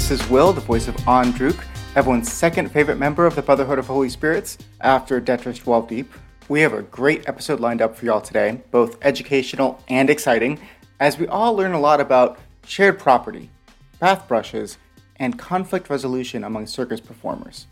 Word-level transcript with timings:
This 0.00 0.22
is 0.22 0.30
Will, 0.30 0.54
the 0.54 0.62
voice 0.62 0.88
of 0.88 0.96
Andruk, 1.04 1.62
everyone's 1.94 2.32
second 2.32 2.72
favorite 2.72 2.96
member 2.96 3.26
of 3.26 3.34
the 3.34 3.42
Brotherhood 3.42 3.78
of 3.78 3.86
Holy 3.86 4.08
Spirits 4.08 4.56
after 4.80 5.20
Detrish 5.20 5.58
12 5.58 6.08
We 6.48 6.62
have 6.62 6.72
a 6.72 6.80
great 6.80 7.28
episode 7.28 7.60
lined 7.60 7.82
up 7.82 7.94
for 7.94 8.06
y'all 8.06 8.22
today, 8.22 8.62
both 8.70 8.96
educational 9.02 9.78
and 9.88 10.08
exciting, 10.08 10.58
as 11.00 11.18
we 11.18 11.26
all 11.26 11.54
learn 11.54 11.74
a 11.74 11.78
lot 11.78 12.00
about 12.00 12.38
shared 12.64 12.98
property, 12.98 13.50
bath 13.98 14.26
brushes, 14.26 14.78
and 15.16 15.38
conflict 15.38 15.90
resolution 15.90 16.44
among 16.44 16.66
circus 16.66 16.98
performers. 16.98 17.66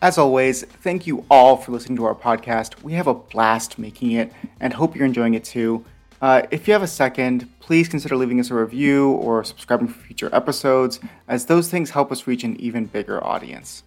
As 0.00 0.16
always, 0.16 0.64
thank 0.64 1.06
you 1.06 1.26
all 1.30 1.58
for 1.58 1.72
listening 1.72 1.96
to 1.96 2.06
our 2.06 2.14
podcast. 2.14 2.82
We 2.82 2.94
have 2.94 3.08
a 3.08 3.14
blast 3.14 3.78
making 3.78 4.12
it 4.12 4.32
and 4.58 4.72
hope 4.72 4.96
you're 4.96 5.04
enjoying 5.04 5.34
it 5.34 5.44
too. 5.44 5.84
Uh, 6.20 6.42
if 6.50 6.66
you 6.66 6.72
have 6.72 6.82
a 6.82 6.88
second, 6.88 7.48
please 7.60 7.88
consider 7.88 8.16
leaving 8.16 8.40
us 8.40 8.50
a 8.50 8.54
review 8.54 9.10
or 9.12 9.44
subscribing 9.44 9.88
for 9.88 9.98
future 10.00 10.30
episodes, 10.32 11.00
as 11.28 11.46
those 11.46 11.70
things 11.70 11.90
help 11.90 12.12
us 12.12 12.26
reach 12.26 12.44
an 12.44 12.58
even 12.60 12.86
bigger 12.86 13.22
audience. 13.24 13.82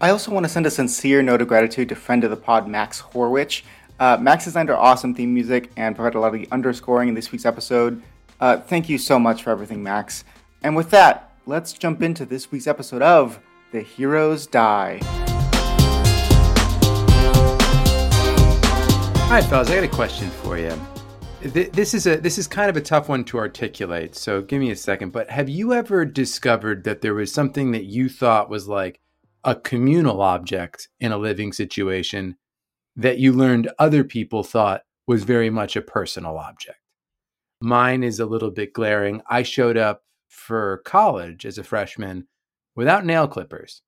I 0.00 0.10
also 0.10 0.30
want 0.30 0.44
to 0.44 0.48
send 0.48 0.66
a 0.66 0.70
sincere 0.70 1.22
note 1.22 1.40
of 1.40 1.48
gratitude 1.48 1.88
to 1.88 1.94
friend 1.94 2.22
of 2.24 2.30
the 2.30 2.36
pod, 2.36 2.68
Max 2.68 3.00
Horwich. 3.00 3.62
Uh, 3.98 4.18
Max 4.20 4.44
designed 4.44 4.68
our 4.68 4.76
awesome 4.76 5.14
theme 5.14 5.32
music 5.32 5.70
and 5.76 5.96
provided 5.96 6.18
a 6.18 6.20
lot 6.20 6.34
of 6.34 6.40
the 6.40 6.48
underscoring 6.52 7.08
in 7.08 7.14
this 7.14 7.32
week's 7.32 7.46
episode. 7.46 8.02
Uh, 8.40 8.58
thank 8.58 8.88
you 8.88 8.98
so 8.98 9.18
much 9.18 9.42
for 9.42 9.50
everything, 9.50 9.82
Max. 9.82 10.24
And 10.62 10.76
with 10.76 10.90
that, 10.90 11.32
let's 11.46 11.72
jump 11.72 12.02
into 12.02 12.26
this 12.26 12.52
week's 12.52 12.66
episode 12.66 13.00
of 13.00 13.40
The 13.72 13.80
Heroes 13.80 14.46
Die. 14.46 15.00
All 19.22 19.32
right, 19.32 19.44
fellas, 19.44 19.70
I 19.70 19.76
got 19.76 19.84
a 19.84 19.88
question 19.88 20.30
for 20.30 20.58
you 20.58 20.78
this 21.40 21.92
is 21.92 22.06
a 22.06 22.16
this 22.16 22.38
is 22.38 22.46
kind 22.46 22.70
of 22.70 22.76
a 22.76 22.80
tough 22.80 23.08
one 23.08 23.24
to 23.24 23.38
articulate. 23.38 24.14
So 24.16 24.42
give 24.42 24.60
me 24.60 24.70
a 24.70 24.76
second. 24.76 25.12
But 25.12 25.30
have 25.30 25.48
you 25.48 25.72
ever 25.72 26.04
discovered 26.04 26.84
that 26.84 27.02
there 27.02 27.14
was 27.14 27.32
something 27.32 27.72
that 27.72 27.84
you 27.84 28.08
thought 28.08 28.48
was 28.48 28.68
like 28.68 29.00
a 29.44 29.54
communal 29.54 30.22
object 30.22 30.88
in 30.98 31.12
a 31.12 31.18
living 31.18 31.52
situation 31.52 32.36
that 32.96 33.18
you 33.18 33.32
learned 33.32 33.70
other 33.78 34.02
people 34.02 34.42
thought 34.42 34.82
was 35.06 35.24
very 35.24 35.50
much 35.50 35.76
a 35.76 35.82
personal 35.82 36.38
object? 36.38 36.78
Mine 37.60 38.02
is 38.02 38.18
a 38.18 38.26
little 38.26 38.50
bit 38.50 38.72
glaring. 38.72 39.22
I 39.28 39.42
showed 39.42 39.76
up 39.76 40.04
for 40.28 40.78
college 40.84 41.44
as 41.44 41.58
a 41.58 41.64
freshman 41.64 42.26
without 42.74 43.04
nail 43.04 43.28
clippers, 43.28 43.82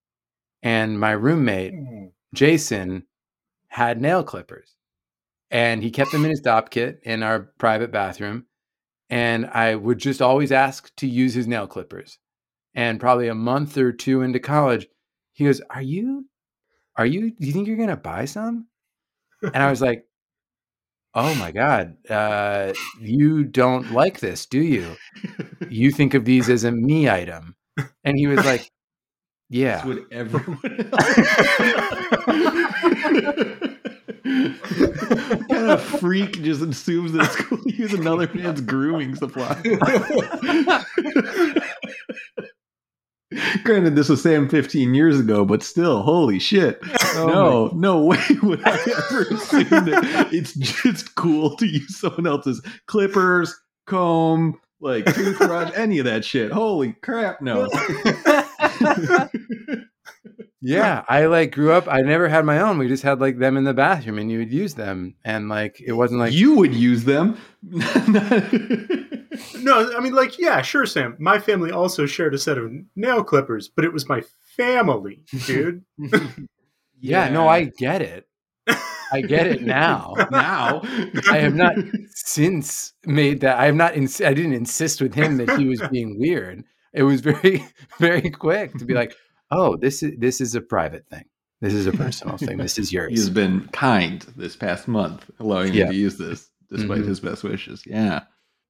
and 0.63 1.01
my 1.01 1.13
roommate 1.13 1.73
hmm. 1.73 2.07
Jason 2.35 3.05
had 3.69 4.01
nail 4.01 4.23
clippers 4.23 4.78
and 5.51 5.83
he 5.83 5.91
kept 5.91 6.13
them 6.13 6.25
in 6.25 6.31
his 6.31 6.41
dop 6.41 6.71
kit 6.71 7.01
in 7.03 7.23
our 7.23 7.51
private 7.59 7.91
bathroom. 7.91 8.47
And 9.11 9.47
I 9.47 9.75
would 9.75 9.99
just 9.99 10.21
always 10.21 10.53
ask 10.53 10.95
to 10.97 11.07
use 11.07 11.35
his 11.35 11.47
nail 11.47 11.67
clippers. 11.67 12.19
And 12.75 13.01
probably 13.01 13.29
a 13.29 13.35
month 13.35 13.79
or 13.79 13.93
two 13.93 14.23
into 14.23 14.39
college, 14.39 14.87
he 15.33 15.45
goes, 15.45 15.63
Are 15.71 15.83
you, 15.83 16.27
are 16.97 17.07
you, 17.07 17.31
do 17.31 17.47
you 17.47 17.53
think 17.53 17.67
you're 17.67 17.77
going 17.77 17.89
to 17.89 17.97
buy 17.97 18.27
some? 18.27 18.67
And 19.43 19.57
I 19.57 19.71
was 19.71 19.81
like, 19.81 20.05
Oh 21.15 21.35
my 21.37 21.51
God, 21.53 21.97
uh, 22.11 22.75
you 23.01 23.45
don't 23.45 23.93
like 23.93 24.21
this, 24.21 24.47
do 24.47 24.61
you? 24.61 24.95
You 25.69 25.91
think 25.91 26.15
of 26.15 26.25
these 26.25 26.51
as 26.51 26.65
a 26.65 26.71
me 26.71 27.09
item. 27.09 27.57
And 28.05 28.17
he 28.17 28.27
was 28.27 28.45
like, 28.45 28.71
Yeah. 29.51 29.85
That's 29.85 29.87
what 29.87 30.13
everyone 30.13 30.61
kind 34.29 35.71
of 35.71 35.83
freak 35.83 36.43
just 36.43 36.61
assumes 36.63 37.13
that 37.13 37.25
it's 37.25 37.37
cool 37.43 37.59
to 37.59 37.75
use 37.75 37.95
another 37.95 38.29
man's 38.35 38.61
grooming 38.61 39.15
supply. 39.15 39.61
Granted, 43.63 43.95
this 43.95 44.09
was 44.09 44.23
Sam 44.23 44.49
15 44.49 44.95
years 44.95 45.21
ago, 45.21 45.45
but 45.45 45.63
still, 45.63 46.03
holy 46.03 46.39
shit. 46.39 46.81
Oh 47.15 47.27
no, 47.27 47.71
my. 47.73 47.81
no 47.81 48.05
way 48.05 48.23
would 48.45 48.61
I 48.65 48.75
ever 48.75 49.23
assume 49.23 49.87
that 49.87 50.29
it's 50.31 50.55
just 50.55 51.17
cool 51.17 51.57
to 51.57 51.67
use 51.67 51.99
someone 51.99 52.29
else's 52.29 52.63
clippers, 52.87 53.53
comb, 53.87 54.61
like 54.81 55.05
toothbrush, 55.07 55.73
any 55.75 55.99
of 55.99 56.05
that 56.05 56.25
shit. 56.25 56.53
Holy 56.53 56.93
crap, 57.03 57.41
no. 57.41 57.69
Yeah, 60.61 61.05
I 61.09 61.27
like 61.27 61.53
grew 61.53 61.73
up. 61.73 61.87
I 61.87 62.01
never 62.01 62.29
had 62.29 62.45
my 62.45 62.61
own. 62.61 62.79
We 62.79 62.89
just 62.89 63.05
had 63.05 63.21
like 63.21 63.39
them 63.39 63.57
in 63.57 63.63
the 63.65 63.75
bathroom, 63.75 64.19
and 64.19 64.31
you 64.31 64.39
would 64.39 64.53
use 64.53 64.75
them, 64.75 65.15
and 65.25 65.49
like 65.49 65.81
it 65.81 65.93
wasn't 65.93 66.21
like 66.21 66.33
you 66.33 66.57
would 66.57 66.75
use 66.75 67.05
them. 67.05 67.39
no, 67.63 67.81
I 69.97 70.01
mean 70.01 70.15
like 70.15 70.39
yeah, 70.39 70.61
sure, 70.63 70.85
Sam. 70.85 71.15
My 71.21 71.39
family 71.39 71.71
also 71.71 72.07
shared 72.07 72.35
a 72.35 72.39
set 72.39 72.59
of 72.59 72.73
nail 72.97 73.23
clippers, 73.23 73.69
but 73.69 73.85
it 73.85 73.93
was 73.93 74.09
my 74.09 74.23
family, 74.57 75.25
dude. 75.47 75.85
yeah, 75.97 76.19
yeah, 77.01 77.29
no, 77.29 77.47
I 77.47 77.65
get 77.79 78.03
it. 78.03 78.27
I 79.13 79.21
get 79.23 79.47
it 79.47 79.63
now. 79.63 80.15
now 80.31 80.83
I 81.31 81.39
have 81.39 81.55
not 81.55 81.77
since 82.11 82.95
made 83.07 83.41
that. 83.41 83.59
I 83.59 83.67
have 83.67 83.77
not. 83.77 83.95
Ins- 83.97 84.21
I 84.21 84.35
didn't 84.35 84.55
insist 84.55 85.01
with 85.01 85.15
him 85.15 85.37
that 85.39 85.57
he 85.59 85.67
was 85.67 85.81
being 85.91 86.19
weird. 86.19 86.65
It 86.93 87.05
was 87.05 87.21
very, 87.21 87.65
very 87.99 88.31
quick 88.31 88.75
to 88.79 88.85
be 88.85 88.95
like, 88.95 89.15
oh, 89.51 89.77
this 89.77 90.03
is 90.03 90.15
this 90.19 90.41
is 90.41 90.55
a 90.55 90.61
private 90.61 91.07
thing. 91.09 91.25
This 91.61 91.75
is 91.75 91.87
a 91.87 91.93
personal 91.93 92.37
thing. 92.37 92.59
This 92.69 92.79
is 92.79 92.93
yours. 92.93 93.11
He's 93.11 93.31
been 93.31 93.69
kind 93.73 94.23
this 94.37 94.57
past 94.57 94.87
month, 94.87 95.29
allowing 95.41 95.75
yeah. 95.75 95.85
me 95.85 95.91
to 95.91 95.97
use 95.97 96.17
this 96.17 96.51
despite 96.71 96.99
mm-hmm. 96.99 97.09
his 97.09 97.21
best 97.21 97.43
wishes. 97.43 97.83
Yeah. 97.87 98.23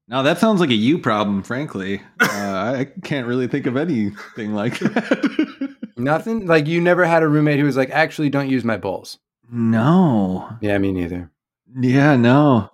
Now 0.06 0.22
that 0.22 0.38
sounds 0.38 0.60
like 0.60 0.70
a 0.70 0.74
you 0.74 0.98
problem, 0.98 1.42
frankly. 1.42 2.02
Uh, 2.38 2.76
I 2.78 2.84
can't 3.02 3.26
really 3.26 3.48
think 3.48 3.66
of 3.66 3.76
anything 3.76 4.54
like 4.54 4.78
that. 4.78 5.76
Nothing? 5.96 6.46
Like 6.46 6.68
you 6.68 6.80
never 6.80 7.04
had 7.04 7.22
a 7.22 7.28
roommate 7.28 7.58
who 7.58 7.64
was 7.64 7.76
like, 7.76 7.90
actually 7.90 8.30
don't 8.30 8.48
use 8.48 8.64
my 8.64 8.76
bowls. 8.76 9.18
No. 9.50 10.48
Yeah, 10.60 10.78
me 10.78 10.92
neither. 10.92 11.32
Yeah, 11.80 12.14
no. 12.16 12.70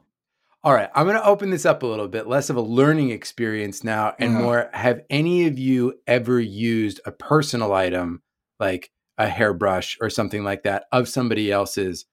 All 0.65 0.73
right, 0.73 0.89
I'm 0.95 1.05
going 1.05 1.19
to 1.19 1.27
open 1.27 1.51
this 1.51 1.67
up 1.67 1.83
a 1.83 1.87
little 1.87 2.09
bit, 2.09 2.27
less 2.27 2.49
of 2.49 2.57
a 2.57 2.63
learning 2.63 3.11
experience 3.11 3.85
now 3.85 4.15
and 4.19 4.33
uh-huh. 4.33 4.43
more 4.43 4.71
have 4.73 5.03
any 5.11 5.47
of 5.47 5.59
you 5.59 6.01
ever 6.07 6.41
used 6.41 7.03
a 7.05 7.13
personal 7.13 7.75
item 7.75 8.23
like 8.59 8.91
a 9.19 9.29
hairbrush 9.29 9.99
or 10.01 10.09
something 10.09 10.43
like 10.43 10.63
that 10.63 10.87
of 10.91 11.07
somebody 11.07 11.53
else's 11.53 12.07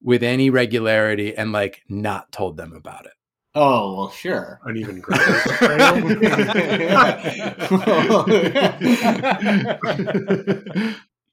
with 0.00 0.22
any 0.22 0.48
regularity 0.48 1.36
and 1.36 1.52
like 1.52 1.82
not 1.86 2.32
told 2.32 2.56
them 2.56 2.72
about 2.72 3.04
it? 3.04 3.12
Oh, 3.54 3.94
well, 3.94 4.10
sure. 4.10 4.58
Uneven 4.64 5.00
growth. 5.00 5.20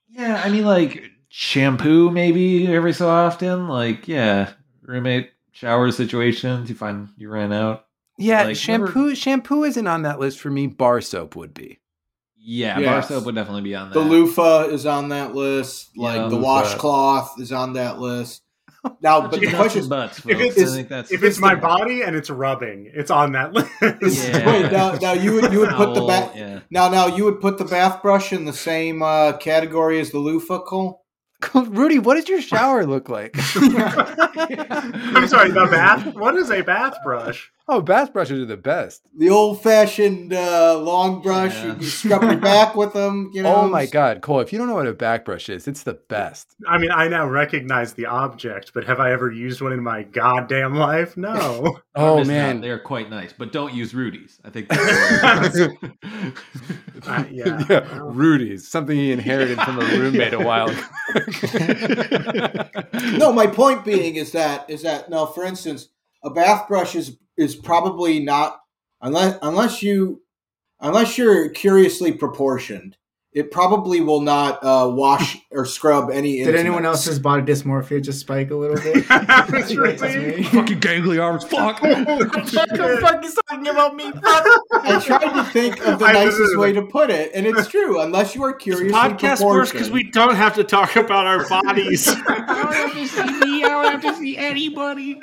yeah, 0.10 0.42
I 0.44 0.50
mean, 0.50 0.66
like 0.66 1.04
shampoo 1.30 2.12
maybe 2.12 2.68
every 2.68 2.92
so 2.92 3.08
often. 3.08 3.70
Like, 3.70 4.10
yeah, 4.10 4.52
roommate 4.82 5.30
shower 5.60 5.92
situations 5.92 6.70
you 6.70 6.76
find 6.76 7.10
you 7.18 7.30
ran 7.30 7.52
out? 7.52 7.86
Yeah, 8.18 8.44
like, 8.44 8.56
shampoo 8.56 9.08
never... 9.08 9.16
shampoo 9.16 9.64
isn't 9.64 9.88
on 9.88 10.04
that 10.04 10.20
list 10.20 10.40
for 10.40 10.50
me. 10.50 10.68
Bar 10.68 11.02
soap 11.02 11.36
would 11.36 11.54
be. 11.54 11.80
Yeah, 12.38 12.80
yes. 12.80 12.88
bar 12.88 13.02
soap 13.04 13.26
would 13.26 13.36
definitely 13.36 13.64
be 13.64 13.76
on 13.76 13.90
that. 13.90 13.94
The 13.94 14.06
loofah 14.06 14.68
is 14.70 14.86
on 14.86 15.10
that 15.10 15.36
list. 15.36 15.98
Like 15.98 16.16
yeah, 16.16 16.28
the 16.28 16.36
loofah. 16.36 16.46
washcloth 16.46 17.40
is 17.40 17.52
on 17.52 17.74
that 17.74 18.00
list. 18.00 18.42
Now, 19.02 19.28
but 19.28 19.42
the 19.42 19.48
question 19.48 19.90
butts, 19.90 20.20
if 20.26 20.40
it's, 20.40 21.12
if 21.12 21.22
it's 21.22 21.38
my 21.38 21.54
body 21.54 22.02
and 22.02 22.16
it's 22.16 22.30
rubbing, 22.30 22.90
it's 22.94 23.12
on 23.12 23.34
that 23.34 23.52
list. 24.02 24.30
Yeah. 24.30 24.48
Wait, 24.48 24.72
now, 24.72 24.94
now 24.94 25.12
you 25.12 25.34
would 25.34 25.52
you 25.52 25.60
would 25.60 25.72
put 25.72 25.94
the 25.94 26.06
bath 26.06 26.34
yeah. 26.34 26.62
now 26.70 26.88
now 26.88 27.08
you 27.08 27.26
would 27.26 27.42
put 27.42 27.58
the 27.58 27.66
bath 27.66 28.02
brush 28.02 28.32
in 28.32 28.46
the 28.46 28.54
same 28.54 29.04
uh, 29.04 29.34
category 29.34 30.00
as 30.00 30.12
the 30.12 30.20
loofah, 30.20 30.62
Cole? 30.62 31.04
Rudy, 31.54 32.00
what 32.00 32.16
does 32.16 32.28
your 32.28 32.42
shower 32.42 32.86
look 32.86 33.10
like? 33.10 33.36
I'm 33.56 35.28
sorry, 35.28 35.52
the 35.52 35.68
bath. 35.72 36.14
What 36.16 36.36
is 36.36 36.52
a 36.52 36.62
bath 36.62 36.98
brush? 37.04 37.52
Oh, 37.72 37.82
bath 37.82 38.14
brushes 38.14 38.40
are 38.40 38.46
the 38.48 38.58
best. 38.58 39.04
The 39.16 39.30
old 39.30 39.62
fashioned 39.62 40.34
uh, 40.34 40.80
long 40.80 41.22
brush. 41.22 41.54
Yeah. 41.54 41.78
You 41.78 41.86
scrub 41.86 42.24
your 42.24 42.38
back 42.38 42.76
with 42.76 42.94
them. 42.94 43.30
You 43.32 43.44
know. 43.44 43.58
Oh 43.58 43.70
my 43.70 43.86
God, 43.86 44.22
Cole! 44.22 44.40
If 44.40 44.52
you 44.52 44.58
don't 44.58 44.68
know 44.68 44.74
what 44.74 44.88
a 44.88 44.94
back 44.94 45.24
brush 45.24 45.50
is, 45.50 45.68
it's 45.68 45.84
the 45.84 45.94
best. 45.94 46.56
I 46.68 46.80
mean, 46.80 46.90
I 46.90 47.08
now 47.08 47.28
recognize 47.28 47.94
the 47.94 48.08
object, 48.08 48.72
but 48.74 48.86
have 48.86 49.00
I 49.00 49.12
ever 49.12 49.32
used 49.32 49.62
one 49.62 49.72
in 49.72 49.84
my 49.84 50.02
goddamn 50.02 50.74
life? 50.74 51.16
No. 51.16 51.80
oh 51.96 52.24
man, 52.24 52.56
not. 52.56 52.62
they're 52.64 52.80
quite 52.80 53.12
nice, 53.12 53.34
but 53.38 53.52
don't 53.52 53.72
use 53.72 53.94
Rudy's. 53.94 54.40
I 54.44 54.50
think. 54.50 54.70
That's 54.70 55.60
uh, 57.08 57.24
yeah. 57.30 57.66
yeah, 57.70 58.00
Rudy's 58.02 58.68
something 58.68 58.98
he 58.98 59.12
inherited 59.12 59.62
from 59.62 59.80
a 59.80 59.86
roommate 59.86 60.34
a 60.34 60.40
while 60.40 60.70
ago. 60.70 60.82
no, 63.16 63.32
my 63.32 63.46
point 63.46 63.86
being 63.86 64.16
is 64.16 64.32
that 64.32 64.68
is 64.72 64.82
that 64.82 65.12
now, 65.12 65.28
for 65.28 65.44
instance, 65.44 65.90
a 66.24 66.30
bath 66.30 66.68
brush 66.68 66.96
is 66.96 67.18
is 67.38 67.56
probably 67.56 68.20
not 68.20 68.60
unless 69.02 69.38
unless 69.42 69.82
you 69.82 70.22
unless 70.80 71.18
you're 71.18 71.50
curiously 71.50 72.12
proportioned 72.12 72.98
it 73.32 73.52
probably 73.52 74.02
will 74.02 74.22
not 74.22 74.64
uh, 74.64 74.90
wash 74.92 75.38
or 75.52 75.66
scrub 75.66 76.10
any. 76.10 76.44
Did 76.44 76.56
anyone 76.56 76.86
else's 76.86 77.20
body 77.20 77.44
dysmorphia 77.44 78.02
just 78.02 78.20
spike 78.22 78.50
a 78.50 78.56
little 78.56 78.78
bit? 78.78 79.08
That's 79.08 79.76
right. 79.76 80.00
Fucking 80.00 80.80
gangly 80.80 81.22
arms. 81.24 81.44
Fuck. 81.44 81.82
what 81.82 82.06
the 82.08 82.98
fuck 83.02 83.24
is 83.24 83.38
talking 83.48 83.68
about 83.68 83.96
me? 83.96 84.12
I 84.24 85.02
tried 85.06 85.34
to 85.34 85.44
think 85.52 85.80
of 85.86 86.00
the 86.00 86.06
I 86.06 86.14
nicest 86.14 86.58
way 86.58 86.74
to 86.74 86.82
put 86.82 87.10
it, 87.12 87.32
and 87.36 87.46
it's 87.46 87.68
true. 87.68 88.02
Unless 88.02 88.34
you 88.34 88.44
are 88.44 88.54
curious, 88.54 88.92
this 88.92 89.02
podcast 89.02 89.46
works 89.46 89.72
because 89.72 89.92
we 89.92 90.10
don't 90.10 90.36
have 90.36 90.56
to 90.56 90.64
talk 90.64 90.96
about 90.96 91.28
our 91.28 91.48
bodies. 91.48 92.08
I 92.08 92.14
don't 92.14 92.74
have 92.74 92.94
to 92.94 93.08
see 93.08 93.24
me. 93.24 93.64
I 93.64 93.68
don't 93.68 93.92
have 93.92 94.02
to 94.02 94.16
see 94.16 94.38
anybody 94.38 95.20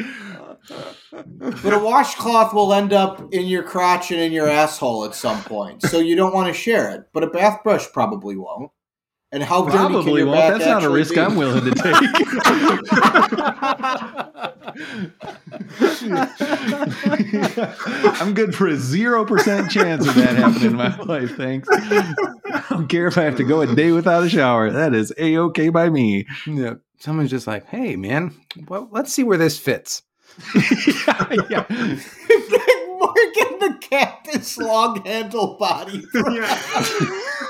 but 0.68 1.72
a 1.72 1.78
washcloth 1.78 2.52
will 2.52 2.72
end 2.72 2.92
up 2.92 3.32
in 3.32 3.46
your 3.46 3.62
crotch 3.62 4.10
and 4.10 4.20
in 4.20 4.32
your 4.32 4.48
asshole 4.48 5.04
at 5.04 5.14
some 5.14 5.42
point, 5.44 5.82
so 5.82 5.98
you 5.98 6.16
don't 6.16 6.34
want 6.34 6.48
to 6.48 6.54
share 6.54 6.90
it. 6.90 7.06
But 7.12 7.24
a 7.24 7.28
bath 7.28 7.62
brush 7.62 7.90
probably 7.92 8.36
won't. 8.36 8.70
And 9.32 9.42
how 9.42 9.64
probably 9.64 10.22
won't. 10.22 10.36
That's 10.36 10.64
not 10.64 10.84
a 10.84 10.90
risk 10.90 11.14
be? 11.14 11.20
I'm 11.20 11.36
willing 11.36 11.64
to 11.64 11.72
take. 11.72 11.94
I'm 18.20 18.34
good 18.34 18.54
for 18.54 18.68
a 18.68 18.76
zero 18.76 19.24
percent 19.24 19.70
chance 19.70 20.06
of 20.06 20.14
that 20.14 20.36
happening 20.36 20.70
in 20.70 20.76
my 20.76 20.96
life. 20.98 21.36
Thanks. 21.36 21.68
I 21.72 22.64
don't 22.70 22.88
care 22.88 23.08
if 23.08 23.18
I 23.18 23.24
have 23.24 23.36
to 23.36 23.44
go 23.44 23.62
a 23.62 23.74
day 23.74 23.90
without 23.90 24.22
a 24.22 24.28
shower. 24.28 24.70
That 24.70 24.94
is 24.94 25.12
a 25.18 25.38
okay 25.38 25.70
by 25.70 25.90
me. 25.90 26.26
Yeah. 26.46 26.74
Someone's 26.98 27.30
just 27.30 27.46
like, 27.46 27.66
"Hey, 27.66 27.96
man, 27.96 28.34
well, 28.68 28.88
let's 28.92 29.12
see 29.12 29.24
where 29.24 29.38
this 29.38 29.58
fits." 29.58 30.02
Yeah, 31.06 31.32
yeah. 31.50 31.66
Morgan 32.98 33.58
the 33.58 33.76
cat 33.80 34.16
cactus 34.26 34.58
long 34.58 35.04
handle 35.04 35.56
body. 35.58 36.04
yeah. 36.14 36.62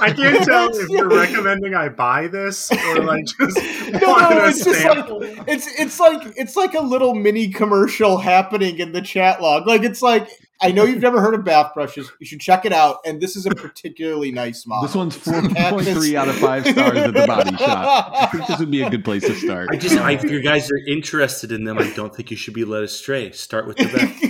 I 0.01 0.13
can't 0.15 0.45
tell 0.45 0.69
if 0.73 0.89
you're 0.89 1.09
recommending 1.09 1.75
I 1.75 1.89
buy 1.89 2.29
this 2.29 2.71
or 2.71 3.03
like 3.03 3.25
just 3.25 3.57
no, 3.93 4.17
no, 4.17 4.47
it's 4.47 4.65
just 4.65 4.85
like 4.85 5.07
it's 5.49 5.67
it's 5.79 6.01
like 6.01 6.35
it's 6.37 6.57
like 6.57 6.75
a 6.75 6.81
little 6.81 7.15
mini 7.15 7.49
commercial 7.49 8.19
happening 8.19 8.79
in 8.79 8.93
the 8.93 9.03
chat 9.03 9.41
log. 9.41 9.67
Like 9.67 9.83
it's 9.83 10.03
like 10.03 10.29
I 10.61 10.73
know 10.73 10.85
you've 10.85 11.03
never 11.03 11.21
heard 11.21 11.35
of 11.35 11.45
bath 11.45 11.75
brushes. 11.75 12.11
You 12.19 12.27
should 12.27 12.41
check 12.41 12.65
it 12.65 12.73
out. 12.73 12.99
And 13.05 13.21
this 13.21 13.37
is 13.37 13.45
a 13.45 13.51
particularly 13.51 14.33
nice 14.33 14.67
model. 14.67 14.87
This 14.87 14.97
one's 14.97 15.17
four 15.19 15.43
point 15.43 15.87
three 15.89 16.17
out 16.17 16.29
of 16.29 16.37
five 16.37 16.67
stars 16.67 16.97
at 16.97 17.13
the 17.13 17.27
Body 17.27 17.57
Shop. 17.57 18.13
I 18.15 18.27
think 18.27 18.47
this 18.47 18.59
would 18.59 18.71
be 18.71 18.83
a 18.83 18.89
good 18.89 19.05
place 19.05 19.27
to 19.27 19.35
start. 19.35 19.69
I 19.71 19.77
just, 19.77 19.99
I, 19.99 20.13
if 20.13 20.25
you 20.25 20.41
guys 20.41 20.71
are 20.71 20.79
interested 20.87 21.53
in 21.53 21.65
them, 21.65 21.79
I 21.79 21.91
don't 21.93 22.15
think 22.15 22.31
you 22.31 22.37
should 22.37 22.55
be 22.55 22.65
led 22.65 22.85
astray. 22.85 23.33
Start 23.33 23.67
with 23.67 23.77
the 23.77 23.85
bath. 23.85 24.21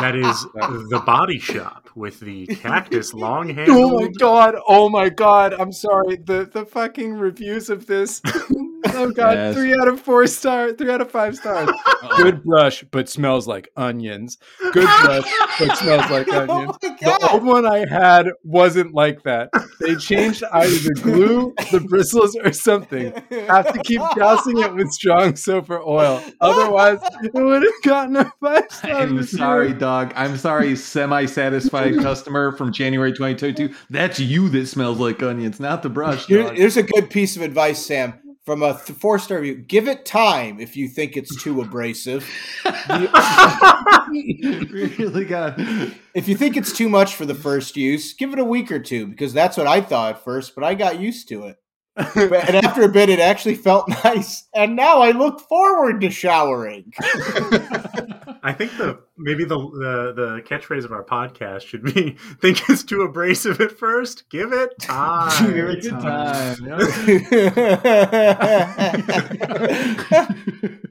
that 0.00 0.16
is 0.16 0.42
the 0.88 1.02
Body 1.04 1.38
Shop 1.38 1.90
with 1.94 2.20
the 2.20 2.46
cactus 2.46 3.12
long 3.12 3.48
handle. 3.48 3.80
Oh 3.90 3.98
my 3.98 4.08
god! 4.18 4.54
Oh 4.68 4.88
my 4.88 5.08
god! 5.08 5.52
I'm 5.54 5.72
sorry. 5.72 6.16
The 6.16 6.48
the 6.50 6.64
fucking 6.64 7.14
reviews 7.14 7.70
of 7.70 7.86
this. 7.86 8.20
oh 8.86 9.10
god! 9.10 9.36
Yes. 9.36 9.54
Three 9.54 9.74
out 9.74 9.88
of 9.88 10.00
four 10.00 10.26
star. 10.26 10.72
Three 10.72 10.90
out 10.90 11.00
of 11.00 11.10
five 11.10 11.36
stars. 11.36 11.70
Good 12.16 12.42
brush, 12.42 12.82
but 12.90 13.08
smells 13.08 13.46
like 13.46 13.68
onions 13.76 14.00
onions. 14.00 14.38
Good 14.72 14.88
brush, 15.02 15.32
but 15.58 15.76
smells 15.76 16.10
like 16.10 16.28
oh 16.32 16.40
onions. 16.40 16.76
Oh 16.82 16.96
the 17.00 17.28
old 17.32 17.44
one 17.44 17.66
I 17.66 17.86
had 17.88 18.28
wasn't 18.44 18.94
like 18.94 19.22
that. 19.24 19.50
They 19.80 19.96
changed 19.96 20.42
either 20.52 20.70
the 20.70 21.00
glue, 21.02 21.54
the 21.70 21.80
bristles, 21.80 22.36
or 22.36 22.52
something. 22.52 23.12
Have 23.48 23.72
to 23.72 23.80
keep 23.84 24.02
dousing 24.16 24.58
it 24.58 24.74
with 24.74 24.90
strong 24.92 25.36
soap 25.36 25.70
or 25.70 25.80
oil. 25.80 26.22
Otherwise, 26.40 27.00
it 27.22 27.34
would 27.34 27.62
have 27.62 27.82
gotten 27.82 28.16
a 28.16 28.32
five 28.40 28.70
star. 28.70 28.90
I'm 28.92 29.22
sorry, 29.24 29.72
dog. 29.72 30.12
I'm 30.16 30.36
sorry, 30.36 30.76
semi 30.76 31.26
satisfied 31.26 31.96
customer 32.00 32.52
from 32.52 32.72
January 32.72 33.12
2022. 33.12 33.74
That's 33.90 34.18
you 34.20 34.48
that 34.50 34.66
smells 34.66 34.98
like 34.98 35.22
onions, 35.22 35.60
not 35.60 35.82
the 35.82 35.90
brush. 35.90 36.26
Here, 36.26 36.52
here's 36.52 36.76
a 36.76 36.82
good 36.82 37.10
piece 37.10 37.36
of 37.36 37.42
advice, 37.42 37.84
Sam 37.84 38.19
from 38.44 38.62
a 38.62 38.72
th- 38.74 38.98
four 38.98 39.18
star 39.18 39.38
review. 39.40 39.62
Give 39.62 39.88
it 39.88 40.04
time 40.04 40.60
if 40.60 40.76
you 40.76 40.88
think 40.88 41.16
it's 41.16 41.40
too 41.42 41.60
abrasive. 41.60 42.28
really 44.10 45.24
got. 45.24 45.58
If 46.14 46.28
you 46.28 46.36
think 46.36 46.56
it's 46.56 46.72
too 46.72 46.88
much 46.88 47.14
for 47.14 47.26
the 47.26 47.34
first 47.34 47.76
use, 47.76 48.12
give 48.14 48.32
it 48.32 48.38
a 48.38 48.44
week 48.44 48.72
or 48.72 48.80
two 48.80 49.06
because 49.06 49.32
that's 49.32 49.56
what 49.56 49.66
I 49.66 49.80
thought 49.80 50.16
at 50.16 50.24
first, 50.24 50.54
but 50.54 50.64
I 50.64 50.74
got 50.74 51.00
used 51.00 51.28
to 51.28 51.44
it. 51.44 51.56
and 51.96 52.56
after 52.64 52.82
a 52.82 52.88
bit, 52.88 53.08
it 53.10 53.18
actually 53.18 53.56
felt 53.56 53.88
nice, 54.04 54.48
and 54.54 54.76
now 54.76 55.00
I 55.00 55.10
look 55.10 55.40
forward 55.40 56.00
to 56.00 56.10
showering. 56.10 56.92
I 58.42 58.52
think 58.52 58.76
the 58.76 59.00
maybe 59.16 59.44
the, 59.44 59.56
the 59.56 60.12
the 60.14 60.42
catchphrase 60.46 60.84
of 60.84 60.92
our 60.92 61.04
podcast 61.04 61.62
should 61.62 61.82
be: 61.82 62.10
"Think 62.40 62.68
it's 62.68 62.82
too 62.82 63.02
abrasive 63.02 63.60
at 63.60 63.72
first. 63.72 64.28
Give 64.30 64.52
it 64.52 64.78
time. 64.78 65.52
Give 65.52 65.68
it 65.68 65.82
time." 65.90 66.56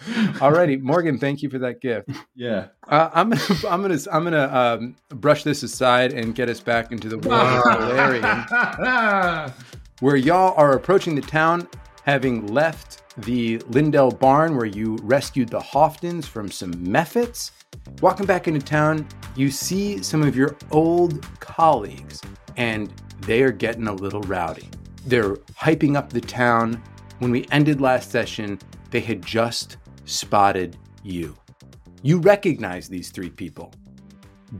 Alrighty, 0.00 0.80
Morgan, 0.80 1.18
thank 1.18 1.42
you 1.42 1.50
for 1.50 1.58
that 1.58 1.82
gift. 1.82 2.08
Yeah, 2.34 2.68
uh, 2.88 3.10
I'm 3.12 3.30
gonna, 3.30 3.42
I'm 3.68 3.82
gonna, 3.82 3.98
I'm 4.10 4.24
gonna 4.24 4.48
um, 4.48 4.96
brush 5.10 5.44
this 5.44 5.62
aside 5.62 6.12
and 6.12 6.34
get 6.34 6.48
us 6.48 6.60
back 6.60 6.90
into 6.92 7.08
the 7.08 7.18
world 7.18 7.62
of 7.66 7.78
Valerian, 7.80 9.52
where 10.00 10.16
y'all 10.16 10.54
are 10.56 10.72
approaching 10.72 11.14
the 11.14 11.20
town, 11.20 11.68
having 12.04 12.46
left 12.46 13.02
the 13.22 13.58
Lindell 13.68 14.10
barn 14.10 14.56
where 14.56 14.66
you 14.66 14.96
rescued 15.02 15.48
the 15.48 15.60
Hoftons 15.60 16.24
from 16.24 16.50
some 16.50 16.72
mephits. 16.74 17.52
Walking 18.02 18.26
back 18.26 18.48
into 18.48 18.60
town, 18.60 19.06
you 19.36 19.50
see 19.50 20.02
some 20.02 20.22
of 20.22 20.36
your 20.36 20.56
old 20.70 21.26
colleagues, 21.40 22.20
and 22.56 22.92
they 23.22 23.42
are 23.42 23.52
getting 23.52 23.88
a 23.88 23.92
little 23.92 24.22
rowdy. 24.22 24.68
They're 25.06 25.36
hyping 25.36 25.96
up 25.96 26.10
the 26.10 26.20
town. 26.20 26.82
When 27.20 27.30
we 27.30 27.46
ended 27.50 27.80
last 27.80 28.10
session, 28.10 28.58
they 28.90 29.00
had 29.00 29.24
just 29.24 29.76
spotted 30.04 30.76
you. 31.02 31.36
You 32.02 32.18
recognize 32.18 32.88
these 32.88 33.10
three 33.10 33.30
people 33.30 33.72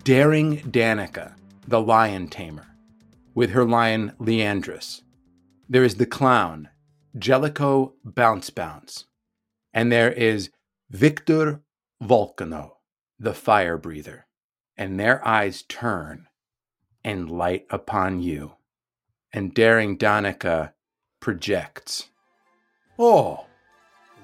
Daring 0.04 0.58
Danica, 0.70 1.34
the 1.68 1.80
lion 1.80 2.28
tamer, 2.28 2.66
with 3.34 3.50
her 3.50 3.64
lion 3.64 4.12
Leandris. 4.18 5.02
There 5.68 5.84
is 5.84 5.96
the 5.96 6.06
clown, 6.06 6.68
Jellicoe 7.18 7.94
Bounce 8.04 8.50
Bounce. 8.50 9.04
And 9.72 9.90
there 9.90 10.12
is 10.12 10.50
Victor 10.90 11.62
Volcano, 12.00 12.78
the 13.18 13.34
fire 13.34 13.76
breather. 13.76 14.26
And 14.76 14.98
their 14.98 15.26
eyes 15.26 15.62
turn 15.62 16.26
and 17.04 17.30
light 17.30 17.66
upon 17.70 18.20
you. 18.20 18.54
And 19.32 19.54
Daring 19.54 19.98
Danica 19.98 20.72
projects. 21.20 22.08
Oh, 22.99 23.46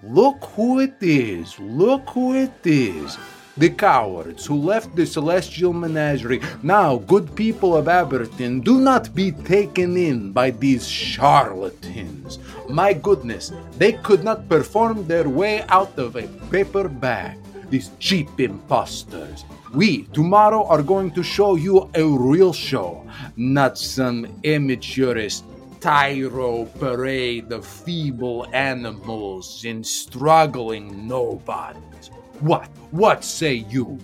look 0.02 0.44
who 0.54 0.80
it 0.80 0.96
is! 1.00 1.58
Look 1.58 2.10
who 2.10 2.34
it 2.34 2.66
is! 2.66 3.16
The 3.56 3.70
cowards 3.70 4.44
who 4.44 4.56
left 4.56 4.94
the 4.94 5.06
celestial 5.06 5.72
menagerie. 5.72 6.40
Now, 6.62 6.98
good 6.98 7.34
people 7.34 7.76
of 7.76 7.88
Aberdeen, 7.88 8.60
do 8.60 8.80
not 8.80 9.14
be 9.14 9.32
taken 9.32 9.96
in 9.96 10.32
by 10.32 10.50
these 10.50 10.86
charlatans. 10.86 12.38
My 12.68 12.92
goodness, 12.92 13.52
they 13.78 13.92
could 13.92 14.22
not 14.22 14.48
perform 14.48 15.06
their 15.06 15.28
way 15.28 15.62
out 15.68 15.98
of 15.98 16.16
a 16.16 16.28
paper 16.50 16.88
bag. 16.88 17.38
These 17.70 17.90
cheap 17.98 18.38
impostors. 18.38 19.44
We, 19.74 20.04
tomorrow, 20.12 20.64
are 20.66 20.82
going 20.82 21.10
to 21.12 21.22
show 21.22 21.56
you 21.56 21.90
a 21.94 22.04
real 22.04 22.52
show, 22.52 23.04
not 23.36 23.76
some 23.76 24.26
amateurist 24.44 25.44
tyro 25.80 26.64
parade 26.78 27.52
of 27.52 27.66
feeble 27.66 28.46
animals 28.52 29.64
and 29.64 29.86
struggling 29.86 31.06
nobodies. 31.06 31.95
What? 32.40 32.66
What 32.90 33.24
say 33.24 33.54
you? 33.54 33.98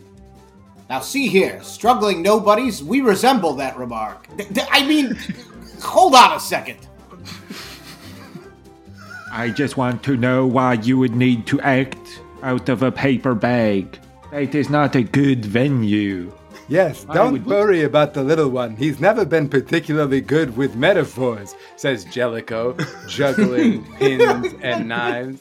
Now, 0.89 1.01
see 1.01 1.29
here, 1.29 1.63
struggling 1.63 2.21
nobodies, 2.21 2.83
we 2.83 3.01
resemble 3.01 3.55
that 3.55 3.79
remark. 3.79 4.27
I 4.71 4.87
mean, 4.87 5.19
hold 5.81 6.15
on 6.15 6.37
a 6.37 6.41
second. 6.41 6.87
I 9.33 9.49
just 9.49 9.79
want 9.79 10.03
to 10.03 10.17
know 10.19 10.47
why 10.47 10.75
you 10.75 10.99
would 10.99 11.17
need 11.17 11.47
to 11.47 11.61
act 11.63 12.21
out 12.43 12.69
of 12.69 12.83
a 12.83 12.93
paper 12.93 13.35
bag. 13.35 13.99
That 14.31 14.55
is 14.55 14.69
not 14.69 14.95
a 14.95 15.03
good 15.03 15.45
venue. 15.45 16.31
Yes, 16.69 17.05
don't 17.05 17.33
would... 17.33 17.47
worry 17.47 17.83
about 17.83 18.15
the 18.15 18.23
little 18.23 18.49
one. 18.49 18.77
He's 18.77 19.01
never 19.01 19.25
been 19.25 19.49
particularly 19.49 20.21
good 20.21 20.57
with 20.57 20.77
metaphors, 20.77 21.55
says 21.77 22.05
Jellicoe, 22.05 22.77
juggling 23.09 23.85
pins 23.99 24.55
and 24.61 24.89
knives. 24.89 25.41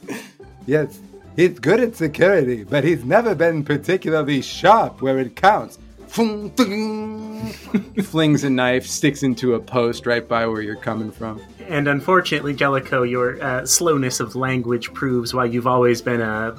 Yes, 0.65 0.99
He's 1.35 1.59
good 1.59 1.79
at 1.79 1.95
security, 1.95 2.63
but 2.63 2.83
he's 2.83 3.05
never 3.05 3.33
been 3.35 3.63
particularly 3.63 4.41
sharp 4.41 5.01
where 5.01 5.19
it 5.19 5.35
counts. 5.35 5.79
Fung 6.07 6.49
Flings 8.03 8.43
a 8.43 8.49
knife, 8.49 8.85
sticks 8.85 9.23
into 9.23 9.53
a 9.53 9.59
post 9.59 10.05
right 10.05 10.27
by 10.27 10.45
where 10.45 10.61
you're 10.61 10.75
coming 10.75 11.09
from. 11.09 11.41
And 11.69 11.87
unfortunately, 11.87 12.53
Jellicoe, 12.53 13.03
your 13.03 13.41
uh, 13.41 13.65
slowness 13.65 14.19
of 14.19 14.35
language 14.35 14.93
proves 14.93 15.33
why 15.33 15.45
you've 15.45 15.67
always 15.67 16.01
been 16.01 16.19
a 16.19 16.53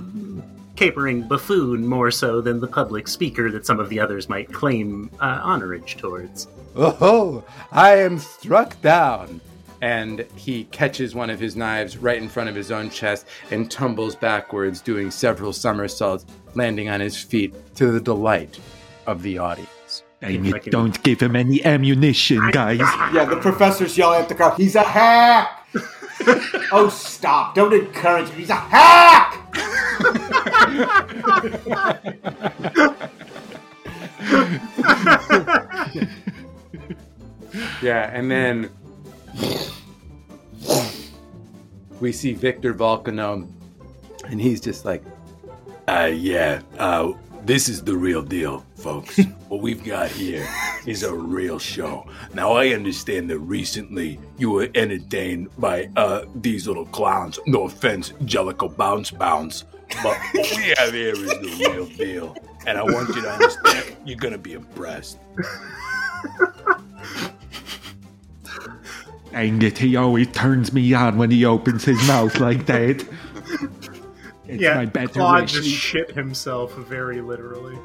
capering 0.74 1.22
buffoon 1.28 1.86
more 1.86 2.10
so 2.10 2.40
than 2.40 2.60
the 2.60 2.66
public 2.66 3.06
speaker 3.06 3.50
that 3.50 3.66
some 3.66 3.78
of 3.78 3.90
the 3.90 4.00
others 4.00 4.28
might 4.30 4.50
claim 4.52 5.10
uh, 5.20 5.40
honorage 5.42 5.98
towards. 5.98 6.48
Oh, 6.74 7.44
I 7.70 7.96
am 7.98 8.18
struck 8.18 8.80
down. 8.80 9.42
And 9.82 10.24
he 10.36 10.64
catches 10.64 11.14
one 11.14 11.28
of 11.28 11.40
his 11.40 11.56
knives 11.56 11.96
right 11.98 12.16
in 12.16 12.28
front 12.28 12.48
of 12.48 12.54
his 12.54 12.70
own 12.70 12.88
chest 12.88 13.26
and 13.50 13.70
tumbles 13.70 14.14
backwards, 14.16 14.80
doing 14.80 15.10
several 15.10 15.52
somersaults, 15.52 16.24
landing 16.54 16.88
on 16.88 17.00
his 17.00 17.20
feet 17.20 17.52
to 17.74 17.90
the 17.90 18.00
delight 18.00 18.58
of 19.06 19.22
the 19.22 19.38
audience. 19.38 20.04
And 20.22 20.46
you 20.46 20.58
don't 20.60 21.02
give 21.02 21.20
him 21.20 21.34
any 21.34 21.64
ammunition, 21.64 22.50
guys. 22.52 22.78
Yeah, 23.12 23.24
the 23.24 23.36
professor's 23.36 23.98
yelling 23.98 24.22
at 24.22 24.28
the 24.28 24.36
crowd. 24.36 24.56
He's 24.56 24.76
a 24.76 24.84
hack. 24.84 25.66
oh, 26.72 26.88
stop! 26.88 27.56
Don't 27.56 27.74
encourage 27.74 28.28
him. 28.28 28.38
He's 28.38 28.50
a 28.50 28.54
hack. 28.54 29.38
Yeah, 37.82 38.10
and 38.12 38.30
then 38.30 38.70
we 42.00 42.12
see 42.12 42.32
Victor 42.34 42.72
Volcano, 42.72 43.46
and 44.28 44.40
he's 44.40 44.60
just 44.60 44.84
like, 44.84 45.02
Uh, 45.88 46.10
yeah, 46.14 46.60
uh, 46.78 47.12
this 47.44 47.68
is 47.68 47.82
the 47.82 47.96
real 47.96 48.22
deal, 48.22 48.64
folks. 48.76 49.18
what 49.48 49.60
we've 49.60 49.82
got 49.84 50.08
here 50.10 50.46
is 50.86 51.02
a 51.02 51.12
real 51.12 51.58
show. 51.58 52.06
Now, 52.34 52.52
I 52.52 52.68
understand 52.68 53.28
that 53.30 53.38
recently 53.40 54.18
you 54.38 54.50
were 54.50 54.68
entertained 54.76 55.48
by 55.58 55.88
uh, 55.96 56.24
these 56.36 56.68
little 56.68 56.86
clowns. 56.86 57.38
No 57.46 57.64
offense, 57.64 58.12
Jellicle 58.24 58.76
Bounce 58.76 59.10
Bounce. 59.10 59.64
But 60.02 60.16
what 60.34 60.56
we 60.56 60.72
have 60.78 60.92
here 60.92 61.12
is 61.12 61.26
the 61.26 61.66
real 61.68 61.86
deal. 61.86 62.36
And 62.66 62.78
I 62.78 62.82
want 62.82 63.08
you 63.08 63.22
to 63.22 63.30
understand, 63.30 63.96
you're 64.04 64.16
going 64.18 64.32
to 64.32 64.38
be 64.38 64.52
impressed. 64.54 65.18
And 69.32 69.62
it, 69.62 69.78
he 69.78 69.96
always 69.96 70.28
turns 70.32 70.72
me 70.72 70.92
on 70.94 71.16
when 71.16 71.30
he 71.30 71.44
opens 71.44 71.84
his 71.84 72.06
mouth 72.06 72.38
like 72.38 72.66
that. 72.66 73.06
It's 74.46 74.60
yeah, 74.60 74.74
my 74.74 74.86
better 74.86 75.08
Claude 75.08 75.42
wish. 75.42 75.52
just 75.52 75.68
shit 75.70 76.10
himself 76.10 76.74
very 76.74 77.20
literally. 77.22 77.78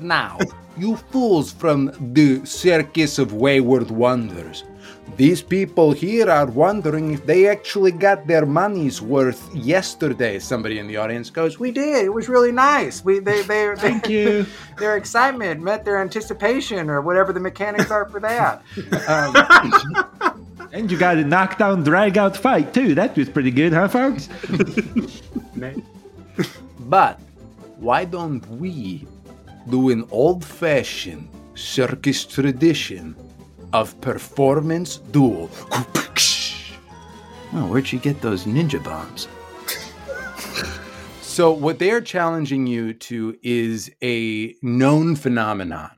Now, 0.00 0.38
you 0.78 0.96
fools 0.96 1.52
from 1.52 1.92
the 2.14 2.44
Circus 2.46 3.18
of 3.18 3.34
Wayward 3.34 3.90
Wonders. 3.90 4.64
These 5.16 5.42
people 5.42 5.92
here 5.92 6.30
are 6.30 6.46
wondering 6.46 7.12
if 7.12 7.26
they 7.26 7.48
actually 7.48 7.92
got 7.92 8.26
their 8.26 8.46
money's 8.46 9.02
worth 9.02 9.54
yesterday. 9.54 10.38
Somebody 10.38 10.78
in 10.78 10.86
the 10.86 10.96
audience 10.96 11.30
goes, 11.30 11.58
"We 11.58 11.70
did. 11.70 12.04
It 12.04 12.14
was 12.14 12.28
really 12.28 12.52
nice. 12.52 13.04
We 13.04 13.18
they 13.18 13.42
they 13.42 13.74
Thank 13.76 14.08
you. 14.08 14.46
their 14.78 14.96
excitement 14.96 15.60
met 15.62 15.84
their 15.84 16.00
anticipation, 16.00 16.88
or 16.88 17.00
whatever 17.00 17.32
the 17.32 17.40
mechanics 17.40 17.90
are 17.90 18.08
for 18.08 18.20
that." 18.20 18.62
Um, 19.08 20.36
And 20.72 20.88
you 20.90 20.96
got 20.96 21.16
a 21.16 21.24
knockdown, 21.24 21.82
drag 21.82 22.16
out 22.16 22.36
fight, 22.36 22.72
too. 22.72 22.94
That 22.94 23.16
was 23.16 23.28
pretty 23.28 23.50
good, 23.50 23.72
huh, 23.72 23.88
folks? 23.88 24.28
But 26.78 27.20
why 27.78 28.04
don't 28.04 28.44
we 28.58 29.06
do 29.68 29.90
an 29.90 30.08
old 30.10 30.44
fashioned 30.44 31.28
circus 31.54 32.24
tradition 32.24 33.14
of 33.72 33.98
performance 34.00 34.98
duel? 34.98 35.50
Oh, 37.52 37.66
where'd 37.68 37.90
you 37.92 37.98
get 37.98 38.20
those 38.20 38.44
ninja 38.44 38.82
bombs? 38.82 39.28
so, 41.20 41.50
what 41.52 41.78
they 41.78 41.90
are 41.90 42.00
challenging 42.00 42.66
you 42.66 42.92
to 42.94 43.36
is 43.42 43.90
a 44.02 44.54
known 44.62 45.16
phenomenon 45.16 45.90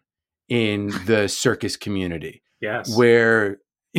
in 0.49 0.93
the 1.07 1.29
circus 1.29 1.77
community 1.77 2.43
Yes. 2.61 2.97
where. 2.97 3.59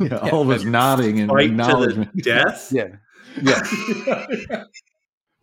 Yeah, 0.00 0.18
all 0.30 0.42
of 0.42 0.50
us 0.50 0.62
nodding 0.64 1.18
and 1.18 1.28
Fight 1.28 1.46
to 1.46 1.50
acknowledgement. 1.50 2.10
the 2.14 2.22
death. 2.22 2.70
yeah. 2.72 2.96
Yeah. 3.42 4.64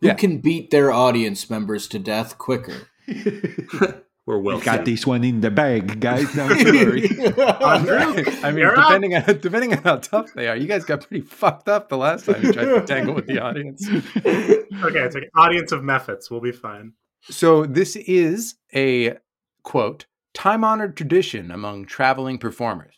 Who 0.00 0.14
can 0.14 0.38
beat 0.38 0.70
their 0.70 0.90
audience 0.90 1.50
members 1.50 1.86
to 1.88 1.98
death 1.98 2.38
quicker? 2.38 2.88
We're 4.26 4.38
well. 4.38 4.56
We've 4.56 4.64
got 4.64 4.84
this 4.84 5.06
one 5.06 5.22
in 5.22 5.40
the 5.40 5.52
bag, 5.52 6.00
guys. 6.00 6.34
Don't 6.34 6.48
worry. 6.48 7.08
I 7.38 8.50
mean, 8.50 8.58
You're 8.58 8.76
up. 8.76 8.88
depending 8.88 9.14
on 9.14 9.22
depending 9.40 9.72
on 9.74 9.82
how 9.84 9.96
tough 9.98 10.32
they 10.34 10.48
are, 10.48 10.56
you 10.56 10.66
guys 10.66 10.84
got 10.84 11.06
pretty 11.06 11.24
fucked 11.24 11.68
up 11.68 11.88
the 11.88 11.96
last 11.96 12.26
time 12.26 12.42
you 12.44 12.52
tried 12.52 12.64
to 12.64 12.84
tangle 12.84 13.14
with 13.14 13.26
the 13.26 13.38
audience. 13.38 13.86
Okay, 13.88 15.00
it's 15.00 15.14
like 15.14 15.30
audience 15.36 15.70
of 15.70 15.82
mephits. 15.82 16.28
We'll 16.28 16.40
be 16.40 16.50
fine. 16.50 16.94
So 17.22 17.66
this 17.66 17.94
is 17.94 18.56
a 18.74 19.18
quote 19.62 20.06
time 20.34 20.64
honored 20.64 20.96
tradition 20.96 21.50
among 21.52 21.86
traveling 21.86 22.38
performers. 22.38 22.94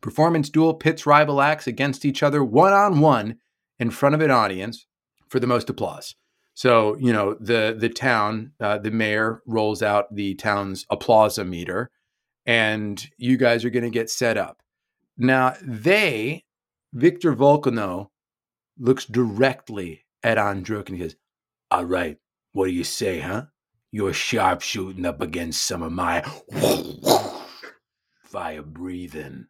Performance 0.00 0.48
duel 0.48 0.72
pits 0.72 1.04
rival 1.04 1.42
acts 1.42 1.66
against 1.66 2.06
each 2.06 2.22
other 2.22 2.42
one 2.42 2.72
on 2.72 3.00
one 3.00 3.36
in 3.78 3.90
front 3.90 4.14
of 4.14 4.22
an 4.22 4.30
audience 4.30 4.86
for 5.28 5.38
the 5.38 5.46
most 5.46 5.68
applause. 5.68 6.14
So 6.60 6.94
you 6.98 7.14
know 7.14 7.38
the 7.40 7.74
the 7.74 7.88
town, 7.88 8.52
uh, 8.60 8.76
the 8.76 8.90
mayor 8.90 9.42
rolls 9.46 9.82
out 9.82 10.14
the 10.14 10.34
town's 10.34 10.84
applause 10.90 11.38
meter, 11.38 11.90
and 12.44 13.02
you 13.16 13.38
guys 13.38 13.64
are 13.64 13.70
going 13.70 13.84
to 13.84 13.88
get 13.88 14.10
set 14.10 14.36
up. 14.36 14.62
Now 15.16 15.54
they, 15.62 16.44
Victor 16.92 17.32
Volcano, 17.32 18.10
looks 18.78 19.06
directly 19.06 20.04
at 20.22 20.36
Andruk 20.36 20.88
and 20.88 20.98
he 20.98 21.04
goes, 21.04 21.16
All 21.70 21.86
right, 21.86 22.18
what 22.52 22.66
do 22.66 22.72
you 22.72 22.84
say, 22.84 23.20
huh? 23.20 23.46
You're 23.90 24.12
sharpshooting 24.12 25.06
up 25.06 25.22
against 25.22 25.64
some 25.64 25.82
of 25.82 25.92
my 25.92 26.20
fire 28.22 28.60
breathing. 28.60 29.46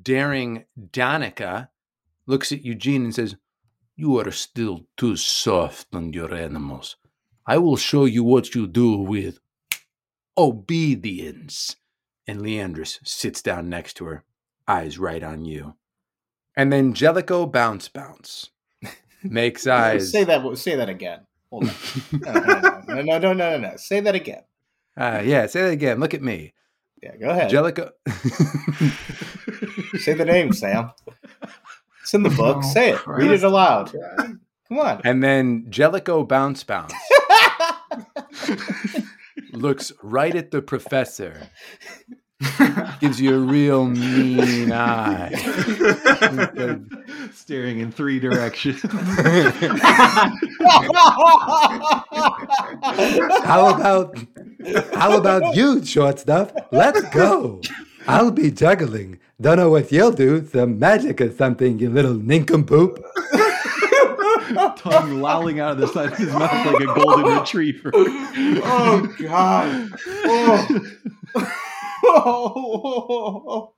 daring 0.00 0.66
Danica 0.78 1.70
looks 2.26 2.52
at 2.52 2.64
Eugene 2.64 3.06
and 3.06 3.14
says, 3.16 3.34
You 4.00 4.18
are 4.18 4.30
still 4.30 4.86
too 4.96 5.14
soft 5.14 5.94
on 5.94 6.14
your 6.14 6.32
animals. 6.32 6.96
I 7.46 7.58
will 7.58 7.76
show 7.76 8.06
you 8.06 8.24
what 8.24 8.54
you 8.54 8.66
do 8.66 8.96
with 8.96 9.38
obedience. 10.38 11.76
And 12.26 12.40
Leandris 12.40 13.06
sits 13.06 13.42
down 13.42 13.68
next 13.68 13.98
to 13.98 14.06
her, 14.06 14.24
eyes 14.66 14.98
right 14.98 15.22
on 15.22 15.44
you. 15.44 15.74
And 16.56 16.72
then 16.72 16.94
Jellicoe 16.94 17.44
Bounce 17.44 17.90
Bounce 17.90 18.48
makes 19.22 19.66
eyes. 19.66 20.10
Say 20.10 20.24
that. 20.24 20.56
Say 20.56 20.76
that 20.76 20.88
again. 20.88 21.26
Hold 21.50 21.68
on. 21.68 21.74
No, 22.86 23.02
no, 23.02 23.18
no, 23.18 23.32
no, 23.34 23.58
no. 23.58 23.76
Say 23.76 24.00
that 24.00 24.14
again. 24.14 24.44
Uh, 24.96 25.22
yeah, 25.24 25.46
say 25.46 25.62
that 25.62 25.70
again. 25.70 26.00
Look 26.00 26.14
at 26.14 26.22
me. 26.22 26.52
Yeah, 27.00 27.16
go 27.16 27.30
ahead. 27.30 27.48
Jellicoe. 27.48 27.92
Say 29.98 30.12
the 30.14 30.24
name, 30.26 30.52
Sam. 30.52 30.90
It's 32.02 32.14
in 32.14 32.22
the 32.22 32.30
book. 32.30 32.62
Say 32.64 32.90
it. 32.90 33.06
Read 33.06 33.30
it 33.30 33.42
aloud. 33.42 33.92
Come 34.68 34.78
on. 34.78 35.00
and 35.04 35.22
then 35.22 35.66
Jellicoe 35.68 36.22
Bounce 36.24 36.62
Bounce 36.62 36.94
looks 39.52 39.92
right 40.02 40.34
at 40.36 40.52
the 40.52 40.62
professor, 40.62 41.48
gives 43.00 43.20
you 43.20 43.34
a 43.34 43.38
real 43.38 43.86
mean 43.86 44.70
eye. 44.72 45.30
Staring 47.32 47.80
in 47.80 47.90
three 47.90 48.20
directions. 48.20 48.80
How 53.44 53.74
about 53.74 54.16
how 54.94 55.16
about 55.16 55.56
you, 55.56 55.84
short 55.84 56.18
stuff? 56.20 56.52
Let's 56.70 57.02
go. 57.10 57.60
I'll 58.06 58.30
be 58.30 58.50
juggling. 58.50 59.18
Don't 59.40 59.56
know 59.56 59.70
what 59.70 59.90
you'll 59.90 60.12
do. 60.12 60.46
Some 60.46 60.78
magic 60.78 61.20
or 61.20 61.32
something, 61.32 61.78
you 61.78 61.88
little 61.88 62.14
nincompoop. 62.14 63.02
Tongue 64.76 65.20
lolling 65.20 65.60
out 65.60 65.72
of 65.72 65.78
the 65.78 65.86
side 65.88 66.12
of 66.12 66.18
his 66.18 66.32
mouth 66.32 66.66
like 66.66 66.82
a 66.82 66.86
golden 66.86 67.38
retriever. 67.38 67.90
oh 67.94 69.14
God. 69.18 69.90
Oh. 72.04 73.72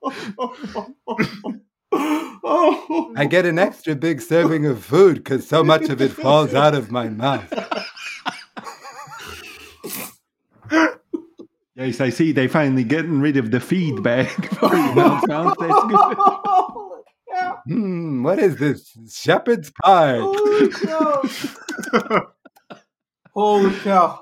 oh. 2.45 3.13
I 3.17 3.27
get 3.27 3.47
an 3.47 3.59
extra 3.59 3.95
big 3.95 4.21
serving 4.21 4.67
of 4.67 4.85
food 4.85 5.17
because 5.17 5.47
so 5.47 5.63
much 5.63 5.89
of 5.89 6.01
it 6.01 6.11
falls 6.11 6.55
out 6.55 6.75
of 6.75 6.91
my 6.91 7.09
mouth. 7.09 7.53
Yes, 11.75 12.01
I 12.01 12.11
see. 12.11 12.33
They 12.33 12.49
finally 12.49 12.85
getting 12.85 13.21
rid 13.21 13.37
of 13.37 13.51
the 13.51 13.61
feedback 13.61 14.29
for 14.59 14.75
you 14.75 14.95
now, 14.95 15.21
That's 15.27 15.57
good. 15.59 16.19
Hmm, 17.67 18.23
what 18.23 18.39
is 18.39 18.57
this? 18.57 18.93
Shepherd's 19.11 19.73
pie. 19.83 20.19
Holy 20.19 20.69
cow. 20.71 21.23
Holy 23.35 23.75
cow. 23.81 24.21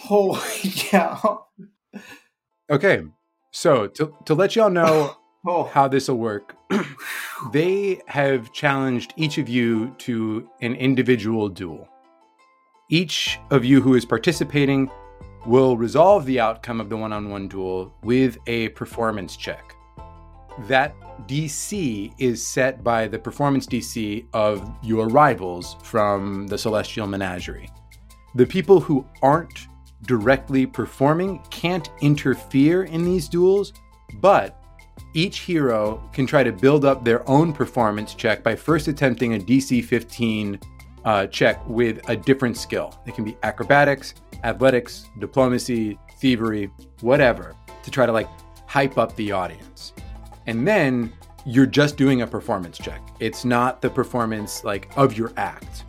Holy 0.00 0.40
cow. 0.74 1.46
Okay, 2.68 3.02
so 3.52 3.86
to, 3.86 4.14
to 4.26 4.34
let 4.34 4.56
y'all 4.56 4.70
know 4.70 5.16
Oh. 5.46 5.64
how 5.72 5.86
this 5.88 6.08
will 6.08 6.18
work, 6.18 6.56
they 7.52 8.00
have 8.08 8.52
challenged 8.52 9.14
each 9.16 9.38
of 9.38 9.48
you 9.48 9.94
to 9.98 10.48
an 10.60 10.74
individual 10.74 11.48
duel. 11.48 11.88
Each 12.90 13.38
of 13.50 13.64
you 13.64 13.80
who 13.80 13.94
is 13.94 14.04
participating 14.04 14.90
will 15.46 15.76
resolve 15.76 16.26
the 16.26 16.40
outcome 16.40 16.80
of 16.80 16.88
the 16.88 16.96
one 16.96 17.12
on 17.12 17.30
one 17.30 17.46
duel 17.48 17.94
with 18.02 18.36
a 18.46 18.68
performance 18.70 19.36
check. 19.36 19.74
That 20.66 20.94
DC 21.26 22.12
is 22.18 22.44
set 22.44 22.82
by 22.82 23.06
the 23.06 23.18
performance 23.18 23.66
DC 23.66 24.26
of 24.32 24.70
your 24.82 25.08
rivals 25.08 25.76
from 25.82 26.46
the 26.48 26.58
Celestial 26.58 27.06
Menagerie. 27.06 27.70
The 28.34 28.46
people 28.46 28.80
who 28.80 29.06
aren't 29.22 29.68
directly 30.02 30.66
performing 30.66 31.40
can't 31.50 31.88
interfere 32.00 32.84
in 32.84 33.04
these 33.04 33.28
duels, 33.28 33.72
but 34.14 34.62
each 35.14 35.40
hero 35.40 36.02
can 36.12 36.26
try 36.26 36.42
to 36.42 36.52
build 36.52 36.84
up 36.84 37.04
their 37.04 37.28
own 37.28 37.52
performance 37.52 38.14
check 38.14 38.42
by 38.42 38.54
first 38.54 38.88
attempting 38.88 39.34
a 39.34 39.38
DC 39.38 39.84
15 39.84 40.58
uh, 41.06 41.26
check 41.28 41.66
with 41.68 42.00
a 42.10 42.16
different 42.16 42.56
skill. 42.56 43.00
It 43.06 43.14
can 43.14 43.24
be 43.24 43.36
acrobatics, 43.44 44.14
athletics, 44.44 45.06
diplomacy, 45.20 45.98
thievery, 46.18 46.70
whatever, 47.00 47.54
to 47.84 47.90
try 47.90 48.04
to 48.06 48.12
like 48.12 48.28
hype 48.66 48.98
up 48.98 49.14
the 49.16 49.30
audience. 49.32 49.92
And 50.46 50.66
then 50.66 51.12
you're 51.46 51.66
just 51.66 51.96
doing 51.96 52.22
a 52.22 52.26
performance 52.26 52.76
check. 52.76 53.00
It's 53.20 53.44
not 53.44 53.80
the 53.80 53.88
performance 53.88 54.64
like 54.64 54.90
of 54.96 55.16
your 55.16 55.32
act. 55.36 55.84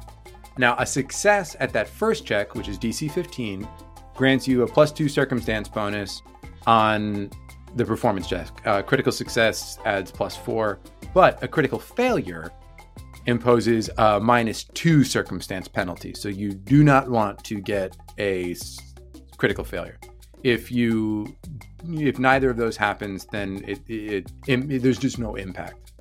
Now, 0.59 0.75
a 0.77 0.85
success 0.85 1.55
at 1.59 1.73
that 1.73 1.87
first 1.87 2.25
check, 2.25 2.55
which 2.55 2.67
is 2.67 2.77
DC 2.77 3.11
15, 3.11 3.67
grants 4.15 4.47
you 4.47 4.61
a 4.61 4.67
plus 4.67 4.91
two 4.91 5.09
circumstance 5.09 5.67
bonus 5.67 6.21
on 6.67 7.31
the 7.75 7.85
performance 7.85 8.27
check. 8.27 8.47
Uh, 8.65 8.83
critical 8.83 9.11
success 9.11 9.79
adds 9.85 10.11
plus 10.11 10.35
four, 10.35 10.79
but 11.13 11.41
a 11.43 11.47
critical 11.47 11.79
failure 11.79 12.51
imposes 13.27 13.89
a 13.97 14.19
minus 14.19 14.63
two 14.63 15.03
circumstance 15.03 15.67
penalty. 15.67 16.13
So 16.15 16.29
you 16.29 16.51
do 16.53 16.83
not 16.83 17.09
want 17.09 17.43
to 17.45 17.61
get 17.61 17.95
a 18.17 18.55
critical 19.37 19.63
failure. 19.63 19.99
If 20.43 20.71
you, 20.71 21.35
if 21.87 22.19
neither 22.19 22.49
of 22.49 22.57
those 22.57 22.77
happens, 22.77 23.25
then 23.31 23.63
it, 23.67 23.79
it, 23.87 24.31
it, 24.47 24.71
it 24.71 24.81
there's 24.81 24.97
just 24.97 25.19
no 25.19 25.35
impact. 25.35 25.91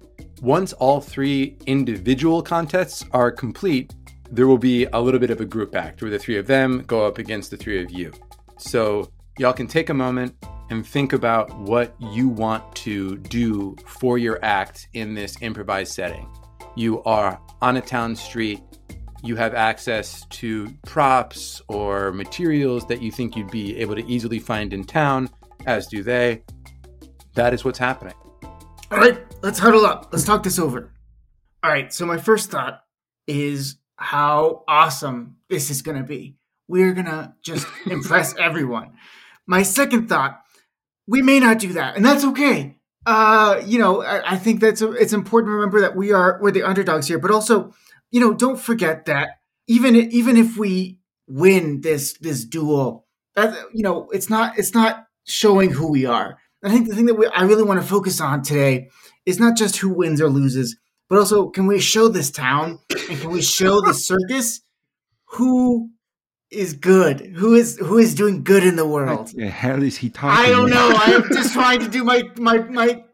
Once 0.40 0.72
all 0.74 1.00
three 1.00 1.56
individual 1.66 2.42
contests 2.42 3.04
are 3.12 3.30
complete, 3.30 3.94
there 4.30 4.46
will 4.46 4.58
be 4.58 4.84
a 4.86 5.00
little 5.00 5.20
bit 5.20 5.30
of 5.30 5.40
a 5.40 5.44
group 5.44 5.74
act 5.74 6.02
where 6.02 6.10
the 6.10 6.18
three 6.18 6.36
of 6.36 6.46
them 6.46 6.82
go 6.86 7.06
up 7.06 7.18
against 7.18 7.50
the 7.50 7.56
three 7.56 7.82
of 7.82 7.90
you. 7.90 8.12
So 8.58 9.10
y'all 9.38 9.52
can 9.52 9.66
take 9.66 9.88
a 9.88 9.94
moment 9.94 10.34
and 10.70 10.86
think 10.86 11.12
about 11.12 11.56
what 11.60 11.94
you 12.00 12.28
want 12.28 12.74
to 12.76 13.16
do 13.18 13.76
for 13.86 14.18
your 14.18 14.38
act 14.44 14.88
in 14.94 15.14
this 15.14 15.36
improvised 15.40 15.92
setting. 15.92 16.28
You 16.76 17.02
are 17.04 17.40
on 17.62 17.78
a 17.78 17.80
town 17.80 18.14
street, 18.16 18.60
you 19.22 19.34
have 19.36 19.54
access 19.54 20.24
to 20.26 20.68
props 20.86 21.62
or 21.68 22.12
materials 22.12 22.86
that 22.86 23.00
you 23.02 23.10
think 23.10 23.34
you'd 23.34 23.50
be 23.50 23.76
able 23.78 23.94
to 23.94 24.06
easily 24.06 24.38
find 24.38 24.72
in 24.72 24.84
town, 24.84 25.30
as 25.66 25.86
do 25.86 26.02
they. 26.02 26.42
That 27.34 27.54
is 27.54 27.64
what's 27.64 27.78
happening. 27.78 28.14
All 28.90 28.98
right, 28.98 29.18
let's 29.42 29.58
huddle 29.58 29.84
up. 29.84 30.10
Let's 30.12 30.24
talk 30.24 30.42
this 30.42 30.58
over. 30.58 30.92
All 31.64 31.70
right, 31.70 31.92
so 31.92 32.06
my 32.06 32.18
first 32.18 32.50
thought 32.50 32.82
is 33.26 33.76
how 33.96 34.62
awesome 34.68 35.36
this 35.48 35.70
is 35.70 35.82
going 35.82 35.96
to 35.96 36.04
be. 36.04 36.36
We're 36.68 36.92
going 36.92 37.06
to 37.06 37.34
just 37.42 37.66
impress 37.86 38.36
everyone. 38.36 38.92
My 39.46 39.62
second 39.62 40.08
thought, 40.08 40.40
we 41.06 41.22
may 41.22 41.40
not 41.40 41.58
do 41.58 41.72
that, 41.72 41.96
and 41.96 42.04
that's 42.04 42.24
okay. 42.24 42.76
Uh, 43.06 43.62
you 43.64 43.78
know, 43.78 44.02
I, 44.02 44.32
I 44.32 44.36
think 44.36 44.60
that's 44.60 44.82
it's 44.82 45.12
important 45.12 45.50
to 45.50 45.54
remember 45.54 45.80
that 45.80 45.94
we 45.94 46.12
are 46.12 46.40
we're 46.42 46.50
the 46.50 46.64
underdogs 46.64 47.06
here, 47.06 47.20
but 47.20 47.30
also, 47.30 47.72
you 48.10 48.20
know, 48.20 48.34
don't 48.34 48.58
forget 48.58 49.06
that 49.06 49.28
even 49.68 49.94
even 49.94 50.36
if 50.36 50.56
we 50.56 50.98
win 51.28 51.82
this 51.82 52.14
this 52.18 52.44
duel, 52.44 53.06
that 53.36 53.56
you 53.72 53.84
know, 53.84 54.08
it's 54.12 54.28
not 54.28 54.58
it's 54.58 54.74
not 54.74 55.06
showing 55.24 55.70
who 55.70 55.90
we 55.90 56.04
are. 56.04 56.38
I 56.64 56.70
think 56.70 56.88
the 56.88 56.96
thing 56.96 57.06
that 57.06 57.14
we, 57.14 57.26
I 57.28 57.42
really 57.42 57.62
want 57.62 57.80
to 57.80 57.86
focus 57.86 58.20
on 58.20 58.42
today 58.42 58.88
is 59.24 59.38
not 59.38 59.56
just 59.56 59.76
who 59.76 59.90
wins 59.90 60.20
or 60.20 60.28
loses, 60.28 60.76
but 61.08 61.18
also 61.20 61.48
can 61.48 61.66
we 61.68 61.78
show 61.78 62.08
this 62.08 62.32
town 62.32 62.80
and 63.08 63.20
can 63.20 63.30
we 63.30 63.40
show 63.40 63.80
the 63.82 63.94
circus 63.94 64.62
who 65.26 65.90
is 66.50 66.74
good, 66.74 67.20
who 67.20 67.54
is 67.54 67.78
who 67.78 67.98
is 67.98 68.14
doing 68.14 68.44
good 68.44 68.64
in 68.64 68.76
the 68.76 68.86
world. 68.86 69.18
What 69.18 69.36
the 69.36 69.48
hell 69.48 69.82
is 69.82 69.96
he 69.96 70.10
talking? 70.10 70.44
I 70.44 70.50
don't 70.50 70.70
know. 70.70 70.92
I'm 70.94 71.22
just 71.32 71.52
trying 71.52 71.80
to 71.80 71.88
do 71.88 72.04
my 72.04 72.22
my 72.38 72.58
my 72.58 73.04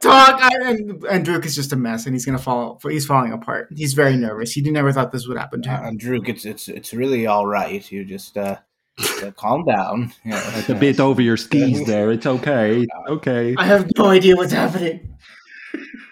talk. 0.00 0.40
I, 0.40 0.50
and 0.64 1.02
Andruk 1.02 1.44
is 1.44 1.54
just 1.54 1.72
a 1.72 1.76
mess, 1.76 2.06
and 2.06 2.14
he's 2.14 2.24
gonna 2.24 2.38
fall. 2.38 2.78
He's 2.82 3.06
falling 3.06 3.32
apart. 3.32 3.68
He's 3.74 3.94
very 3.94 4.16
nervous. 4.16 4.52
He 4.52 4.62
never 4.62 4.92
thought 4.92 5.12
this 5.12 5.26
would 5.26 5.38
happen 5.38 5.62
to 5.62 5.70
him. 5.70 5.84
Uh, 5.84 5.90
Drew, 5.96 6.22
it's 6.24 6.44
it's 6.44 6.68
it's 6.68 6.92
really 6.92 7.26
all 7.26 7.46
right. 7.46 7.90
You 7.90 8.04
just 8.04 8.36
uh, 8.36 8.58
just, 8.98 9.22
uh, 9.22 9.30
calm 9.32 9.64
down. 9.64 10.12
Yeah. 10.24 10.58
It's 10.58 10.68
a 10.68 10.74
bit 10.74 11.00
over 11.00 11.20
your 11.20 11.36
skis 11.36 11.84
there. 11.86 12.12
It's 12.12 12.26
okay. 12.26 12.86
Okay. 13.08 13.54
I 13.58 13.64
have 13.64 13.90
no 13.98 14.06
idea 14.06 14.36
what's 14.36 14.52
happening. 14.52 15.16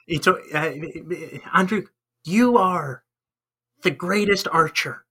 It's 0.09 0.27
uh, 0.27 0.35
Andrew. 1.55 1.85
You 2.25 2.59
are 2.59 3.05
the 3.83 3.91
greatest 3.91 4.47
archer 4.53 5.05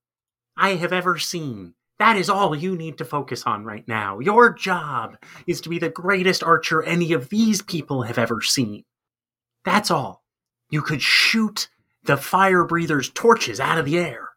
I 0.59 0.75
have 0.75 0.91
ever 0.91 1.17
seen. 1.17 1.73
That 1.99 2.17
is 2.17 2.29
all 2.29 2.55
you 2.55 2.75
need 2.75 2.97
to 2.97 3.05
focus 3.05 3.43
on 3.45 3.63
right 3.63 3.87
now. 3.87 4.19
Your 4.19 4.53
job 4.53 5.17
is 5.47 5.61
to 5.61 5.69
be 5.69 5.79
the 5.79 5.89
greatest 5.89 6.43
archer 6.43 6.83
any 6.83 7.13
of 7.13 7.29
these 7.29 7.61
people 7.61 8.03
have 8.03 8.17
ever 8.17 8.41
seen. 8.41 8.83
That's 9.63 9.89
all. 9.89 10.23
You 10.69 10.81
could 10.81 11.01
shoot 11.01 11.69
the 12.03 12.17
fire 12.17 12.65
breathers' 12.65 13.09
torches 13.09 13.59
out 13.59 13.77
of 13.77 13.85
the 13.85 13.97
air. 13.97 14.29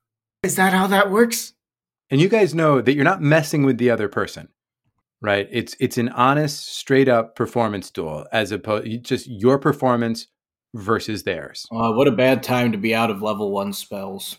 Is 0.42 0.56
that 0.56 0.72
how 0.72 0.86
that 0.88 1.10
works? 1.10 1.54
And 2.10 2.20
you 2.20 2.28
guys 2.28 2.54
know 2.54 2.80
that 2.80 2.94
you're 2.94 3.04
not 3.04 3.22
messing 3.22 3.64
with 3.64 3.78
the 3.78 3.90
other 3.90 4.08
person, 4.08 4.48
right? 5.20 5.48
It's 5.50 5.76
it's 5.80 5.98
an 5.98 6.08
honest, 6.10 6.66
straight 6.66 7.08
up 7.08 7.34
performance 7.36 7.90
duel, 7.90 8.26
as 8.32 8.52
opposed 8.52 9.04
just 9.04 9.26
your 9.28 9.58
performance 9.58 10.26
versus 10.74 11.22
theirs. 11.22 11.66
Uh, 11.72 11.92
what 11.92 12.08
a 12.08 12.12
bad 12.12 12.42
time 12.42 12.72
to 12.72 12.78
be 12.78 12.94
out 12.94 13.10
of 13.10 13.22
level 13.22 13.50
one 13.50 13.72
spells. 13.72 14.38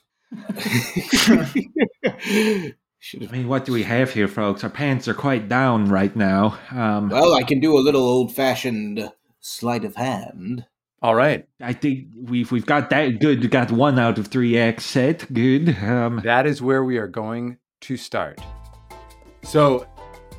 Should 3.00 3.28
I 3.28 3.32
mean, 3.34 3.48
what 3.50 3.66
do 3.66 3.74
we 3.74 3.84
have 3.84 4.14
here, 4.14 4.30
folks? 4.30 4.64
Our 4.64 4.70
pants 4.70 5.08
are 5.10 5.14
quite 5.14 5.50
down 5.50 5.90
right 5.90 6.16
now. 6.16 6.58
Um, 6.72 7.10
Well, 7.10 7.34
I 7.34 7.44
can 7.44 7.60
do 7.60 7.78
a 7.78 7.82
little 7.82 8.04
old 8.04 8.34
fashioned 8.34 9.12
sleight 9.42 9.84
of 9.84 9.96
hand. 9.96 10.66
All 11.02 11.16
right, 11.16 11.46
I 11.62 11.74
think 11.74 12.08
we've 12.16 12.50
we've 12.50 12.66
got 12.66 12.90
that 12.92 13.20
good. 13.20 13.42
We 13.42 13.50
got 13.50 13.72
one 13.72 14.00
out 14.00 14.18
of 14.18 14.28
three 14.28 14.58
X 14.58 14.86
set. 14.86 15.32
Good. 15.34 15.78
Um, 15.84 16.22
that 16.24 16.48
is 16.48 16.62
where 16.62 16.86
we 16.86 16.98
are 16.98 17.10
going 17.10 17.58
to 17.82 17.98
start. 17.98 18.40
So, 19.44 19.86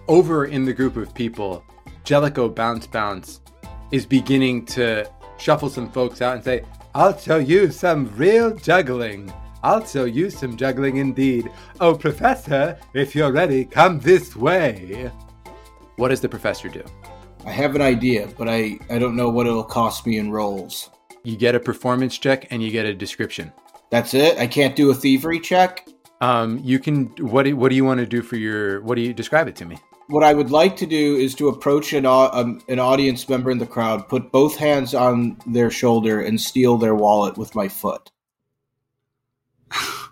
over 0.09 0.47
in 0.47 0.65
the 0.65 0.73
group 0.73 0.97
of 0.97 1.15
people, 1.15 1.63
Jellicoe 2.05 2.49
Bounce 2.49 2.87
Bounce 2.87 3.43
is 3.91 4.07
beginning 4.07 4.65
to 4.67 5.07
shuffle 5.37 5.69
some 5.69 5.91
folks 5.91 6.23
out 6.23 6.37
and 6.37 6.45
say, 6.45 6.65
I'll 6.95 7.13
tell 7.13 7.43
you 7.43 7.71
some 7.71 8.11
real 8.17 8.57
juggling. 8.57 9.31
I'll 9.65 9.81
tell 9.81 10.07
you 10.07 10.29
some 10.29 10.59
juggling 10.59 10.99
indeed. 10.99 11.51
Oh, 11.81 11.95
Professor, 11.97 12.79
if 12.93 13.15
you're 13.15 13.33
ready, 13.33 13.65
come 13.65 13.99
this 13.99 14.37
way. 14.37 15.11
What 15.97 16.09
does 16.09 16.21
the 16.21 16.29
professor 16.29 16.69
do? 16.69 16.85
I 17.47 17.51
have 17.51 17.75
an 17.75 17.81
idea, 17.81 18.29
but 18.37 18.47
I, 18.47 18.79
I 18.91 18.99
don't 18.99 19.17
know 19.17 19.31
what 19.31 19.47
it'll 19.47 19.65
cost 19.65 20.07
me 20.07 20.19
in 20.19 20.31
rolls. 20.31 20.91
You 21.23 21.39
get 21.39 21.55
a 21.55 21.61
performance 21.61 22.19
check 22.19 22.47
and 22.51 22.63
you 22.63 22.71
get 22.71 22.85
a 22.85 22.93
description. 22.93 23.53
That's 23.91 24.13
it? 24.13 24.39
I 24.39 24.47
can't 24.47 24.77
do 24.77 24.91
a 24.91 24.95
thievery 24.95 25.41
check? 25.41 25.89
Um, 26.21 26.61
you 26.63 26.79
can. 26.79 27.07
What 27.19 27.45
do, 27.45 27.57
What 27.57 27.71
do 27.71 27.77
you 27.77 27.87
want 27.87 28.01
to 28.01 28.07
do 28.07 28.21
for 28.21 28.37
your? 28.37 28.83
What 28.83 28.97
do 28.97 29.03
you 29.03 29.15
describe 29.15 29.49
it 29.49 29.57
to 29.57 29.65
me? 29.65 29.79
What 30.09 30.25
I 30.25 30.35
would 30.35 30.51
like 30.51 30.77
to 30.77 30.87
do 30.87 31.17
is 31.17 31.35
to 31.37 31.49
approach 31.49 31.95
an, 31.95 32.05
um, 32.05 32.61
an 32.69 32.79
audience 32.79 33.27
member 33.31 33.51
in 33.51 33.57
the 33.57 33.67
crowd, 33.67 34.09
put 34.11 34.31
both 34.31 34.57
hands 34.57 34.95
on 34.95 35.39
their 35.47 35.71
shoulder, 35.71 36.21
and 36.21 36.39
steal 36.39 36.77
their 36.77 36.95
wallet 36.95 37.39
with 37.39 37.55
my 37.55 37.69
foot. 37.69 38.11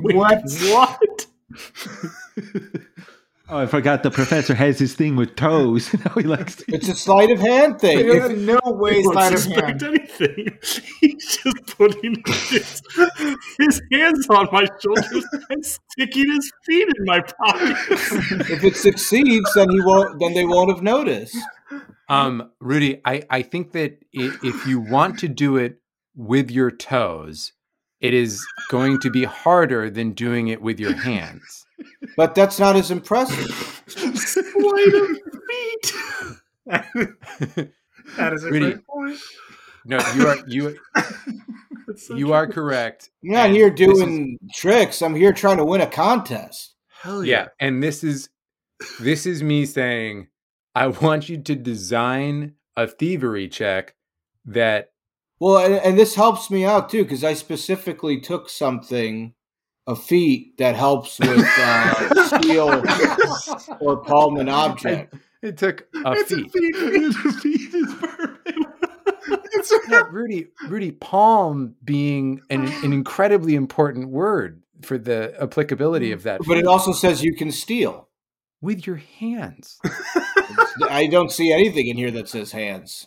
What? 0.00 0.42
What? 0.46 1.26
oh, 3.48 3.58
I 3.58 3.66
forgot 3.66 4.02
the 4.04 4.10
professor 4.10 4.54
has 4.54 4.78
his 4.78 4.94
thing 4.94 5.16
with 5.16 5.34
toes. 5.34 5.92
now 6.04 6.12
he 6.12 6.22
likes 6.22 6.56
to. 6.56 6.64
It's 6.68 6.88
a 6.88 6.94
sleight 6.94 7.30
of 7.30 7.40
hand 7.40 7.80
thing. 7.80 8.06
There's 8.06 8.40
no 8.40 8.60
way 8.64 9.00
He 9.00 9.06
won't 9.06 9.14
sleight 9.14 9.34
of 9.34 9.44
hand. 9.64 9.82
anything. 9.82 10.58
He's 11.00 11.38
just 11.38 11.76
putting 11.76 12.22
his, 12.26 12.82
his 13.58 13.82
hands 13.90 14.26
on 14.30 14.48
my 14.52 14.66
shoulders 14.80 15.24
and 15.50 15.66
sticking 15.66 16.30
his 16.32 16.52
feet 16.64 16.88
in 16.96 17.04
my 17.04 17.20
pockets. 17.20 18.12
if 18.50 18.62
it 18.62 18.76
succeeds, 18.76 19.52
then 19.54 19.70
he 19.70 19.80
won't. 19.80 20.20
Then 20.20 20.34
they 20.34 20.44
won't 20.44 20.70
have 20.70 20.82
noticed. 20.82 21.36
Um, 22.08 22.52
Rudy, 22.60 23.00
I, 23.04 23.24
I 23.28 23.42
think 23.42 23.72
that 23.72 23.98
if 24.12 24.66
you 24.66 24.80
want 24.80 25.18
to 25.18 25.28
do 25.28 25.56
it 25.56 25.80
with 26.14 26.50
your 26.50 26.70
toes, 26.70 27.52
it 28.00 28.14
is 28.14 28.44
going 28.70 29.00
to 29.00 29.10
be 29.10 29.24
harder 29.24 29.90
than 29.90 30.12
doing 30.12 30.48
it 30.48 30.62
with 30.62 30.78
your 30.80 30.94
hands. 30.94 31.66
But 32.16 32.34
that's 32.34 32.58
not 32.58 32.76
as 32.76 32.90
impressive. 32.90 33.50
Sleight 33.86 34.94
of 34.94 35.08
feet. 35.48 35.92
that 38.16 38.32
is 38.32 38.44
a 38.44 38.50
Really? 38.50 38.72
great 38.72 38.86
point. 38.86 39.18
No, 39.84 39.98
you 40.14 40.26
are 40.28 40.36
you 40.46 40.78
That's 41.86 42.06
such 42.08 42.18
you 42.18 42.32
a- 42.32 42.36
are 42.36 42.46
correct. 42.46 43.10
I'm 43.24 43.30
not 43.30 43.46
And 43.46 43.56
here 43.56 43.70
this 43.70 43.88
is- 43.88 43.98
doing 43.98 44.38
tricks. 44.54 45.00
I'm 45.02 45.14
here 45.14 45.32
trying 45.32 45.56
to 45.58 45.64
win 45.64 45.80
a 45.80 45.86
contest. 45.86 46.74
Hell 47.02 47.24
yeah. 47.24 47.48
And 47.60 47.82
this 47.82 48.04
is 48.04 48.28
this 49.00 49.24
is 49.26 49.42
me 49.42 49.64
saying 49.66 50.28
I 50.74 50.88
want 50.88 51.28
you 51.28 51.38
to 51.42 51.54
design 51.54 52.54
a 52.76 52.86
thievery 52.86 53.48
check 53.48 53.94
that 54.44 54.90
Well, 55.40 55.58
and, 55.58 55.74
and 55.74 55.98
this 55.98 56.14
helps 56.14 56.50
me 56.50 56.64
out 56.64 56.88
too 56.90 57.04
because 57.04 57.22
I 57.24 57.34
specifically 57.34 58.20
took 58.20 58.48
something, 58.48 59.34
a 59.86 59.94
feat 59.96 60.58
that 60.58 60.74
helps 60.74 61.18
with 61.20 61.46
uh, 61.58 62.26
steal 62.38 62.82
or 63.80 63.96
palm 63.98 64.36
an 64.38 64.48
object. 64.48 65.14
it 65.42 65.56
took 65.56 65.82
a 65.94 66.12
It's 66.12 66.32
a 66.32 66.36
feat. 66.36 66.52
The 66.52 67.38
feet 67.42 67.74
is 67.74 67.94
perfect. 67.94 68.58
Yeah, 69.90 70.04
Rudy, 70.10 70.46
Rudy, 70.68 70.92
palm 70.92 71.74
being 71.84 72.40
an, 72.50 72.66
an 72.84 72.92
incredibly 72.92 73.54
important 73.54 74.08
word 74.10 74.62
for 74.82 74.96
the 74.98 75.34
applicability 75.40 76.12
of 76.12 76.22
that. 76.22 76.40
But 76.46 76.58
it 76.58 76.66
also 76.66 76.92
says 76.92 77.22
you 77.22 77.34
can 77.34 77.50
steal. 77.50 78.08
with 78.62 78.86
your 78.86 78.96
hands. 78.96 79.78
I 80.88 81.08
don't 81.10 81.30
see 81.32 81.52
anything 81.52 81.88
in 81.88 81.96
here 81.96 82.10
that 82.12 82.28
says 82.28 82.52
hands. 82.52 83.06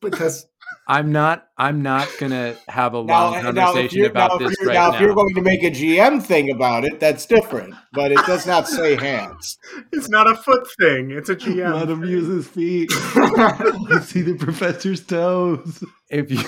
because 0.00 0.46
I'm 0.86 1.12
not. 1.12 1.48
I'm 1.58 1.82
not 1.82 2.08
gonna 2.18 2.54
have 2.68 2.92
a 2.94 2.98
long 2.98 3.32
now, 3.32 3.42
conversation 3.42 3.98
you're, 3.98 4.10
about 4.10 4.40
now, 4.40 4.48
this 4.48 4.56
right 4.64 4.74
now, 4.74 4.90
now. 4.90 4.94
if 4.94 5.00
you're 5.00 5.14
going 5.14 5.34
to 5.34 5.42
make 5.42 5.62
a 5.62 5.70
GM 5.70 6.22
thing 6.22 6.50
about 6.50 6.84
it, 6.84 7.00
that's 7.00 7.26
different. 7.26 7.74
But 7.92 8.12
it 8.12 8.18
does 8.26 8.46
not 8.46 8.68
say 8.68 8.96
hands. 8.96 9.58
It's 9.92 10.08
not 10.08 10.30
a 10.30 10.34
foot 10.34 10.66
thing. 10.78 11.10
It's 11.10 11.28
a 11.28 11.36
GM. 11.36 11.74
Let 11.74 11.88
him 11.88 12.04
use 12.04 12.26
his 12.28 12.46
feet. 12.46 12.90
see 14.02 14.22
the 14.22 14.36
professor's 14.38 15.04
toes. 15.04 15.82
if 16.10 16.30
you, 16.30 16.38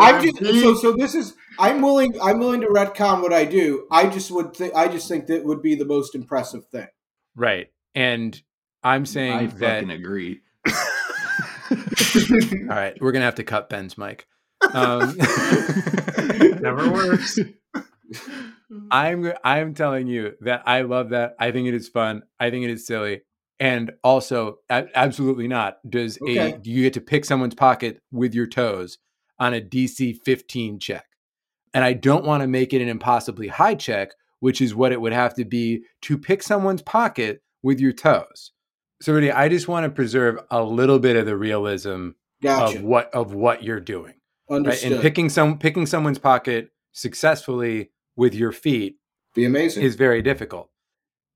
I'm 0.00 0.22
just 0.22 0.62
so 0.62 0.74
so. 0.74 0.92
This 0.92 1.14
is 1.14 1.34
I'm 1.58 1.80
willing. 1.82 2.18
I'm 2.22 2.38
willing 2.38 2.60
to 2.62 2.68
retcon 2.68 3.22
what 3.22 3.32
I 3.32 3.44
do. 3.44 3.86
I 3.90 4.06
just 4.08 4.30
would. 4.30 4.54
Th- 4.54 4.72
I 4.74 4.88
just 4.88 5.08
think 5.08 5.26
that 5.26 5.44
would 5.44 5.62
be 5.62 5.74
the 5.74 5.84
most 5.84 6.14
impressive 6.14 6.66
thing. 6.66 6.88
right, 7.34 7.68
and 7.94 8.40
I'm 8.82 9.06
saying 9.06 9.32
I 9.32 9.46
that. 9.46 9.58
fucking 9.58 9.90
agree. 9.90 10.40
All 12.70 12.76
right, 12.76 12.96
we're 13.00 13.12
gonna 13.12 13.24
have 13.24 13.36
to 13.36 13.44
cut 13.44 13.68
Ben's 13.68 13.96
mic. 13.98 14.26
Um, 14.72 15.16
Never 16.60 16.90
works. 16.90 17.38
I'm 18.90 19.32
I'm 19.44 19.74
telling 19.74 20.06
you 20.06 20.32
that 20.42 20.62
I 20.66 20.82
love 20.82 21.10
that. 21.10 21.34
I 21.38 21.52
think 21.52 21.68
it 21.68 21.74
is 21.74 21.88
fun. 21.88 22.22
I 22.38 22.50
think 22.50 22.64
it 22.64 22.70
is 22.70 22.86
silly. 22.86 23.22
And 23.60 23.92
also, 24.04 24.58
a- 24.70 24.86
absolutely 24.94 25.48
not. 25.48 25.78
Does 25.88 26.18
Okay. 26.22 26.52
a 26.52 26.58
do 26.58 26.70
you 26.70 26.82
get 26.84 26.92
to 26.94 27.00
pick 27.00 27.24
someone's 27.24 27.54
pocket 27.54 28.00
with 28.12 28.34
your 28.34 28.46
toes 28.46 28.98
on 29.38 29.54
a 29.54 29.60
DC 29.60 30.18
15 30.24 30.78
check? 30.78 31.04
And 31.74 31.84
I 31.84 31.92
don't 31.92 32.24
want 32.24 32.42
to 32.42 32.46
make 32.46 32.72
it 32.72 32.82
an 32.82 32.88
impossibly 32.88 33.48
high 33.48 33.74
check, 33.74 34.10
which 34.40 34.60
is 34.60 34.74
what 34.74 34.92
it 34.92 35.00
would 35.00 35.12
have 35.12 35.34
to 35.34 35.44
be 35.44 35.82
to 36.02 36.16
pick 36.18 36.42
someone's 36.42 36.82
pocket 36.82 37.42
with 37.62 37.80
your 37.80 37.92
toes. 37.92 38.52
So, 39.00 39.12
really, 39.12 39.30
I 39.30 39.48
just 39.48 39.68
want 39.68 39.84
to 39.84 39.90
preserve 39.90 40.40
a 40.50 40.62
little 40.62 40.98
bit 40.98 41.16
of 41.16 41.24
the 41.24 41.36
realism 41.36 42.10
Gotcha. 42.42 42.78
of 42.78 42.84
what 42.84 43.12
of 43.14 43.32
what 43.34 43.62
you're 43.62 43.80
doing 43.80 44.14
right? 44.48 44.56
Understood. 44.56 44.92
and 44.92 45.02
picking 45.02 45.28
some 45.28 45.58
picking 45.58 45.86
someone's 45.86 46.18
pocket 46.18 46.70
successfully 46.92 47.90
with 48.16 48.34
your 48.34 48.52
feet 48.52 48.96
be 49.34 49.44
amazing. 49.44 49.82
is 49.82 49.96
very 49.96 50.22
difficult 50.22 50.70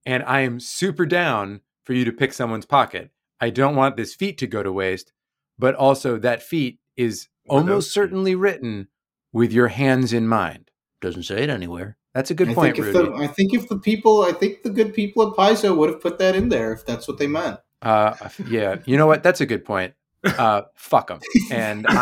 and 0.07 0.23
i 0.25 0.41
am 0.41 0.61
super 0.61 1.05
down 1.07 1.61
for 1.85 1.93
you 1.93 2.05
to 2.05 2.13
pick 2.13 2.33
someone's 2.33 2.67
pocket 2.67 3.11
i 3.41 3.51
don't 3.51 3.77
want 3.77 3.97
this 3.97 4.15
feat 4.15 4.39
to 4.39 4.47
go 4.47 4.63
to 4.63 4.73
waste 4.73 5.13
but 5.59 5.75
also 5.75 6.19
that 6.19 6.43
feat 6.43 6.79
is 6.97 7.29
almost 7.49 7.93
certainly 7.93 8.35
written 8.35 8.89
with 9.33 9.53
your 9.53 9.69
hands 9.69 10.13
in 10.13 10.27
mind 10.29 10.71
doesn't 11.01 11.25
say 11.25 11.43
it 11.43 11.51
anywhere 11.51 11.97
that's 12.15 12.31
a 12.31 12.35
good 12.35 12.51
I 12.51 12.55
point 12.55 12.77
think 12.77 12.87
rudy 12.87 13.11
the 13.11 13.15
I 13.15 13.27
think 13.27 13.55
if 13.55 13.69
the 13.69 13.79
people 13.79 14.23
I 14.23 14.33
think 14.33 14.63
the 14.63 14.71
good 14.71 14.95
people 14.95 15.29
at 15.29 15.35
Paizo 15.37 15.77
would 15.77 15.91
have 15.91 16.01
put 16.01 16.19
that 16.19 16.35
in 16.35 16.49
there 16.49 16.73
if 16.73 16.85
that's 16.85 17.09
what 17.09 17.19
they 17.19 17.27
meant. 17.27 17.61
uh, 17.83 18.15
yeah 18.47 18.77
you 18.85 18.97
know 18.97 19.07
what 19.07 19.23
that's 19.23 19.41
a 19.41 19.47
good 19.47 19.65
point 19.65 19.95
uh, 20.25 20.63
fuck 20.75 21.09
them 21.09 21.21
and 21.51 21.85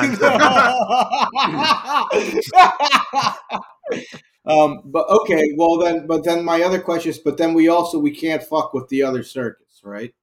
um, 4.47 4.83
but 4.85 5.09
okay, 5.09 5.53
well 5.57 5.79
then, 5.79 6.07
but 6.07 6.25
then 6.25 6.45
my 6.45 6.63
other 6.63 6.81
question 6.81 7.11
is, 7.11 7.19
but 7.19 7.39
then 7.39 7.55
we 7.55 7.69
also 7.69 7.99
we 7.99 8.15
can't 8.15 8.43
fuck 8.43 8.73
with 8.75 8.89
the 8.89 9.03
other 9.03 9.23
circuits, 9.23 9.81
right? 9.85 10.15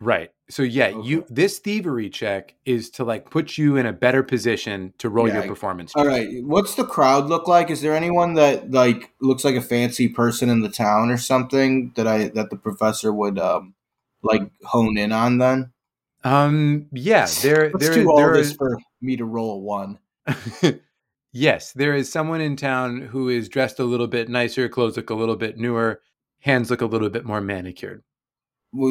Right. 0.00 0.30
So 0.48 0.62
yeah, 0.62 0.88
you 0.88 1.24
this 1.28 1.58
thievery 1.58 2.10
check 2.10 2.54
is 2.66 2.90
to 2.90 3.04
like 3.04 3.30
put 3.30 3.56
you 3.56 3.76
in 3.76 3.86
a 3.86 3.92
better 3.92 4.22
position 4.22 4.92
to 4.98 5.08
roll 5.08 5.26
Yeah, 5.26 5.38
your 5.38 5.46
performance. 5.48 5.92
All 5.94 6.04
check. 6.04 6.12
right, 6.12 6.28
what's 6.44 6.74
the 6.74 6.84
crowd 6.84 7.26
look 7.26 7.48
like? 7.48 7.70
Is 7.70 7.80
there 7.80 7.94
anyone 7.94 8.34
that 8.34 8.70
like 8.70 9.12
looks 9.20 9.44
like 9.44 9.54
a 9.54 9.62
fancy 9.62 10.08
person 10.08 10.50
in 10.50 10.60
the 10.60 10.68
town 10.68 11.10
or 11.10 11.16
something 11.16 11.92
that 11.96 12.06
I 12.06 12.28
that 12.28 12.50
the 12.50 12.56
professor 12.56 13.12
would 13.12 13.38
um 13.38 13.74
like 14.22 14.42
hone 14.64 14.98
in 14.98 15.12
on? 15.12 15.38
Then 15.38 15.72
Um 16.24 16.86
yeah, 16.92 17.26
there 17.42 17.70
let's 17.72 17.86
there 17.86 17.94
do 17.94 18.10
all 18.10 18.18
there 18.18 18.34
this 18.34 18.50
is 18.50 18.56
for 18.56 18.78
me 19.00 19.16
to 19.16 19.24
roll 19.24 19.54
a 19.54 19.58
one. 19.58 19.98
Yes, 21.32 21.72
there 21.72 21.94
is 21.94 22.10
someone 22.10 22.40
in 22.40 22.56
town 22.56 23.00
who 23.02 23.28
is 23.28 23.50
dressed 23.50 23.78
a 23.78 23.84
little 23.84 24.06
bit 24.06 24.28
nicer, 24.30 24.68
clothes 24.70 24.96
look 24.96 25.10
a 25.10 25.14
little 25.14 25.36
bit 25.36 25.58
newer, 25.58 26.00
hands 26.40 26.70
look 26.70 26.80
a 26.80 26.86
little 26.86 27.10
bit 27.10 27.26
more 27.26 27.42
manicured. 27.42 28.02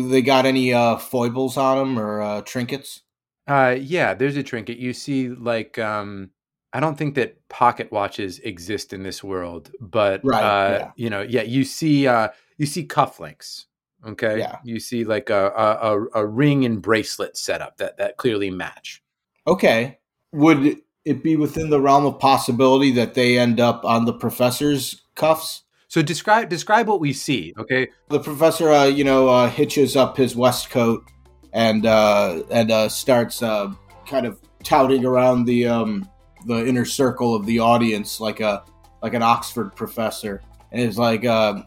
They 0.09 0.21
got 0.21 0.45
any 0.45 0.73
uh 0.73 0.97
foibles 0.97 1.57
on 1.57 1.77
them 1.77 1.99
or 1.99 2.21
uh, 2.21 2.41
trinkets? 2.41 3.01
Uh 3.47 3.75
yeah, 3.79 4.13
there's 4.13 4.37
a 4.37 4.43
trinket. 4.43 4.77
You 4.77 4.93
see 4.93 5.29
like 5.29 5.77
um 5.79 6.31
I 6.73 6.79
don't 6.79 6.97
think 6.97 7.15
that 7.15 7.47
pocket 7.47 7.91
watches 7.91 8.39
exist 8.39 8.91
in 8.91 9.03
this 9.03 9.23
world, 9.23 9.71
but 9.79 10.21
Right, 10.23 10.43
uh 10.43 10.77
yeah. 10.79 10.91
you 10.95 11.09
know, 11.09 11.21
yeah, 11.21 11.43
you 11.43 11.63
see 11.63 12.07
uh 12.07 12.29
you 12.57 12.65
see 12.65 12.85
cufflinks. 12.87 13.65
Okay. 14.05 14.39
Yeah. 14.39 14.57
You 14.63 14.79
see 14.79 15.03
like 15.03 15.29
a, 15.29 15.51
a, 15.55 15.95
a, 15.97 16.05
a 16.15 16.25
ring 16.25 16.63
and 16.63 16.81
bracelet 16.81 17.35
setup 17.37 17.77
that, 17.77 17.97
that 17.97 18.17
clearly 18.17 18.51
match. 18.51 19.01
Okay, 19.47 19.99
would 20.31 20.77
it 21.05 21.23
be 21.23 21.35
within 21.35 21.69
the 21.69 21.79
realm 21.81 22.05
of 22.05 22.19
possibility 22.19 22.91
that 22.91 23.13
they 23.13 23.37
end 23.37 23.59
up 23.59 23.83
on 23.85 24.05
the 24.05 24.13
professor's 24.13 25.01
cuffs? 25.15 25.63
So 25.87 26.01
describe 26.01 26.49
describe 26.49 26.87
what 26.87 26.99
we 26.99 27.13
see. 27.13 27.53
Okay. 27.57 27.87
The 28.09 28.19
professor, 28.19 28.69
uh, 28.71 28.85
you 28.85 29.03
know, 29.03 29.29
uh, 29.29 29.49
hitches 29.49 29.95
up 29.95 30.17
his 30.17 30.35
waistcoat 30.35 31.03
and 31.53 31.85
uh, 31.85 32.43
and 32.51 32.69
uh, 32.69 32.89
starts 32.89 33.41
uh, 33.41 33.73
kind 34.05 34.25
of 34.25 34.39
touting 34.63 35.05
around 35.05 35.45
the 35.45 35.65
um, 35.65 36.07
the 36.45 36.67
inner 36.67 36.85
circle 36.85 37.33
of 37.33 37.45
the 37.45 37.59
audience 37.59 38.19
like 38.19 38.41
a 38.41 38.63
like 39.01 39.13
an 39.13 39.23
Oxford 39.23 39.75
professor, 39.75 40.41
and 40.71 40.81
it's 40.81 40.97
like 40.97 41.23
uh, 41.23 41.61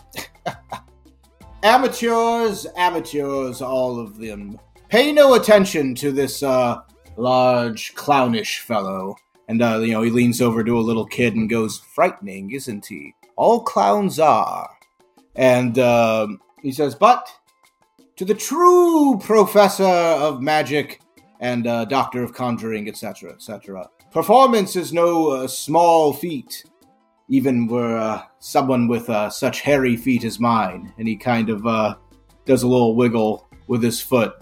amateurs, 1.63 2.67
amateurs, 2.77 3.63
all 3.63 3.99
of 3.99 4.19
them. 4.19 4.59
Pay 4.89 5.13
no 5.13 5.35
attention 5.35 5.95
to 5.97 6.13
this 6.13 6.43
uh, 6.43 6.81
large 7.17 7.95
clownish 7.95 8.61
fellow. 8.61 9.17
And 9.49 9.61
you 9.61 9.93
know, 9.93 10.03
he 10.03 10.11
leans 10.11 10.43
over 10.43 10.63
to 10.63 10.79
a 10.79 10.81
little 10.81 11.07
kid 11.07 11.35
and 11.35 11.49
goes, 11.49 11.79
"Frightening, 11.79 12.51
isn't 12.51 12.85
he? 12.85 13.15
All 13.39 13.61
clowns 13.63 14.19
are." 14.19 14.69
And 15.37 15.79
um 15.79 16.41
he 16.61 16.73
says, 16.73 16.95
"But 16.95 17.27
to 18.17 18.25
the 18.25 18.35
true 18.35 19.19
professor 19.23 19.85
of 19.85 20.43
magic 20.43 21.01
and 21.41 21.67
uh, 21.69 21.85
doctor 21.85 22.25
of 22.25 22.35
conjuring, 22.35 22.89
etc., 22.89 23.31
etc., 23.31 23.89
performance 24.11 24.75
is 24.75 24.93
no 24.93 25.31
uh, 25.31 25.47
small 25.47 26.13
feat, 26.13 26.65
even 27.29 27.69
were 27.69 27.97
uh, 27.97 28.23
someone 28.41 28.89
with 28.89 29.09
uh, 29.09 29.31
such 29.31 29.61
hairy 29.61 29.97
feet 29.97 30.25
as 30.25 30.41
mine." 30.41 30.93
And 30.99 31.07
he 31.07 31.17
kind 31.17 31.49
of 31.49 31.65
uh, 31.65 31.95
does 32.45 32.65
a 32.65 32.69
little 32.69 32.97
wiggle 32.97 33.49
with 33.69 33.83
his 33.83 34.01
foot. 34.01 34.35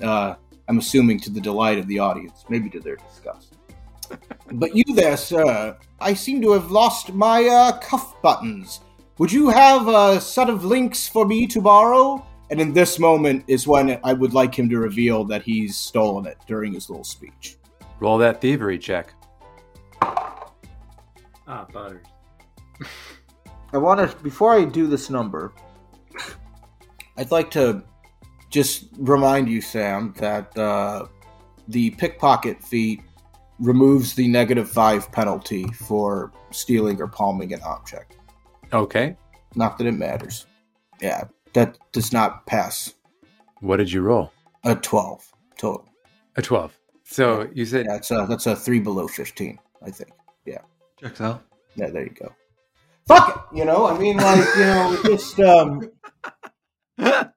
I'm 0.68 0.78
assuming 0.78 1.20
to 1.20 1.30
the 1.30 1.40
delight 1.40 1.78
of 1.78 1.86
the 1.86 2.00
audience, 2.00 2.44
maybe 2.48 2.68
to 2.70 2.80
their 2.80 2.96
disgust. 2.96 3.56
but 4.52 4.74
you 4.74 4.82
there, 4.94 5.16
sir, 5.16 5.76
I 6.00 6.14
seem 6.14 6.40
to 6.42 6.52
have 6.52 6.72
lost 6.72 7.12
my 7.12 7.78
cuff 7.82 8.20
buttons. 8.22 8.80
Would 9.18 9.32
you 9.32 9.48
have 9.48 9.88
a 9.88 10.20
set 10.20 10.50
of 10.50 10.62
links 10.62 11.08
for 11.08 11.24
me 11.24 11.46
to 11.46 11.62
borrow? 11.62 12.26
And 12.50 12.60
in 12.60 12.74
this 12.74 12.98
moment 12.98 13.44
is 13.46 13.66
when 13.66 13.98
I 14.04 14.12
would 14.12 14.34
like 14.34 14.54
him 14.54 14.68
to 14.68 14.78
reveal 14.78 15.24
that 15.24 15.42
he's 15.42 15.74
stolen 15.74 16.26
it 16.26 16.36
during 16.46 16.74
his 16.74 16.90
little 16.90 17.02
speech. 17.02 17.56
Roll 17.98 18.18
that 18.18 18.42
thievery 18.42 18.78
check. 18.78 19.14
Ah, 20.02 21.66
butters. 21.72 22.04
I 23.72 23.78
want 23.78 24.10
to, 24.10 24.16
before 24.18 24.52
I 24.52 24.66
do 24.66 24.86
this 24.86 25.08
number, 25.08 25.54
I'd 27.16 27.30
like 27.30 27.50
to 27.52 27.82
just 28.50 28.88
remind 28.98 29.48
you, 29.48 29.62
Sam, 29.62 30.12
that 30.18 30.56
uh, 30.58 31.06
the 31.68 31.90
pickpocket 31.92 32.62
feat 32.62 33.00
removes 33.60 34.12
the 34.12 34.28
negative 34.28 34.68
five 34.68 35.10
penalty 35.10 35.64
for 35.68 36.32
stealing 36.50 37.00
or 37.00 37.08
palming 37.08 37.54
an 37.54 37.62
object. 37.62 38.15
Okay. 38.72 39.16
Not 39.54 39.78
that 39.78 39.86
it 39.86 39.92
matters. 39.92 40.46
Yeah, 41.00 41.24
that 41.54 41.78
does 41.92 42.12
not 42.12 42.46
pass 42.46 42.94
What 43.60 43.76
did 43.78 43.90
you 43.92 44.02
roll? 44.02 44.32
a 44.64 44.74
12 44.74 45.32
total. 45.58 45.88
A 46.36 46.42
12. 46.42 46.76
So 47.04 47.48
you 47.54 47.64
said 47.64 47.86
That's 47.88 48.10
a, 48.10 48.26
that's 48.28 48.46
a 48.46 48.56
three 48.56 48.80
below 48.80 49.06
15, 49.06 49.58
I 49.84 49.90
think. 49.90 50.10
Yeah. 50.44 50.58
Checks 51.00 51.20
out. 51.20 51.44
Yeah, 51.76 51.90
there 51.90 52.02
you 52.04 52.10
go. 52.10 52.32
fuck 53.06 53.28
it. 53.52 53.56
You 53.58 53.64
know, 53.64 53.86
I 53.86 53.96
mean, 53.98 54.16
like 54.16 54.44
you 54.56 54.62
know, 54.64 54.98
just 55.04 55.38
um, 55.40 55.90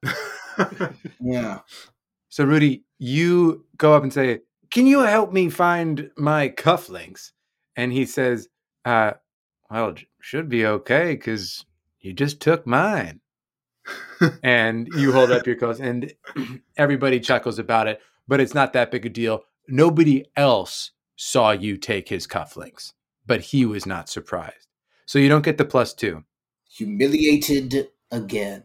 yeah. 1.21 1.59
So, 2.29 2.43
Rudy, 2.45 2.83
you 2.97 3.65
go 3.77 3.93
up 3.93 4.03
and 4.03 4.11
say, 4.13 4.39
Can 4.71 4.87
you 4.87 4.99
help 5.01 5.31
me 5.31 5.49
find 5.49 6.09
my 6.17 6.49
cufflinks? 6.49 7.31
And 7.75 7.91
he 7.93 8.05
says, 8.05 8.47
uh, 8.85 9.11
Well, 9.69 9.89
it 9.89 10.05
should 10.19 10.49
be 10.49 10.65
okay 10.65 11.13
because 11.13 11.65
you 11.99 12.13
just 12.13 12.39
took 12.39 12.65
mine. 12.65 13.21
and 14.43 14.87
you 14.95 15.11
hold 15.11 15.31
up 15.31 15.47
your 15.47 15.55
cuffs, 15.55 15.79
and 15.79 16.13
everybody 16.77 17.19
chuckles 17.19 17.57
about 17.59 17.87
it, 17.87 17.99
but 18.27 18.39
it's 18.39 18.53
not 18.53 18.73
that 18.73 18.91
big 18.91 19.05
a 19.05 19.09
deal. 19.09 19.43
Nobody 19.67 20.25
else 20.35 20.91
saw 21.15 21.51
you 21.51 21.77
take 21.77 22.09
his 22.09 22.27
cufflinks, 22.27 22.93
but 23.25 23.41
he 23.41 23.65
was 23.65 23.85
not 23.85 24.09
surprised. 24.09 24.67
So 25.05 25.17
you 25.19 25.29
don't 25.29 25.43
get 25.43 25.57
the 25.57 25.65
plus 25.65 25.93
two. 25.93 26.23
Humiliated 26.69 27.89
again. 28.11 28.63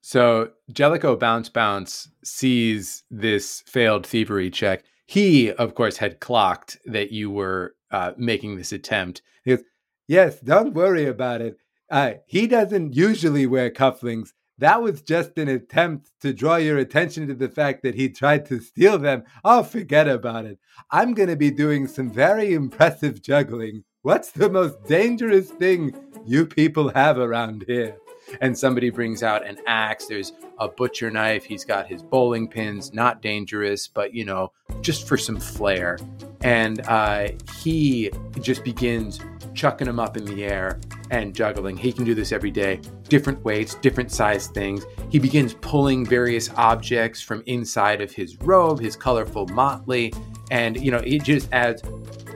So 0.00 0.52
Jellicoe 0.72 1.16
Bounce 1.16 1.48
Bounce 1.48 2.08
sees 2.24 3.02
this 3.10 3.62
failed 3.66 4.06
thievery 4.06 4.50
check. 4.50 4.84
He, 5.06 5.52
of 5.52 5.74
course, 5.74 5.98
had 5.98 6.20
clocked 6.20 6.78
that 6.86 7.12
you 7.12 7.30
were 7.30 7.74
uh, 7.90 8.12
making 8.16 8.56
this 8.56 8.72
attempt. 8.72 9.22
He 9.44 9.54
goes, 9.54 9.64
Yes, 10.08 10.40
don't 10.40 10.72
worry 10.72 11.04
about 11.04 11.42
it. 11.42 11.58
Uh, 11.90 12.14
he 12.26 12.46
doesn't 12.46 12.96
usually 12.96 13.46
wear 13.46 13.70
cufflinks. 13.70 14.30
That 14.56 14.82
was 14.82 15.02
just 15.02 15.38
an 15.38 15.48
attempt 15.48 16.10
to 16.22 16.32
draw 16.32 16.56
your 16.56 16.78
attention 16.78 17.28
to 17.28 17.34
the 17.34 17.50
fact 17.50 17.82
that 17.82 17.94
he 17.94 18.08
tried 18.08 18.46
to 18.46 18.58
steal 18.58 18.98
them. 18.98 19.24
Oh, 19.44 19.62
forget 19.62 20.08
about 20.08 20.46
it. 20.46 20.58
I'm 20.90 21.12
going 21.12 21.28
to 21.28 21.36
be 21.36 21.50
doing 21.50 21.86
some 21.86 22.10
very 22.10 22.54
impressive 22.54 23.22
juggling. 23.22 23.84
What's 24.02 24.32
the 24.32 24.48
most 24.50 24.82
dangerous 24.84 25.50
thing 25.50 25.94
you 26.24 26.46
people 26.46 26.88
have 26.88 27.18
around 27.18 27.64
here? 27.68 27.98
And 28.40 28.56
somebody 28.56 28.90
brings 28.90 29.22
out 29.22 29.46
an 29.46 29.58
axe. 29.66 30.06
There's 30.06 30.32
a 30.58 30.68
butcher 30.68 31.10
knife. 31.10 31.44
He's 31.44 31.64
got 31.64 31.86
his 31.86 32.02
bowling 32.02 32.48
pins, 32.48 32.92
not 32.92 33.22
dangerous, 33.22 33.88
but 33.88 34.14
you 34.14 34.24
know, 34.24 34.52
just 34.80 35.06
for 35.06 35.16
some 35.16 35.38
flair. 35.38 35.98
And 36.42 36.80
uh, 36.86 37.28
he 37.56 38.10
just 38.40 38.64
begins 38.64 39.20
chucking 39.54 39.86
them 39.86 39.98
up 39.98 40.16
in 40.16 40.24
the 40.24 40.44
air 40.44 40.78
and 41.10 41.34
juggling. 41.34 41.76
He 41.76 41.92
can 41.92 42.04
do 42.04 42.14
this 42.14 42.32
every 42.32 42.50
day, 42.50 42.80
different 43.08 43.44
weights, 43.44 43.74
different 43.76 44.12
size 44.12 44.46
things. 44.48 44.84
He 45.10 45.18
begins 45.18 45.54
pulling 45.54 46.06
various 46.06 46.50
objects 46.56 47.20
from 47.20 47.42
inside 47.46 48.00
of 48.00 48.12
his 48.12 48.36
robe, 48.40 48.80
his 48.80 48.94
colorful 48.94 49.46
motley, 49.48 50.12
and 50.50 50.80
you 50.80 50.90
know, 50.90 50.98
it 50.98 51.22
just 51.22 51.52
adds. 51.52 51.82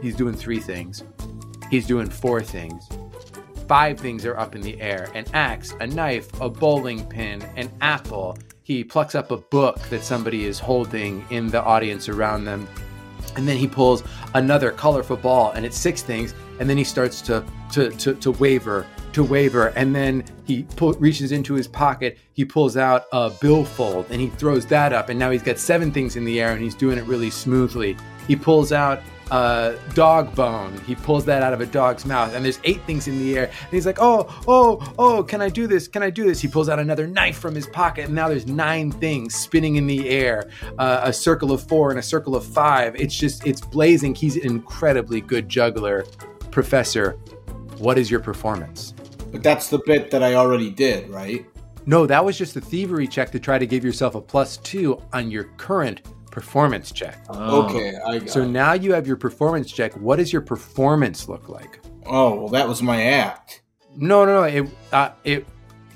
He's 0.00 0.16
doing 0.16 0.34
three 0.34 0.58
things. 0.58 1.04
He's 1.70 1.86
doing 1.86 2.10
four 2.10 2.42
things 2.42 2.88
five 3.68 3.98
things 3.98 4.24
are 4.24 4.36
up 4.36 4.54
in 4.54 4.60
the 4.60 4.80
air 4.80 5.10
an 5.14 5.24
axe, 5.32 5.74
a 5.80 5.86
knife, 5.86 6.28
a 6.40 6.48
bowling 6.48 7.06
pin, 7.06 7.42
an 7.56 7.70
apple. 7.80 8.38
He 8.62 8.84
plucks 8.84 9.14
up 9.14 9.30
a 9.30 9.36
book 9.36 9.78
that 9.90 10.04
somebody 10.04 10.44
is 10.44 10.58
holding 10.58 11.24
in 11.30 11.48
the 11.48 11.62
audience 11.62 12.08
around 12.08 12.44
them. 12.44 12.68
And 13.36 13.48
then 13.48 13.56
he 13.56 13.66
pulls 13.66 14.02
another 14.34 14.70
colorful 14.70 15.16
ball, 15.16 15.52
and 15.52 15.64
it's 15.64 15.76
six 15.76 16.02
things. 16.02 16.34
And 16.60 16.68
then 16.68 16.76
he 16.76 16.84
starts 16.84 17.22
to 17.22 17.44
to 17.72 17.90
to, 17.90 18.14
to 18.14 18.32
waver, 18.32 18.86
to 19.14 19.24
waver, 19.24 19.68
and 19.68 19.94
then 19.94 20.24
he 20.44 20.64
pull, 20.76 20.92
reaches 20.94 21.32
into 21.32 21.54
his 21.54 21.66
pocket. 21.66 22.18
He 22.34 22.44
pulls 22.44 22.76
out 22.76 23.04
a 23.12 23.30
billfold, 23.30 24.06
and 24.10 24.20
he 24.20 24.28
throws 24.28 24.66
that 24.66 24.92
up. 24.92 25.08
And 25.08 25.18
now 25.18 25.30
he's 25.30 25.42
got 25.42 25.58
seven 25.58 25.90
things 25.90 26.16
in 26.16 26.24
the 26.24 26.40
air, 26.40 26.52
and 26.52 26.62
he's 26.62 26.74
doing 26.74 26.98
it 26.98 27.04
really 27.04 27.30
smoothly. 27.30 27.96
He 28.28 28.36
pulls 28.36 28.70
out 28.70 29.00
uh, 29.30 29.74
dog 29.94 30.34
bone. 30.34 30.78
He 30.86 30.94
pulls 30.94 31.24
that 31.26 31.42
out 31.42 31.52
of 31.52 31.60
a 31.60 31.66
dog's 31.66 32.04
mouth, 32.04 32.34
and 32.34 32.44
there's 32.44 32.60
eight 32.64 32.82
things 32.84 33.08
in 33.08 33.18
the 33.18 33.38
air. 33.38 33.44
And 33.44 33.70
he's 33.70 33.86
like, 33.86 33.98
"Oh, 34.00 34.26
oh, 34.46 34.94
oh! 34.98 35.22
Can 35.22 35.40
I 35.40 35.48
do 35.48 35.66
this? 35.66 35.88
Can 35.88 36.02
I 36.02 36.10
do 36.10 36.24
this?" 36.24 36.40
He 36.40 36.48
pulls 36.48 36.68
out 36.68 36.78
another 36.78 37.06
knife 37.06 37.38
from 37.38 37.54
his 37.54 37.66
pocket, 37.66 38.06
and 38.06 38.14
now 38.14 38.28
there's 38.28 38.46
nine 38.46 38.90
things 38.90 39.34
spinning 39.34 39.76
in 39.76 39.86
the 39.86 40.08
air. 40.08 40.50
Uh, 40.78 41.00
a 41.04 41.12
circle 41.12 41.52
of 41.52 41.66
four 41.66 41.90
and 41.90 41.98
a 41.98 42.02
circle 42.02 42.36
of 42.36 42.44
five. 42.44 42.94
It's 42.96 43.16
just, 43.16 43.46
it's 43.46 43.60
blazing. 43.60 44.14
He's 44.14 44.36
an 44.36 44.46
incredibly 44.46 45.20
good 45.20 45.48
juggler. 45.48 46.04
Professor, 46.50 47.12
what 47.78 47.98
is 47.98 48.10
your 48.10 48.20
performance? 48.20 48.94
But 49.30 49.42
that's 49.42 49.68
the 49.68 49.80
bit 49.86 50.10
that 50.10 50.22
I 50.22 50.34
already 50.34 50.70
did, 50.70 51.08
right? 51.08 51.46
No, 51.86 52.06
that 52.06 52.24
was 52.24 52.38
just 52.38 52.54
a 52.54 52.60
thievery 52.60 53.08
check 53.08 53.30
to 53.32 53.40
try 53.40 53.58
to 53.58 53.66
give 53.66 53.84
yourself 53.84 54.14
a 54.14 54.20
plus 54.20 54.58
two 54.58 55.02
on 55.12 55.30
your 55.30 55.44
current 55.56 56.02
performance 56.32 56.90
check. 56.90 57.18
Oh. 57.28 57.66
Okay, 57.66 57.94
I 58.04 58.18
got 58.18 58.30
So 58.30 58.42
it. 58.42 58.48
now 58.48 58.72
you 58.72 58.92
have 58.92 59.06
your 59.06 59.16
performance 59.16 59.70
check. 59.70 59.92
What 59.94 60.16
does 60.16 60.32
your 60.32 60.42
performance 60.42 61.28
look 61.28 61.48
like? 61.48 61.78
Oh, 62.06 62.34
well, 62.34 62.48
that 62.48 62.66
was 62.66 62.82
my 62.82 63.00
act. 63.04 63.62
No, 63.96 64.24
no, 64.24 64.40
no. 64.40 64.42
It, 64.44 64.68
uh, 64.92 65.10
it 65.22 65.46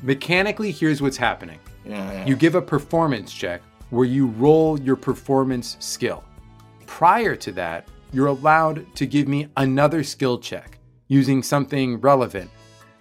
mechanically. 0.03 0.70
Here's 0.70 1.03
what's 1.03 1.16
happening. 1.16 1.59
Yeah, 1.85 2.12
yeah. 2.12 2.27
You 2.27 2.37
give 2.37 2.55
a 2.55 2.62
performance 2.62 3.33
check 3.33 3.62
where 3.90 4.05
you 4.05 4.27
roll 4.27 4.79
your 4.81 4.96
performance 4.96 5.77
skill. 5.81 6.22
Prior 6.87 7.35
to 7.37 7.53
that, 7.53 7.88
you're 8.12 8.27
allowed 8.29 8.87
to 8.96 9.07
give 9.07 9.27
me 9.27 9.49
another 9.57 10.05
skill 10.05 10.38
check 10.38 10.79
using 11.09 11.42
something 11.42 12.01
relevant. 12.01 12.51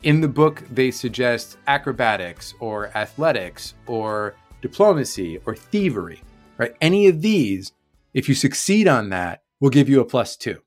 In 0.03 0.21
the 0.21 0.27
book, 0.27 0.63
they 0.71 0.91
suggest 0.91 1.57
acrobatics 1.67 2.53
or 2.59 2.95
athletics 2.95 3.73
or 3.87 4.35
diplomacy 4.61 5.39
or 5.45 5.55
thievery, 5.55 6.21
right? 6.57 6.75
Any 6.81 7.07
of 7.07 7.21
these, 7.21 7.71
if 8.13 8.27
you 8.29 8.35
succeed 8.35 8.87
on 8.87 9.09
that, 9.09 9.43
will 9.59 9.69
give 9.69 9.89
you 9.89 9.99
a 9.99 10.05
plus 10.05 10.35
two. 10.35 10.61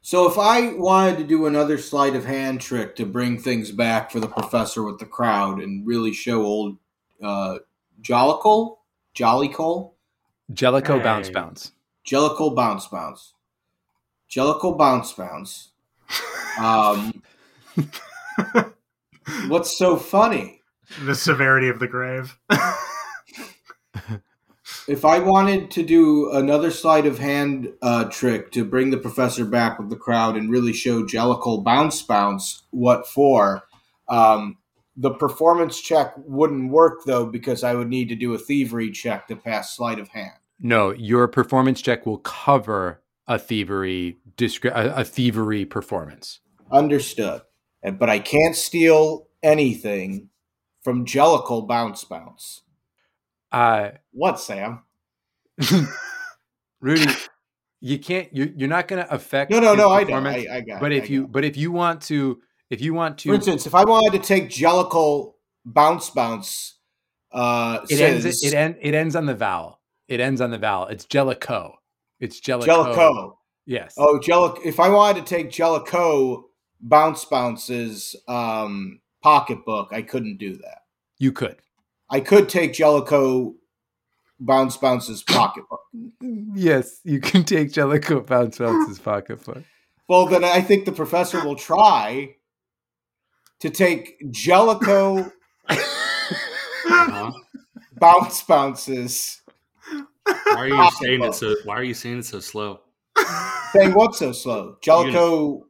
So 0.00 0.28
if 0.28 0.36
I 0.36 0.72
wanted 0.74 1.18
to 1.18 1.24
do 1.24 1.46
another 1.46 1.78
sleight 1.78 2.16
of 2.16 2.24
hand 2.24 2.60
trick 2.60 2.96
to 2.96 3.06
bring 3.06 3.38
things 3.38 3.70
back 3.70 4.10
for 4.10 4.18
the 4.20 4.26
professor 4.28 4.82
with 4.82 4.98
the 4.98 5.06
crowd 5.06 5.60
and 5.62 5.86
really 5.86 6.12
show 6.12 6.42
old 6.44 6.76
uh, 7.22 7.58
Jollicle, 8.02 8.78
Jollycole, 9.14 9.92
Jellicoe 10.52 10.98
Hey. 10.98 11.04
bounce 11.04 11.30
bounce. 11.30 11.72
Jellicle 12.04 12.54
bounce 12.56 12.88
bounce, 12.88 13.34
Jellicle 14.28 14.76
bounce 14.76 15.12
bounce. 15.12 15.70
Um, 16.60 17.22
what's 19.46 19.78
so 19.78 19.96
funny? 19.96 20.60
the 21.04 21.14
severity 21.14 21.68
of 21.68 21.78
the 21.78 21.86
grave. 21.86 22.36
If 24.88 25.04
I 25.04 25.20
wanted 25.20 25.70
to 25.72 25.84
do 25.84 26.30
another 26.32 26.70
sleight 26.70 27.06
of 27.06 27.18
hand 27.18 27.72
uh, 27.82 28.04
trick 28.04 28.50
to 28.52 28.64
bring 28.64 28.90
the 28.90 28.98
professor 28.98 29.44
back 29.44 29.78
with 29.78 29.90
the 29.90 29.96
crowd 29.96 30.36
and 30.36 30.50
really 30.50 30.72
show 30.72 31.04
Jellicle 31.04 31.62
bounce 31.62 32.02
bounce 32.02 32.64
what 32.70 33.06
for, 33.06 33.62
um, 34.08 34.58
the 34.96 35.12
performance 35.12 35.80
check 35.80 36.12
wouldn't 36.16 36.70
work 36.70 37.04
though 37.06 37.26
because 37.26 37.62
I 37.62 37.74
would 37.74 37.88
need 37.88 38.08
to 38.08 38.16
do 38.16 38.34
a 38.34 38.38
thievery 38.38 38.90
check 38.90 39.28
to 39.28 39.36
pass 39.36 39.76
sleight 39.76 39.98
of 39.98 40.08
hand. 40.08 40.34
No, 40.60 40.90
your 40.90 41.28
performance 41.28 41.80
check 41.80 42.04
will 42.04 42.18
cover 42.18 43.02
a 43.28 43.38
thievery 43.38 44.18
a 44.64 45.04
thievery 45.04 45.64
performance. 45.64 46.40
Understood. 46.70 47.42
But 47.82 48.10
I 48.10 48.18
can't 48.18 48.56
steal 48.56 49.28
anything 49.42 50.28
from 50.82 51.06
Jellicle 51.06 51.66
bounce 51.66 52.04
bounce. 52.04 52.62
Uh, 53.52 53.90
What, 54.12 54.40
Sam? 54.40 54.82
Rudy, 56.80 57.06
you 57.80 57.98
can't. 57.98 58.28
You're, 58.32 58.48
you're 58.56 58.68
not 58.68 58.88
going 58.88 59.04
to 59.04 59.14
affect. 59.14 59.50
No, 59.50 59.60
no, 59.60 59.74
no. 59.74 59.90
I 59.92 60.04
know. 60.04 60.16
I, 60.16 60.46
I 60.50 60.60
got. 60.60 60.80
But 60.80 60.92
it, 60.92 60.98
if 60.98 61.04
I 61.04 61.06
you, 61.08 61.28
but 61.28 61.44
if 61.44 61.56
you 61.56 61.70
want 61.70 62.00
to, 62.02 62.40
if 62.70 62.80
you 62.80 62.94
want 62.94 63.18
to, 63.18 63.28
for 63.28 63.34
instance, 63.34 63.66
if 63.66 63.74
I 63.74 63.84
wanted 63.84 64.20
to 64.20 64.26
take 64.26 64.48
Jellicle 64.48 65.34
bounce 65.64 66.10
bounce, 66.10 66.78
uh, 67.32 67.80
it 67.88 67.98
says 67.98 68.24
ends. 68.24 68.44
It, 68.44 68.54
end, 68.54 68.76
it 68.80 68.94
ends 68.94 69.14
on 69.14 69.26
the 69.26 69.34
vowel. 69.34 69.80
It 70.08 70.20
ends 70.20 70.40
on 70.40 70.50
the 70.50 70.58
vowel. 70.58 70.86
It's 70.86 71.04
Jellicoe. 71.04 71.74
It's 72.18 72.40
Jellicoe. 72.40 72.66
Jellicoe. 72.66 73.38
Yes. 73.66 73.94
Oh, 73.96 74.18
Jellic. 74.22 74.60
If 74.64 74.80
I 74.80 74.88
wanted 74.88 75.24
to 75.24 75.34
take 75.34 75.50
Jellicoe 75.50 76.46
bounce 76.80 77.24
bounce's 77.24 78.16
um, 78.26 79.00
pocketbook, 79.22 79.88
I 79.92 80.02
couldn't 80.02 80.38
do 80.38 80.56
that. 80.56 80.78
You 81.18 81.32
could. 81.32 81.56
I 82.12 82.20
could 82.20 82.48
take 82.48 82.74
Jellicoe 82.74 83.54
bounce 84.38 84.76
bounce's 84.76 85.22
pocketbook. 85.26 85.80
Yes, 86.54 87.00
you 87.04 87.20
can 87.20 87.42
take 87.42 87.72
Jellicoe 87.72 88.20
bounce 88.20 88.58
bounce's 88.58 88.98
pocketbook. 89.10 89.64
Well, 90.08 90.26
then 90.26 90.44
I 90.44 90.60
think 90.60 90.84
the 90.84 90.92
professor 90.92 91.42
will 91.44 91.56
try 91.56 92.36
to 93.60 93.70
take 93.70 94.30
Jellicoe 94.30 95.32
Uh-huh. 96.84 97.32
bounce 97.98 98.42
bounces. 98.42 99.40
Why 100.24 100.34
are 100.56 100.68
you 100.68 100.90
saying 101.00 101.22
it 101.24 101.34
so? 101.34 101.54
Why 101.64 101.76
are 101.76 101.82
you 101.82 101.94
saying 101.94 102.18
it 102.18 102.24
so 102.26 102.40
slow? 102.40 102.80
Saying 103.72 103.94
what 103.94 104.14
so 104.14 104.32
slow? 104.32 104.76
Jellicoe 104.82 105.66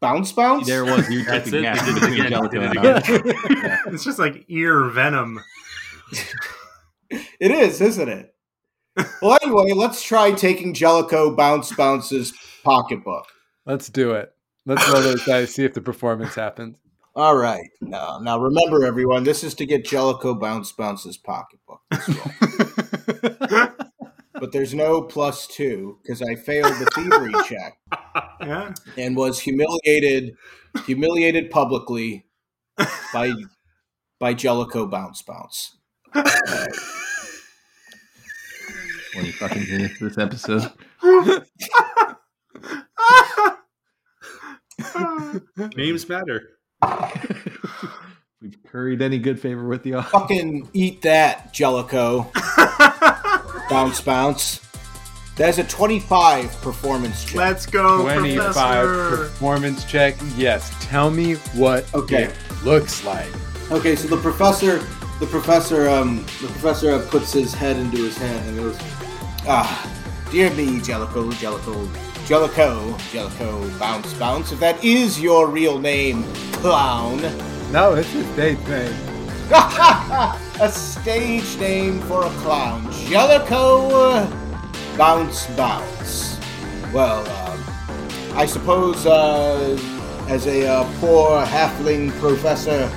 bounce 0.00 0.32
bounce. 0.32 0.66
There 0.66 0.86
it 0.86 0.90
was. 0.90 1.08
You 1.10 1.20
took 1.20 1.28
That's 1.28 1.50
the 1.50 1.58
it. 1.58 1.62
gap 1.62 1.84
did 1.84 1.96
it 1.96 2.12
again. 2.12 2.30
Jellicoe 2.30 2.60
You 2.60 2.62
and 2.62 2.72
did 2.74 2.84
it 2.84 3.36
Bounce. 3.46 3.86
it's 3.94 4.04
just 4.04 4.18
like 4.18 4.44
ear 4.48 4.84
venom. 4.84 5.40
It 7.10 7.50
is, 7.50 7.80
isn't 7.80 8.08
it? 8.08 8.34
Well, 9.22 9.38
anyway, 9.42 9.72
let's 9.72 10.02
try 10.02 10.32
taking 10.32 10.74
Jellicoe 10.74 11.34
bounce 11.34 11.72
bounce's 11.72 12.32
pocketbook. 12.64 13.26
Let's 13.64 13.88
do 13.88 14.12
it. 14.12 14.34
Let's 14.66 14.86
roll 14.88 15.02
those 15.02 15.24
dice, 15.24 15.54
see 15.54 15.64
if 15.64 15.72
the 15.72 15.80
performance 15.80 16.34
happens. 16.34 16.76
All 17.14 17.36
right. 17.36 17.68
Now, 17.80 18.18
now 18.22 18.38
remember, 18.38 18.84
everyone, 18.84 19.24
this 19.24 19.42
is 19.42 19.54
to 19.54 19.66
get 19.66 19.84
Jellicoe 19.84 20.34
Bounce 20.34 20.70
Bounce's 20.72 21.16
pocketbook. 21.16 21.80
but 24.34 24.52
there's 24.52 24.72
no 24.74 25.02
plus 25.02 25.46
two 25.48 25.98
because 26.02 26.22
I 26.22 26.36
failed 26.36 26.74
the 26.74 26.88
thievery 26.94 27.32
check 27.48 27.78
Yeah. 28.40 28.74
and 28.96 29.16
was 29.16 29.40
humiliated, 29.40 30.36
humiliated 30.86 31.50
publicly 31.50 32.26
by 33.12 33.32
by 34.18 34.34
Jellicoe 34.34 34.86
Bounce 34.86 35.22
Bounce. 35.22 35.76
Twenty 39.12 39.32
fucking 39.32 39.62
minutes 39.68 39.98
this 39.98 40.18
episode. 40.18 40.72
Names 45.76 46.08
matter. 46.08 46.50
We've 48.40 48.62
curried 48.64 49.02
any 49.02 49.18
good 49.18 49.40
favor 49.40 49.66
with 49.66 49.82
the 49.82 49.94
audience. 49.94 50.10
Fucking 50.12 50.70
eat 50.72 51.02
that, 51.02 51.52
Jellicoe. 51.52 52.30
bounce 53.70 54.00
Bounce. 54.00 54.67
There's 55.38 55.58
a 55.58 55.64
25 55.64 56.60
performance 56.62 57.24
check. 57.24 57.36
Let's 57.36 57.64
go, 57.64 58.02
25 58.02 58.44
Professor. 58.44 59.16
performance 59.16 59.84
check. 59.84 60.16
Yes. 60.36 60.70
Tell 60.80 61.10
me 61.10 61.34
what 61.54 61.86
Okay. 61.94 62.24
it 62.24 62.34
looks 62.64 63.04
like. 63.04 63.28
Okay, 63.70 63.94
so 63.94 64.08
the 64.08 64.16
professor, 64.16 64.78
the 65.20 65.26
professor, 65.26 65.88
um, 65.88 66.24
the 66.42 66.48
professor 66.48 66.90
uh, 66.92 67.06
puts 67.08 67.32
his 67.32 67.54
head 67.54 67.76
into 67.76 67.98
his 67.98 68.16
hand 68.18 68.48
and 68.48 68.56
goes, 68.58 68.76
"Ah, 69.46 69.70
dear 70.32 70.50
me, 70.54 70.80
Jellicoe, 70.80 71.30
Jellicoe, 71.32 71.88
Jellicoe, 72.26 72.96
Jellicoe, 73.12 73.68
bounce, 73.78 74.12
bounce. 74.14 74.50
If 74.50 74.58
that 74.58 74.82
is 74.82 75.20
your 75.20 75.46
real 75.48 75.78
name, 75.78 76.24
clown, 76.54 77.20
No, 77.70 77.94
it's 77.94 78.12
a 78.14 78.24
stage 78.32 78.58
name. 78.66 78.94
a 79.52 80.70
stage 80.72 81.56
name 81.58 82.00
for 82.02 82.24
a 82.26 82.30
clown, 82.42 82.90
Jellicoe, 83.08 83.90
uh, 83.90 84.26
bounce, 84.98 85.46
bounce. 85.56 86.40
Well, 86.92 87.20
um, 87.48 88.36
I 88.36 88.46
suppose 88.46 89.06
uh, 89.06 89.78
as 90.28 90.48
a 90.48 90.66
uh, 90.66 90.92
poor 90.98 91.46
halfling 91.46 92.10
professor 92.18 92.90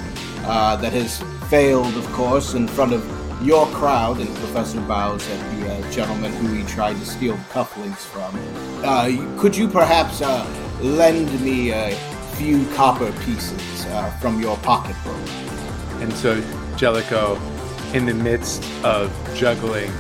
uh, 0.44 0.76
that 0.78 0.94
has 0.94 1.22
failed, 1.48 1.96
of 1.96 2.06
course, 2.08 2.56
in 2.56 2.68
front 2.68 2.94
of 2.94 3.06
your 3.46 3.68
crowd, 3.68 4.18
and 4.18 4.28
Professor 4.38 4.82
bows 4.82 5.28
at 5.30 5.60
the 5.60 5.74
uh, 5.74 5.92
gentleman 5.92 6.32
who 6.34 6.54
he 6.54 6.64
tried 6.64 6.94
to 6.94 7.06
steal 7.06 7.36
cufflinks 7.52 7.98
from. 7.98 8.36
Uh, 8.84 9.40
could 9.40 9.56
you 9.56 9.68
perhaps 9.68 10.22
uh, 10.22 10.46
lend 10.82 11.40
me 11.42 11.72
a 11.72 11.96
few 12.36 12.68
copper 12.74 13.12
pieces 13.24 13.86
from 14.20 14.42
your 14.42 14.58
pocketbook? 14.58 15.16
And 16.02 16.12
so 16.14 16.42
Jellicoe, 16.78 17.40
in 17.94 18.06
the 18.06 18.14
midst 18.14 18.64
of 18.84 19.12
juggling, 19.36 19.92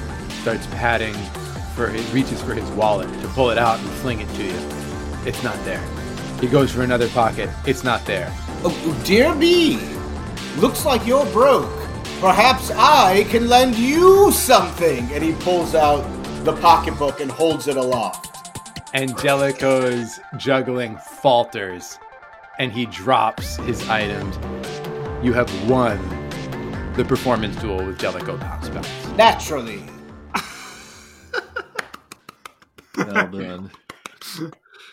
starts 0.41 0.65
patting 0.67 1.15
for 1.75 1.89
it 1.89 2.13
reaches 2.13 2.41
for 2.41 2.53
his 2.53 2.69
wallet 2.71 3.10
to 3.21 3.27
pull 3.29 3.49
it 3.49 3.57
out 3.57 3.79
and 3.79 3.89
fling 3.89 4.21
it 4.21 4.29
to 4.36 4.43
you. 4.43 4.69
It's 5.25 5.43
not 5.43 5.63
there. 5.65 5.84
He 6.39 6.47
goes 6.47 6.71
for 6.71 6.81
another 6.81 7.07
pocket. 7.10 7.49
It's 7.67 7.84
not 7.84 8.05
there. 8.05 8.34
Oh, 8.63 8.75
oh, 8.86 9.03
dear 9.05 9.36
me! 9.36 9.79
Looks 10.57 10.86
like 10.86 11.05
you're 11.05 11.25
broke. 11.27 11.69
Perhaps 12.19 12.71
I 12.71 13.25
can 13.29 13.47
lend 13.47 13.75
you 13.75 14.31
something. 14.31 15.12
And 15.12 15.23
he 15.23 15.34
pulls 15.34 15.75
out 15.75 16.01
the 16.43 16.53
pocketbook 16.57 17.19
and 17.19 17.31
holds 17.31 17.67
it 17.67 17.77
aloft. 17.77 18.49
And 18.93 19.17
Jellicoe's 19.19 20.19
juggling 20.38 20.97
falters 20.97 21.97
and 22.60 22.71
he 22.71 22.86
drops 22.86 23.55
his 23.57 23.88
items. 23.89 24.38
You 25.23 25.34
have 25.34 25.49
won 25.69 25.97
the 26.95 27.05
performance 27.05 27.55
duel 27.55 27.86
with 27.86 27.99
Jellicoe 27.99 28.38
Bounce 28.38 28.69
Bounce. 28.69 29.07
Naturally. 29.17 29.90
Well 32.97 33.27
done. 33.30 33.71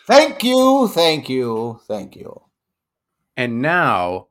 Thank 0.07 0.43
you, 0.43 0.87
thank 0.87 1.29
you, 1.29 1.79
thank 1.87 2.15
you. 2.15 2.41
And 3.37 3.61
now 3.61 4.27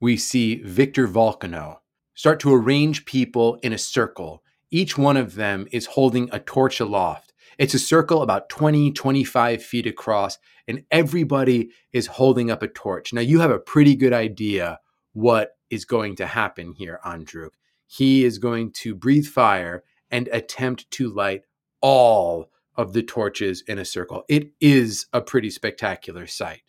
we 0.00 0.16
see 0.16 0.62
Victor 0.62 1.06
Volcano 1.06 1.82
start 2.14 2.40
to 2.40 2.54
arrange 2.54 3.04
people 3.04 3.56
in 3.62 3.72
a 3.72 3.78
circle. 3.78 4.42
Each 4.70 4.96
one 4.96 5.16
of 5.16 5.34
them 5.34 5.66
is 5.72 5.86
holding 5.86 6.28
a 6.32 6.40
torch 6.40 6.80
aloft. 6.80 7.32
It's 7.58 7.74
a 7.74 7.78
circle 7.78 8.22
about 8.22 8.48
20, 8.48 8.92
25 8.92 9.62
feet 9.62 9.86
across, 9.86 10.38
and 10.66 10.84
everybody 10.90 11.70
is 11.92 12.06
holding 12.06 12.50
up 12.50 12.62
a 12.62 12.68
torch. 12.68 13.12
Now, 13.12 13.20
you 13.20 13.40
have 13.40 13.50
a 13.50 13.58
pretty 13.58 13.94
good 13.96 14.12
idea 14.14 14.80
what 15.12 15.50
is 15.68 15.84
going 15.84 16.16
to 16.16 16.26
happen 16.26 16.72
here, 16.72 17.00
Andruk. 17.04 17.50
He 17.86 18.24
is 18.24 18.38
going 18.38 18.72
to 18.72 18.94
breathe 18.94 19.26
fire 19.26 19.84
and 20.10 20.28
attempt 20.28 20.90
to 20.92 21.12
light 21.12 21.42
all 21.80 22.50
of 22.80 22.94
the 22.94 23.02
torches 23.02 23.62
in 23.68 23.78
a 23.78 23.84
circle. 23.84 24.24
It 24.26 24.52
is 24.60 25.06
a 25.12 25.20
pretty 25.20 25.50
spectacular 25.50 26.26
sight. 26.26 26.62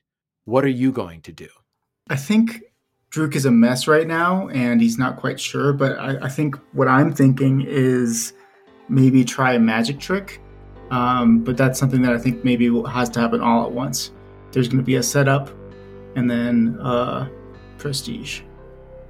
What 0.44 0.66
are 0.66 0.70
you 0.70 0.92
going 0.92 1.22
to 1.22 1.32
do? 1.32 1.48
I 2.10 2.18
think 2.18 2.64
Druk 3.12 3.34
is 3.36 3.46
a 3.46 3.52
mess 3.52 3.88
right 3.88 4.06
now, 4.06 4.50
and 4.50 4.82
he's 4.82 4.98
not 4.98 5.16
quite 5.18 5.40
sure. 5.40 5.72
But 5.72 5.98
I, 5.98 6.26
I 6.26 6.30
think 6.30 6.56
what 6.74 6.90
I'm 6.90 7.14
thinking 7.14 7.62
is 7.66 8.34
maybe 8.90 9.24
try 9.24 9.54
a 9.54 9.60
magic 9.60 10.00
trick. 10.00 10.42
Um, 10.90 11.40
but 11.46 11.56
that's 11.56 11.80
something 11.80 12.02
that 12.02 12.12
I 12.12 12.18
think 12.18 12.44
maybe 12.44 12.68
has 12.90 13.10
to 13.12 13.22
happen 13.22 13.40
all 13.40 13.66
at 13.66 13.72
once. 13.72 14.12
There's 14.52 14.68
going 14.68 14.80
to 14.80 14.86
be 14.86 14.96
a 14.96 15.04
setup, 15.04 15.50
and 16.18 16.30
then 16.30 16.78
uh, 16.82 17.30
prestige. 17.78 18.42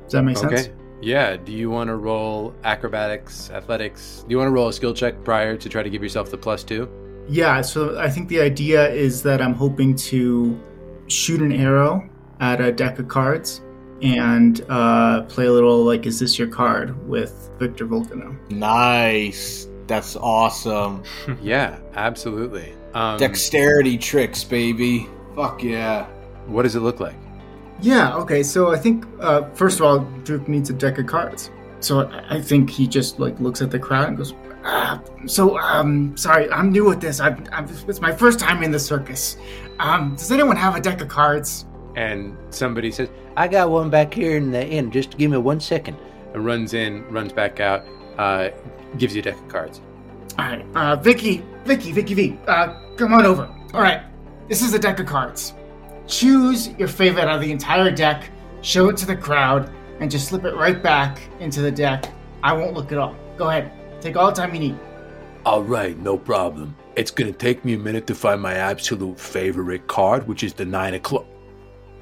Does 0.04 0.12
that 0.12 0.22
make 0.22 0.38
sense? 0.38 0.70
Okay. 1.02 1.10
Yeah. 1.10 1.38
Do 1.38 1.52
you 1.52 1.70
want 1.70 1.88
to 1.90 1.96
roll 1.96 2.54
acrobatics, 2.64 3.50
athletics? 3.50 4.24
Do 4.28 4.32
you 4.32 4.38
want 4.38 4.48
to 4.48 4.52
roll 4.52 4.68
a 4.68 4.74
skill 4.74 4.94
check 4.94 5.24
prior 5.24 5.58
to 5.58 5.70
try 5.70 5.84
to 5.84 5.90
give 5.90 6.04
yourself 6.04 6.32
the 6.32 6.38
plus 6.38 6.64
two? 6.64 6.90
Yeah, 7.28 7.62
so 7.62 8.00
I 8.00 8.10
think 8.10 8.30
the 8.30 8.42
idea 8.42 8.90
is 8.90 9.24
that 9.24 9.42
I'm 9.42 9.54
hoping 9.54 9.96
to 9.96 10.60
shoot 11.08 11.42
an 11.42 11.52
arrow 11.52 12.08
at 12.40 12.60
a 12.62 12.72
deck 12.72 13.00
of 13.00 13.08
cards 13.08 13.62
and 14.02 14.66
uh, 14.70 15.22
play 15.24 15.46
a 15.46 15.52
little 15.52 15.84
like, 15.84 16.06
is 16.06 16.20
this 16.20 16.38
your 16.40 16.48
card 16.48 17.08
with 17.08 17.52
Victor 17.60 17.86
Volcano? 17.86 18.36
Nice. 18.50 19.68
That's 19.88 20.16
awesome. 20.16 21.04
yeah, 21.42 21.80
absolutely. 21.94 22.74
Um, 22.94 23.18
Dexterity 23.20 23.98
tricks, 23.98 24.44
baby. 24.44 25.08
Fuck 25.36 25.64
yeah. 25.64 26.08
what 26.48 26.64
does 26.64 26.76
it 26.76 26.82
look 26.82 27.00
like? 27.00 27.16
Yeah, 27.82 28.16
okay, 28.18 28.44
so 28.44 28.72
I 28.72 28.78
think, 28.78 29.06
uh, 29.20 29.50
first 29.56 29.80
of 29.80 29.86
all, 29.86 30.00
Druk 30.24 30.48
needs 30.48 30.70
a 30.70 30.74
deck 30.74 31.00
of 31.00 31.08
cards. 31.08 31.50
So 31.80 32.08
I 32.30 32.40
think 32.40 32.70
he 32.70 32.88
just 32.88 33.20
like 33.20 33.40
looks 33.40 33.62
at 33.62 33.72
the 33.72 33.80
crowd 33.80 34.10
and 34.10 34.18
goes, 34.18 34.36
ah, 34.64 35.02
so, 35.26 35.58
um, 35.58 36.16
sorry, 36.16 36.50
I'm 36.52 36.72
new 36.72 36.92
at 36.92 37.02
this. 37.02 37.20
I've, 37.20 37.42
I've, 37.52 37.90
it's 37.90 38.00
my 38.00 38.12
first 38.12 38.40
time 38.40 38.62
in 38.62 38.70
the 38.72 38.80
circus. 38.80 39.38
Um, 39.80 40.16
does 40.16 40.32
anyone 40.32 40.56
have 40.58 40.76
a 40.76 40.80
deck 40.80 41.02
of 41.02 41.08
cards? 41.08 41.66
And 41.96 42.38
somebody 42.52 42.92
says, 42.92 43.10
I 43.36 43.48
got 43.48 43.72
one 43.72 43.90
back 43.90 44.14
here 44.14 44.38
in 44.38 44.52
the 44.52 44.66
inn. 44.66 44.92
Just 44.92 45.18
give 45.18 45.32
me 45.32 45.38
one 45.38 45.60
second. 45.60 45.98
And 46.36 46.46
runs 46.46 46.76
in, 46.76 47.04
runs 47.10 47.34
back 47.34 47.60
out, 47.60 47.84
uh, 48.20 48.50
gives 49.00 49.16
you 49.16 49.22
a 49.22 49.24
deck 49.24 49.38
of 49.38 49.48
cards. 49.48 49.82
All 50.38 50.46
right, 50.46 50.66
uh, 50.76 50.96
Vicky, 50.98 51.44
Vicky, 51.66 51.92
Vicky 51.92 52.14
V, 52.14 52.38
uh, 52.48 52.80
come 52.96 53.14
on 53.14 53.26
over. 53.26 53.50
All 53.74 53.82
right, 53.82 54.04
this 54.48 54.62
is 54.62 54.74
a 54.76 54.80
deck 54.80 55.00
of 55.00 55.08
cards. 55.08 55.54
Choose 56.12 56.68
your 56.78 56.90
favorite 56.90 57.24
out 57.24 57.36
of 57.36 57.42
the 57.42 57.54
entire 57.54 57.90
deck, 57.90 58.30
show 58.62 58.90
it 58.90 58.98
to 58.98 59.06
the 59.06 59.16
crowd, 59.16 59.72
and 60.02 60.12
just 60.12 60.28
slip 60.28 60.44
it 60.44 60.54
right 60.56 60.84
back 60.84 61.22
into 61.40 61.62
the 61.62 61.72
deck. 61.72 62.04
I 62.44 62.52
won't 62.52 62.74
look 62.74 62.92
at 62.92 62.98
all. 62.98 63.16
Go 63.38 63.48
ahead, 63.48 63.72
take 64.02 64.18
all 64.18 64.28
the 64.28 64.34
time 64.34 64.54
you 64.54 64.60
need. 64.60 64.80
All 65.46 65.64
right, 65.64 65.98
no 65.98 66.18
problem. 66.18 66.76
It's 66.98 67.12
gonna 67.12 67.32
take 67.32 67.64
me 67.64 67.76
a 67.76 67.78
minute 67.78 68.08
to 68.08 68.14
find 68.14 68.42
my 68.42 68.56
absolute 68.56 69.18
favorite 69.18 69.88
card, 69.88 70.28
which 70.28 70.44
is 70.44 70.54
the 70.54 70.66
nine 70.66 70.96
o'clock. 70.96 71.26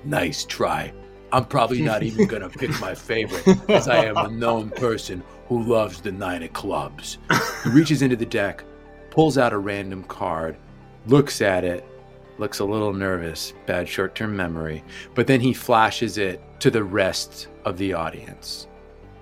Nice 0.03 0.43
try. 0.43 0.91
I'm 1.31 1.45
probably 1.45 1.83
not 1.83 2.01
even 2.01 2.25
gonna 2.25 2.49
pick 2.49 2.71
my 2.81 2.95
favorite, 2.95 3.47
as 3.69 3.87
I 3.87 4.05
am 4.05 4.17
a 4.17 4.27
known 4.27 4.71
person 4.71 5.21
who 5.47 5.61
loves 5.61 6.01
the 6.01 6.11
nine 6.11 6.41
of 6.41 6.51
clubs. 6.53 7.19
He 7.63 7.69
reaches 7.69 8.01
into 8.01 8.15
the 8.15 8.25
deck, 8.25 8.63
pulls 9.11 9.37
out 9.37 9.53
a 9.53 9.57
random 9.59 10.03
card, 10.05 10.57
looks 11.05 11.43
at 11.43 11.63
it, 11.63 11.85
looks 12.39 12.59
a 12.59 12.65
little 12.65 12.93
nervous, 12.93 13.53
bad 13.65 13.87
short 13.87 14.15
term 14.15 14.35
memory, 14.35 14.83
but 15.13 15.27
then 15.27 15.41
he 15.41 15.53
flashes 15.53 16.17
it 16.17 16.41
to 16.61 16.71
the 16.71 16.83
rest 16.83 17.47
of 17.65 17.77
the 17.77 17.93
audience. 17.93 18.67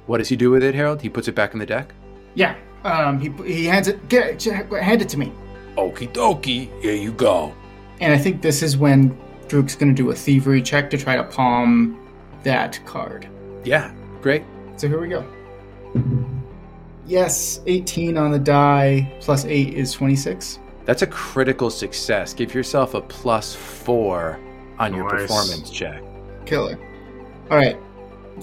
What 0.05 0.19
does 0.19 0.29
he 0.29 0.35
do 0.35 0.51
with 0.51 0.63
it, 0.63 0.75
Harold? 0.75 1.01
He 1.01 1.09
puts 1.09 1.27
it 1.27 1.35
back 1.35 1.53
in 1.53 1.59
the 1.59 1.65
deck? 1.65 1.93
Yeah, 2.35 2.55
um, 2.83 3.19
he 3.19 3.29
he 3.43 3.65
hands 3.65 3.87
it. 3.87 4.07
Get 4.09 4.45
it, 4.45 4.83
hand 4.83 5.01
it 5.01 5.09
to 5.09 5.17
me. 5.17 5.31
Okie 5.75 6.11
dokie, 6.13 6.81
here 6.81 6.95
you 6.95 7.11
go. 7.11 7.53
And 7.99 8.13
I 8.13 8.17
think 8.17 8.41
this 8.41 8.61
is 8.61 8.77
when 8.77 9.17
Druk's 9.47 9.75
gonna 9.75 9.93
do 9.93 10.11
a 10.11 10.15
thievery 10.15 10.61
check 10.61 10.89
to 10.91 10.97
try 10.97 11.17
to 11.17 11.23
palm 11.23 11.99
that 12.43 12.79
card. 12.85 13.27
Yeah, 13.63 13.91
great. 14.21 14.43
So 14.77 14.87
here 14.87 15.01
we 15.01 15.09
go. 15.09 15.25
Yes, 17.05 17.61
18 17.65 18.17
on 18.17 18.31
the 18.31 18.39
die, 18.39 19.11
plus 19.21 19.45
8 19.45 19.73
is 19.73 19.93
26. 19.93 20.59
That's 20.87 21.01
a 21.01 21.07
critical 21.07 21.69
success. 21.69 22.33
Give 22.33 22.53
yourself 22.55 22.93
a 22.93 23.01
plus 23.01 23.53
four 23.53 24.39
on 24.79 24.95
your 24.95 25.09
performance 25.09 25.69
check. 25.69 26.01
Killer. 26.45 26.79
All 27.51 27.57
right. 27.57 27.77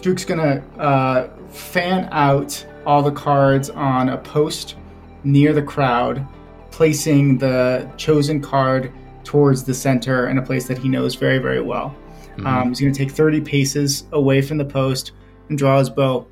Druk's 0.02 0.26
gonna 0.26 0.62
uh, 0.78 1.28
fan 1.48 2.06
out 2.12 2.64
all 2.84 3.02
the 3.02 3.10
cards 3.12 3.70
on 3.70 4.10
a 4.10 4.18
post 4.18 4.76
near 5.24 5.54
the 5.54 5.62
crowd, 5.62 6.26
placing 6.70 7.38
the 7.38 7.90
chosen 7.96 8.42
card 8.42 8.92
towards 9.24 9.64
the 9.64 9.72
center 9.72 10.28
in 10.28 10.36
a 10.36 10.42
place 10.42 10.68
that 10.68 10.76
he 10.76 10.88
knows 10.88 11.14
very, 11.14 11.38
very 11.38 11.62
well. 11.62 11.94
Mhm. 12.36 12.46
Um, 12.46 12.68
he's 12.68 12.80
gonna 12.80 12.92
take 12.92 13.10
30 13.12 13.40
paces 13.40 14.04
away 14.12 14.42
from 14.42 14.58
the 14.58 14.64
post 14.66 15.12
and 15.48 15.56
draw 15.56 15.78
his 15.78 15.88
bow. 15.88 16.18
And 16.18 16.26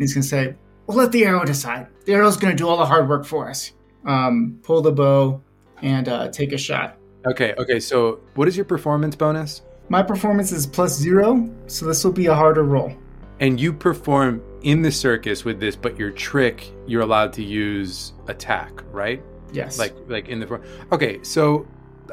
he's 0.00 0.14
gonna 0.14 0.24
say, 0.24 0.56
We'll 0.88 0.98
let 0.98 1.12
the 1.12 1.24
arrow 1.24 1.44
decide. 1.44 1.86
The 2.06 2.14
arrow's 2.14 2.36
gonna 2.36 2.56
do 2.56 2.66
all 2.68 2.76
the 2.76 2.86
hard 2.86 3.08
work 3.08 3.24
for 3.24 3.48
us. 3.48 3.70
Um, 4.04 4.58
pull 4.62 4.82
the 4.82 4.92
bow 4.92 5.40
and 5.84 6.08
uh, 6.08 6.28
take 6.28 6.52
a 6.52 6.58
shot. 6.58 6.96
Okay, 7.26 7.54
okay. 7.56 7.78
So, 7.78 8.20
what 8.34 8.48
is 8.48 8.56
your 8.56 8.64
performance 8.64 9.14
bonus? 9.14 9.62
My 9.88 10.02
performance 10.02 10.50
is 10.50 10.66
plus 10.66 10.96
zero, 10.96 11.48
so 11.66 11.86
this 11.86 12.02
will 12.02 12.12
be 12.12 12.26
a 12.26 12.34
harder 12.34 12.64
roll. 12.64 12.92
And 13.40 13.60
you 13.60 13.72
perform 13.72 14.42
in 14.62 14.80
the 14.80 14.90
circus 14.90 15.44
with 15.44 15.60
this, 15.60 15.76
but 15.76 15.98
your 15.98 16.10
trick 16.10 16.72
you're 16.86 17.02
allowed 17.02 17.32
to 17.34 17.42
use 17.42 18.14
attack, 18.28 18.82
right? 18.90 19.22
Yes. 19.52 19.78
Like 19.78 19.94
like 20.08 20.28
in 20.28 20.40
the 20.40 20.46
form 20.46 20.62
okay. 20.90 21.22
So 21.22 21.66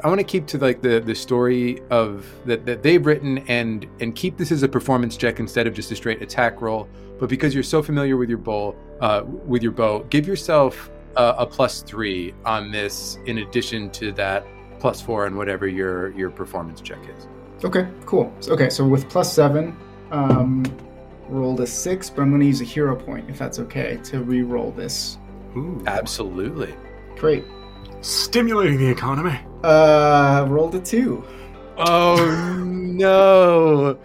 I 0.04 0.08
want 0.08 0.20
to 0.20 0.24
keep 0.24 0.46
to 0.48 0.58
like 0.58 0.82
the 0.82 1.00
the 1.00 1.14
story 1.14 1.80
of 1.90 2.26
that 2.44 2.66
that 2.66 2.82
they've 2.82 3.04
written 3.04 3.38
and 3.48 3.86
and 4.00 4.14
keep 4.14 4.36
this 4.36 4.52
as 4.52 4.62
a 4.62 4.68
performance 4.68 5.16
check 5.16 5.40
instead 5.40 5.66
of 5.66 5.74
just 5.74 5.90
a 5.90 5.96
straight 5.96 6.20
attack 6.22 6.60
roll. 6.60 6.88
But 7.18 7.28
because 7.28 7.54
you're 7.54 7.62
so 7.62 7.82
familiar 7.82 8.16
with 8.16 8.28
your 8.28 8.38
bow, 8.38 8.74
uh, 9.00 9.22
with 9.24 9.62
your 9.62 9.72
bow, 9.72 10.00
give 10.10 10.26
yourself 10.26 10.90
a, 11.16 11.34
a 11.38 11.46
plus 11.46 11.82
three 11.82 12.34
on 12.44 12.70
this 12.70 13.18
in 13.26 13.38
addition 13.38 13.90
to 13.90 14.12
that 14.12 14.46
plus 14.78 15.00
four 15.00 15.26
on 15.26 15.36
whatever 15.36 15.66
your 15.66 16.10
your 16.12 16.30
performance 16.30 16.80
check 16.80 16.98
is. 17.16 17.28
Okay, 17.64 17.88
cool. 18.06 18.32
Okay, 18.48 18.68
so 18.68 18.86
with 18.86 19.08
plus 19.08 19.32
seven, 19.32 19.76
um, 20.10 20.64
rolled 21.28 21.60
a 21.60 21.66
six, 21.66 22.10
but 22.10 22.22
I'm 22.22 22.30
going 22.30 22.40
to 22.40 22.46
use 22.46 22.60
a 22.60 22.64
hero 22.64 22.96
point 22.96 23.30
if 23.30 23.38
that's 23.38 23.60
okay 23.60 23.98
to 24.04 24.20
re-roll 24.22 24.72
this. 24.72 25.18
Ooh. 25.56 25.82
Absolutely. 25.86 26.74
Great. 27.16 27.44
Stimulating 28.00 28.78
the 28.78 28.88
economy. 28.88 29.38
Uh, 29.62 30.44
rolled 30.48 30.74
a 30.74 30.80
two. 30.80 31.24
Oh 31.76 32.62
no. 32.66 33.98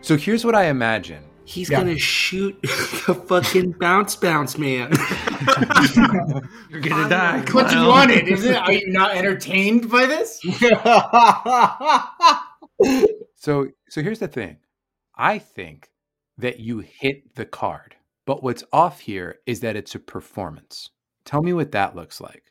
So 0.00 0.16
here's 0.16 0.44
what 0.44 0.54
I 0.54 0.66
imagine. 0.66 1.24
He's 1.44 1.70
Yeah. 1.70 1.78
gonna 1.80 1.98
shoot 1.98 2.60
the 2.62 3.14
fucking 3.26 3.72
bounce 3.72 4.16
bounce 4.16 4.58
man. 4.58 4.92
You're 6.70 6.80
gonna 6.80 7.08
die. 7.08 7.44
What 7.52 7.72
you 7.72 7.86
wanted, 7.86 8.28
is 8.28 8.44
it? 8.44 8.56
Are 8.56 8.72
you 8.72 8.90
not 8.92 9.16
entertained 9.16 9.90
by 9.90 10.06
this? 10.06 10.40
So 13.36 13.68
so 13.88 14.02
here's 14.02 14.20
the 14.20 14.28
thing. 14.28 14.58
I 15.16 15.38
think 15.38 15.90
that 16.38 16.60
you 16.60 16.78
hit 16.78 17.34
the 17.34 17.44
card. 17.44 17.96
But 18.24 18.42
what's 18.42 18.62
off 18.72 19.00
here 19.00 19.38
is 19.46 19.60
that 19.60 19.74
it's 19.74 19.96
a 19.96 19.98
performance. 19.98 20.90
Tell 21.24 21.42
me 21.42 21.52
what 21.52 21.72
that 21.72 21.96
looks 21.96 22.20
like. 22.20 22.44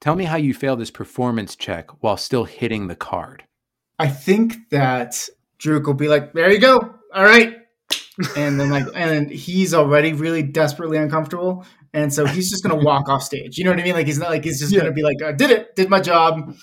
Tell 0.00 0.16
me 0.16 0.24
how 0.24 0.36
you 0.36 0.52
fail 0.52 0.74
this 0.74 0.90
performance 0.90 1.54
check 1.54 1.90
while 2.02 2.16
still 2.16 2.44
hitting 2.44 2.88
the 2.88 2.96
card. 2.96 3.44
I 4.00 4.08
think 4.08 4.68
that 4.70 5.28
Druk 5.60 5.86
will 5.86 5.94
be 5.94 6.08
like, 6.08 6.32
"There 6.32 6.50
you 6.50 6.58
go. 6.58 6.92
All 7.14 7.24
right," 7.24 7.58
and 8.36 8.58
then 8.60 8.70
like, 8.70 8.86
and 8.94 9.30
he's 9.30 9.72
already 9.74 10.12
really 10.12 10.42
desperately 10.42 10.98
uncomfortable, 10.98 11.64
and 11.94 12.12
so 12.12 12.26
he's 12.26 12.50
just 12.50 12.62
gonna 12.62 12.82
walk 12.82 13.08
off 13.08 13.22
stage. 13.22 13.58
You 13.58 13.64
know 13.64 13.70
what 13.70 13.80
I 13.80 13.84
mean? 13.84 13.94
Like 13.94 14.06
he's 14.06 14.18
not 14.18 14.30
like 14.30 14.44
he's 14.44 14.60
just 14.60 14.72
Yeah. 14.72 14.80
gonna 14.80 14.92
be 14.92 15.02
like, 15.02 15.22
"I 15.22 15.32
did 15.32 15.50
it. 15.50 15.74
Did 15.76 15.88
my 15.90 16.00
job." 16.00 16.54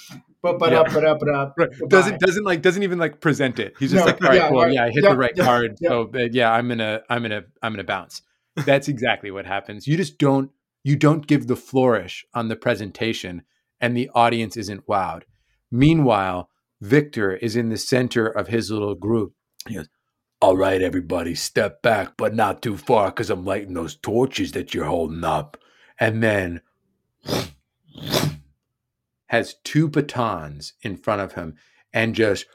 But 0.41 0.57
but 0.57 0.71
Yeah. 0.71 0.81
up, 0.81 0.93
but 0.93 1.05
up, 1.05 1.19
but 1.19 1.29
up. 1.35 1.55
goodbye. 1.57 1.87
Doesn't 1.89 2.19
doesn't 2.19 2.43
like 2.45 2.61
doesn't 2.61 2.83
even 2.83 2.97
like 2.97 3.19
present 3.19 3.59
it. 3.59 3.73
He's 3.79 3.91
just 3.91 4.05
No, 4.05 4.11
like, 4.11 4.21
all 4.23 4.29
right, 4.29 4.35
yeah, 4.37 4.49
well, 4.51 4.63
right. 4.65 4.73
yeah, 4.73 4.83
I 4.85 4.89
hit 4.91 5.03
Yeah, 5.03 5.11
the 5.11 5.17
right 5.17 5.33
yeah, 5.35 5.43
card. 5.43 5.77
yeah. 5.81 5.89
So 5.89 6.09
uh, 6.15 6.19
yeah, 6.31 6.51
I'm 6.53 6.67
gonna 6.69 7.01
I'm 7.09 7.21
gonna 7.23 7.43
I'm 7.61 7.73
gonna 7.73 7.83
bounce. 7.83 8.21
That's 8.65 8.87
exactly 8.87 9.31
what 9.31 9.45
happens. 9.45 9.85
You 9.87 9.97
just 9.97 10.17
don't 10.17 10.51
you 10.83 10.95
don't 10.95 11.27
give 11.27 11.47
the 11.47 11.57
flourish 11.57 12.25
on 12.33 12.47
the 12.47 12.55
presentation, 12.55 13.41
and 13.81 13.97
the 13.97 14.09
audience 14.15 14.55
isn't 14.55 14.87
wowed. 14.87 15.23
Meanwhile, 15.71 16.49
Victor 16.81 17.35
is 17.35 17.55
in 17.57 17.69
the 17.69 17.77
center 17.77 18.25
of 18.25 18.47
his 18.47 18.71
little 18.71 18.95
group. 18.95 19.33
He 19.67 19.75
goes, 19.75 19.89
All 20.41 20.55
right, 20.55 20.81
everybody, 20.81 21.35
step 21.35 21.81
back, 21.81 22.15
but 22.15 22.33
not 22.33 22.61
too 22.61 22.77
far 22.77 23.09
because 23.09 23.29
I'm 23.29 23.43
lighting 23.43 23.73
those 23.73 23.95
torches 23.95 24.53
that 24.53 24.73
you're 24.73 24.85
holding 24.85 25.23
up. 25.23 25.57
and 25.99 26.23
then 26.23 26.61
has 29.27 29.55
two 29.63 29.87
batons 29.89 30.73
in 30.81 30.95
front 30.97 31.21
of 31.21 31.33
him 31.33 31.55
and 31.93 32.15
just 32.15 32.45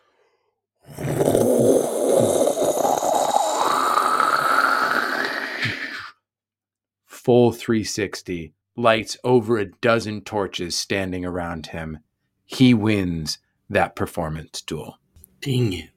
full 7.06 7.52
360 7.52 8.54
lights 8.76 9.16
over 9.24 9.58
a 9.58 9.66
dozen 9.66 10.20
torches 10.22 10.76
standing 10.76 11.24
around 11.24 11.66
him 11.66 11.98
he 12.44 12.74
wins 12.74 13.38
that 13.68 13.94
performance 13.96 14.60
duel 14.62 14.98
Dang 15.40 15.72
it. 15.74 15.90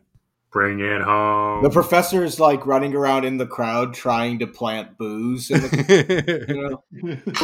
Bring 0.51 0.79
it 0.79 1.01
home. 1.01 1.61
The 1.61 1.69
professor 1.69 2.23
is 2.23 2.39
like 2.39 2.65
running 2.65 2.95
around 2.95 3.25
in 3.25 3.37
the 3.37 3.45
crowd 3.45 3.93
trying 3.93 4.39
to 4.39 4.47
plant 4.47 4.97
booze. 4.97 5.51
In 5.51 5.61
the. 5.61 6.79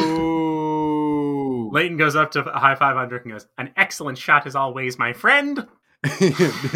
Ooh. 0.00 1.70
Leighton 1.70 1.96
goes 1.96 2.16
up 2.16 2.30
to 2.32 2.42
high 2.42 2.76
five 2.76 2.96
Andruk 2.96 3.22
and 3.24 3.32
goes, 3.32 3.46
"An 3.58 3.70
excellent 3.76 4.16
shot 4.16 4.46
as 4.46 4.56
always, 4.56 4.98
my 4.98 5.12
friend." 5.12 5.66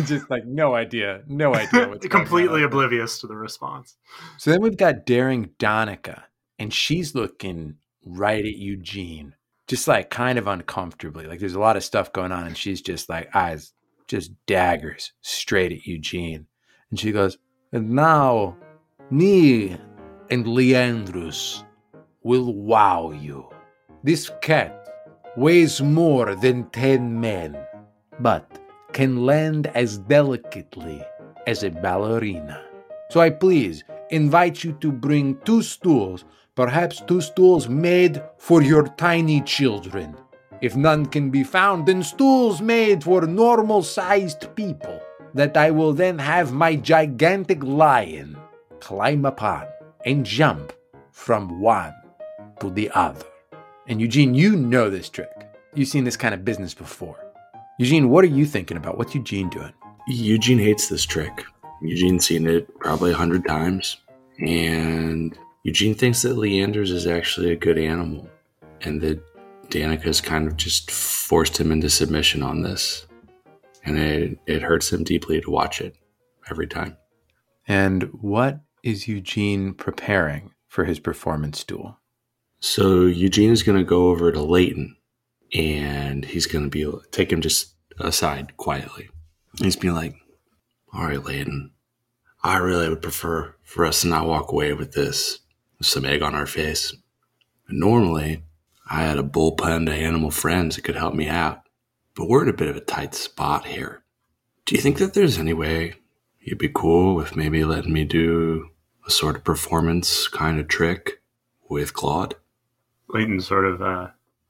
just 0.07 0.31
like 0.31 0.47
no 0.47 0.75
idea 0.75 1.23
no 1.27 1.55
idea 1.55 1.87
what's 1.87 2.07
going 2.07 2.15
on 2.15 2.25
Completely 2.25 2.63
oblivious 2.63 3.19
to 3.19 3.27
the 3.27 3.37
response. 3.37 3.97
So 4.39 4.51
then 4.51 4.63
we've 4.63 4.77
got 4.77 5.05
Daring 5.05 5.51
Donica, 5.59 6.25
and 6.59 6.73
she's 6.73 7.15
looking 7.15 7.77
right 8.05 8.45
at 8.45 8.57
Eugene, 8.57 9.35
just 9.67 9.87
like 9.87 10.09
kind 10.11 10.39
of 10.39 10.47
uncomfortably. 10.47 11.27
Like 11.27 11.41
there's 11.41 11.55
a 11.55 11.61
lot 11.61 11.77
of 11.77 11.85
stuff 11.85 12.13
going 12.13 12.33
on, 12.33 12.47
and 12.47 12.57
she's 12.57 12.81
just 12.81 13.09
like 13.09 13.35
eyes, 13.35 13.73
just 14.09 14.33
daggers 14.47 15.13
straight 15.21 15.73
at 15.73 15.87
Eugene. 15.87 16.47
And 16.91 16.99
she 16.99 17.13
goes, 17.13 17.39
And 17.73 17.91
now, 17.91 18.57
me 19.11 19.77
and 20.31 20.45
Leandrus 20.47 21.65
will 22.23 22.55
wow 22.55 23.13
you. 23.13 23.49
This 24.03 24.31
cat 24.43 24.89
weighs 25.37 25.81
more 25.81 26.35
than 26.35 26.69
ten 26.71 27.21
men, 27.21 27.57
but 28.21 28.59
can 28.93 29.25
land 29.25 29.69
as 29.69 29.99
delicately 29.99 31.03
as 31.47 31.63
a 31.63 31.71
ballerina. 31.71 32.65
So 33.11 33.21
I 33.21 33.31
please 33.31 33.85
invite 34.11 34.65
you 34.65 34.73
to 34.81 34.91
bring 34.91 35.39
two 35.45 35.63
stools, 35.63 36.25
perhaps 36.55 37.03
two 37.07 37.21
stools 37.21 37.69
made 37.69 38.23
for 38.39 38.63
your 38.63 38.89
tiny 38.97 39.41
children. 39.43 40.17
If 40.61 40.77
none 40.77 41.07
can 41.07 41.31
be 41.31 41.45
found, 41.45 41.87
then 41.87 42.03
stools 42.03 42.61
made 42.61 43.05
for 43.05 43.23
normal 43.23 43.83
sized 43.83 44.55
people, 44.57 45.01
that 45.35 45.57
I 45.57 45.71
will 45.71 45.93
then 45.93 46.19
have 46.19 46.53
my 46.53 46.75
gigantic 46.77 47.63
lion 47.63 48.37
climb 48.81 49.25
upon 49.25 49.67
and 50.05 50.25
jump 50.25 50.73
from 51.13 51.61
one 51.61 51.95
to 52.61 52.71
the 52.71 52.91
other. 52.95 53.25
And 53.87 54.01
Eugene, 54.01 54.35
you 54.35 54.57
know 54.57 54.91
this 54.91 55.09
trick. 55.09 55.49
You've 55.75 55.89
seen 55.89 56.05
this 56.05 56.17
kind 56.17 56.35
of 56.35 56.45
business 56.45 56.75
before. 56.75 57.25
Eugene, 57.79 58.09
what 58.09 58.25
are 58.25 58.29
you 58.29 58.45
thinking 58.45 58.77
about? 58.77 58.99
What's 58.99 59.15
Eugene 59.15 59.49
doing? 59.51 59.73
Eugene 60.09 60.59
hates 60.59 60.89
this 60.89 61.05
trick. 61.05 61.45
Eugene's 61.81 62.27
seen 62.27 62.47
it 62.47 62.67
probably 62.81 63.13
a 63.13 63.17
hundred 63.17 63.47
times. 63.47 63.99
And 64.41 65.39
Eugene 65.63 65.95
thinks 65.95 66.23
that 66.23 66.37
Leander's 66.37 66.91
is 66.91 67.07
actually 67.07 67.53
a 67.53 67.57
good 67.57 67.79
animal. 67.79 68.29
And 68.81 69.01
that 69.03 69.21
Danica's 69.71 70.21
kind 70.21 70.47
of 70.47 70.57
just 70.57 70.91
forced 70.91 71.59
him 71.59 71.71
into 71.73 71.91
submission 71.91 72.43
on 72.43 72.63
this. 72.63 73.07
And 73.85 73.99
it, 73.99 74.39
it 74.47 74.63
hurts 74.63 74.93
him 74.93 75.05
deeply 75.05 75.41
to 75.41 75.51
watch 75.51 75.81
it 75.81 75.97
every 76.51 76.67
time. 76.67 76.97
And 77.67 78.05
what 78.21 78.61
is 78.83 79.09
Eugene 79.09 79.75
preparing 79.75 80.53
for 80.67 80.85
his 80.85 80.99
performance 80.99 81.65
duel? 81.65 81.99
So 82.61 83.07
Eugene 83.07 83.51
is 83.51 83.63
going 83.63 83.79
to 83.79 83.85
go 83.85 84.09
over 84.09 84.33
to 84.33 84.43
Leighton 84.43 84.97
and 85.55 86.25
he's 86.25 86.47
going 86.47 86.65
to 86.65 86.71
be 86.71 86.91
take 87.11 87.33
him 87.33 87.41
just 87.41 87.75
aside 87.99 88.57
quietly. 88.57 89.09
He's 89.61 89.77
being 89.77 89.95
like, 89.95 90.15
"All 90.93 91.07
right, 91.07 91.23
Leighton, 91.23 91.73
I 92.43 92.59
really 92.59 92.89
would 92.89 93.03
prefer 93.03 93.55
for 93.63 93.85
us 93.85 94.03
to 94.03 94.09
not 94.09 94.27
walk 94.27 94.53
away 94.53 94.73
with 94.73 94.93
this 94.93 95.41
with 95.79 95.87
some 95.87 96.05
egg 96.05 96.23
on 96.23 96.35
our 96.35 96.47
face. 96.47 96.95
Normally, 97.69 98.45
I 98.91 99.03
had 99.03 99.19
a 99.19 99.23
bullpen 99.23 99.87
to 99.87 99.93
animal 99.93 100.31
friends 100.31 100.77
that 100.77 100.83
could 100.83 100.97
help 100.97 101.15
me 101.15 101.29
out, 101.29 101.63
but 102.15 102.29
we're 102.29 102.43
in 102.43 102.49
a 102.49 102.57
bit 102.57 102.69
of 102.69 102.77
a 102.77 102.81
tight 102.81 103.15
spot 103.15 103.67
here. 103.67 104.03
Do 104.65 104.75
you 104.75 104.81
think 104.81 104.99
that 104.99 105.15
there's 105.15 105.39
any 105.39 105.53
way 105.53 105.95
you'd 106.41 106.59
be 106.59 106.71
cool 106.75 107.15
with 107.15 107.37
maybe 107.37 107.65
letting 107.65 107.93
me 107.93 108.05
do 108.05 108.71
a 109.07 109.11
sort 109.11 109.37
of 109.37 109.45
performance 109.45 110.27
kind 110.29 110.59
of 110.59 110.69
trick 110.69 111.23
with 111.69 111.93
Claude?" 111.93 112.35
Leighton 113.09 113.41
sort 113.41 113.67
of 113.67 113.83
uh, 113.83 114.09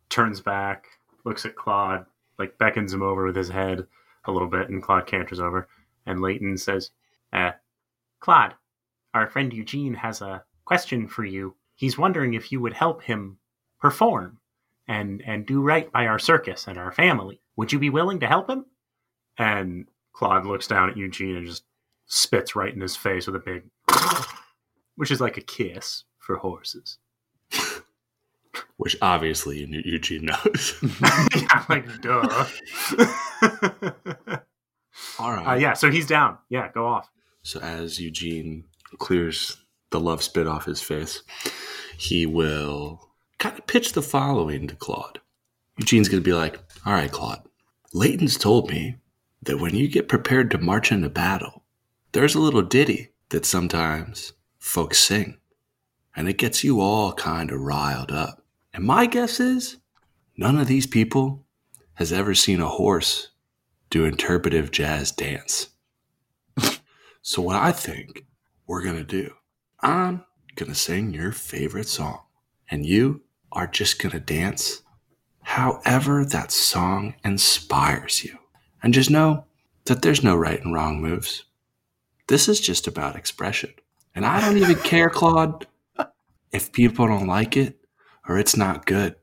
turns 0.08 0.40
back, 0.40 0.86
looks 1.24 1.44
at 1.44 1.56
Claude, 1.56 2.06
like 2.38 2.58
beckons 2.58 2.92
him 2.92 3.02
over 3.02 3.26
with 3.26 3.36
his 3.36 3.48
head 3.48 3.86
a 4.24 4.32
little 4.32 4.48
bit, 4.48 4.68
and 4.68 4.82
Claude 4.82 5.06
canters 5.06 5.40
over. 5.40 5.68
And 6.06 6.20
Leighton 6.20 6.56
says, 6.56 6.90
uh, 7.32 7.52
Claude, 8.20 8.54
our 9.14 9.26
friend 9.26 9.52
Eugene 9.52 9.94
has 9.94 10.20
a 10.22 10.44
question 10.64 11.08
for 11.08 11.24
you. 11.24 11.56
He's 11.74 11.98
wondering 11.98 12.34
if 12.34 12.50
you 12.52 12.60
would 12.60 12.72
help 12.72 13.02
him 13.02 13.38
perform 13.80 14.38
and 14.86 15.22
and 15.26 15.46
do 15.46 15.60
right 15.60 15.90
by 15.92 16.06
our 16.06 16.18
circus 16.18 16.66
and 16.66 16.78
our 16.78 16.92
family. 16.92 17.40
Would 17.56 17.72
you 17.72 17.78
be 17.78 17.90
willing 17.90 18.20
to 18.20 18.26
help 18.26 18.48
him? 18.48 18.64
And 19.36 19.86
Claude 20.12 20.46
looks 20.46 20.66
down 20.66 20.90
at 20.90 20.96
Eugene 20.96 21.36
and 21.36 21.46
just 21.46 21.64
spits 22.06 22.56
right 22.56 22.74
in 22.74 22.80
his 22.80 22.96
face 22.96 23.26
with 23.26 23.36
a 23.36 23.38
big, 23.38 23.64
which 24.96 25.10
is 25.10 25.20
like 25.20 25.36
a 25.36 25.42
kiss 25.42 26.04
for 26.18 26.36
horses. 26.36 26.98
Which 28.76 28.96
obviously 29.02 29.64
Eugene 29.84 30.26
knows. 30.26 30.78
yeah, 31.34 31.64
like 31.68 32.00
duh. 32.00 32.46
All 35.18 35.32
right. 35.32 35.46
Uh, 35.46 35.54
yeah, 35.54 35.72
so 35.72 35.90
he's 35.90 36.06
down. 36.06 36.38
Yeah, 36.48 36.70
go 36.72 36.86
off. 36.86 37.10
So 37.42 37.60
as 37.60 37.98
Eugene 38.00 38.64
clears 38.98 39.56
the 39.90 39.98
love 39.98 40.22
spit 40.22 40.46
off 40.46 40.64
his 40.64 40.80
face, 40.80 41.22
he 41.96 42.26
will 42.26 43.07
kind 43.38 43.58
of 43.58 43.66
pitch 43.66 43.92
the 43.92 44.02
following 44.02 44.66
to 44.66 44.76
Claude. 44.76 45.20
Eugene's 45.78 46.08
going 46.08 46.22
to 46.22 46.28
be 46.28 46.34
like, 46.34 46.58
All 46.84 46.92
right, 46.92 47.10
Claude, 47.10 47.42
Leighton's 47.92 48.36
told 48.36 48.70
me 48.70 48.96
that 49.42 49.58
when 49.58 49.74
you 49.74 49.88
get 49.88 50.08
prepared 50.08 50.50
to 50.50 50.58
march 50.58 50.90
into 50.90 51.08
battle, 51.08 51.64
there's 52.12 52.34
a 52.34 52.40
little 52.40 52.62
ditty 52.62 53.12
that 53.30 53.44
sometimes 53.44 54.32
folks 54.58 54.98
sing, 54.98 55.38
and 56.16 56.28
it 56.28 56.38
gets 56.38 56.64
you 56.64 56.80
all 56.80 57.12
kind 57.12 57.50
of 57.50 57.60
riled 57.60 58.10
up. 58.10 58.44
And 58.74 58.84
my 58.84 59.06
guess 59.06 59.40
is 59.40 59.76
none 60.36 60.58
of 60.58 60.66
these 60.66 60.86
people 60.86 61.44
has 61.94 62.12
ever 62.12 62.34
seen 62.34 62.60
a 62.60 62.68
horse 62.68 63.30
do 63.90 64.04
interpretive 64.04 64.70
jazz 64.70 65.10
dance. 65.12 65.68
so, 67.22 67.40
what 67.40 67.56
I 67.56 67.72
think 67.72 68.26
we're 68.66 68.82
going 68.82 68.96
to 68.96 69.04
do, 69.04 69.32
I'm 69.80 70.24
going 70.56 70.70
to 70.70 70.78
sing 70.78 71.14
your 71.14 71.32
favorite 71.32 71.88
song, 71.88 72.20
and 72.70 72.84
you 72.84 73.22
are 73.52 73.66
just 73.66 74.00
going 74.00 74.12
to 74.12 74.20
dance 74.20 74.82
however 75.42 76.24
that 76.24 76.52
song 76.52 77.14
inspires 77.24 78.22
you. 78.22 78.38
And 78.82 78.92
just 78.94 79.10
know 79.10 79.44
that 79.86 80.02
there's 80.02 80.22
no 80.22 80.36
right 80.36 80.62
and 80.62 80.74
wrong 80.74 81.00
moves. 81.00 81.44
This 82.26 82.48
is 82.48 82.60
just 82.60 82.86
about 82.86 83.16
expression. 83.16 83.72
And 84.14 84.26
I 84.26 84.40
don't 84.40 84.58
even 84.58 84.76
care, 84.76 85.08
Claude, 85.08 85.66
if 86.52 86.72
people 86.72 87.06
don't 87.06 87.26
like 87.26 87.56
it 87.56 87.78
or 88.28 88.38
it's 88.38 88.56
not 88.56 88.86
good. 88.86 89.16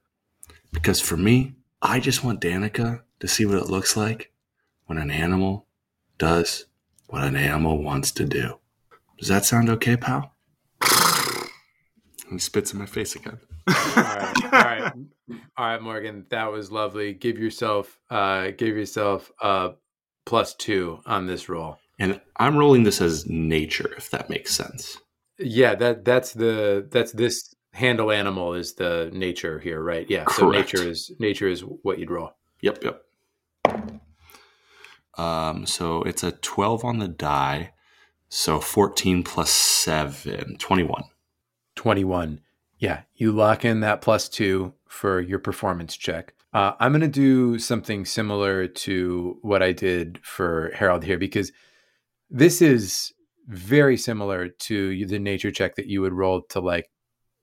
Because 0.71 0.99
for 0.99 1.15
me, 1.15 1.55
I 1.81 1.99
just 1.99 2.23
want 2.23 2.41
Danica 2.41 3.01
to 3.19 3.27
see 3.27 3.45
what 3.45 3.57
it 3.57 3.69
looks 3.69 3.95
like 3.95 4.31
when 4.87 4.97
an 4.97 5.11
animal 5.11 5.67
does 6.17 6.65
what 7.07 7.23
an 7.23 7.35
animal 7.35 7.81
wants 7.81 8.11
to 8.13 8.25
do. 8.25 8.59
Does 9.17 9.27
that 9.27 9.45
sound 9.45 9.69
okay, 9.69 9.95
pal? 9.95 10.33
He 12.29 12.39
spits 12.39 12.73
in 12.73 12.79
my 12.79 12.87
face 12.87 13.15
again. 13.15 13.39
All 13.67 13.73
right, 13.75 14.43
all 14.43 14.49
right, 14.51 14.93
all 15.57 15.65
right, 15.65 15.81
Morgan. 15.81 16.25
That 16.29 16.51
was 16.51 16.71
lovely. 16.71 17.13
Give 17.13 17.37
yourself, 17.37 17.99
uh, 18.09 18.51
give 18.57 18.75
yourself 18.75 19.31
a 19.41 19.71
plus 20.25 20.53
two 20.55 20.99
on 21.05 21.27
this 21.27 21.49
roll. 21.49 21.77
And 21.99 22.19
I'm 22.37 22.57
rolling 22.57 22.83
this 22.83 23.01
as 23.01 23.25
nature, 23.27 23.93
if 23.97 24.09
that 24.09 24.29
makes 24.29 24.53
sense. 24.53 24.97
Yeah, 25.39 25.75
that 25.75 26.05
that's 26.05 26.33
the 26.33 26.87
that's 26.91 27.11
this 27.11 27.53
handle 27.73 28.11
animal 28.11 28.53
is 28.53 28.73
the 28.75 29.09
nature 29.13 29.59
here, 29.59 29.81
right? 29.81 30.09
Yeah. 30.09 30.25
So 30.31 30.49
Correct. 30.49 30.73
nature 30.73 30.89
is 30.89 31.11
nature 31.19 31.47
is 31.47 31.61
what 31.61 31.99
you'd 31.99 32.11
roll. 32.11 32.31
Yep, 32.61 32.83
yep. 32.83 33.01
Um, 35.17 35.65
so 35.65 36.01
it's 36.03 36.23
a 36.23 36.31
12 36.31 36.83
on 36.83 36.99
the 36.99 37.07
die. 37.07 37.71
So 38.29 38.59
14 38.59 39.23
plus 39.23 39.49
7, 39.49 40.57
21. 40.57 41.03
21. 41.75 42.41
Yeah, 42.77 43.01
you 43.15 43.31
lock 43.31 43.65
in 43.65 43.79
that 43.81 44.01
plus 44.01 44.27
two 44.27 44.73
for 44.87 45.19
your 45.19 45.39
performance 45.39 45.95
check. 45.95 46.33
Uh, 46.53 46.73
I'm 46.79 46.91
going 46.91 47.01
to 47.01 47.07
do 47.07 47.59
something 47.59 48.05
similar 48.05 48.67
to 48.67 49.37
what 49.41 49.61
I 49.61 49.71
did 49.71 50.19
for 50.23 50.71
Harold 50.73 51.03
here 51.03 51.17
because 51.17 51.51
this 52.29 52.61
is 52.61 53.13
very 53.47 53.97
similar 53.97 54.47
to 54.47 55.05
the 55.05 55.19
nature 55.19 55.51
check 55.51 55.75
that 55.75 55.87
you 55.87 56.01
would 56.01 56.13
roll 56.13 56.41
to 56.49 56.59
like 56.59 56.89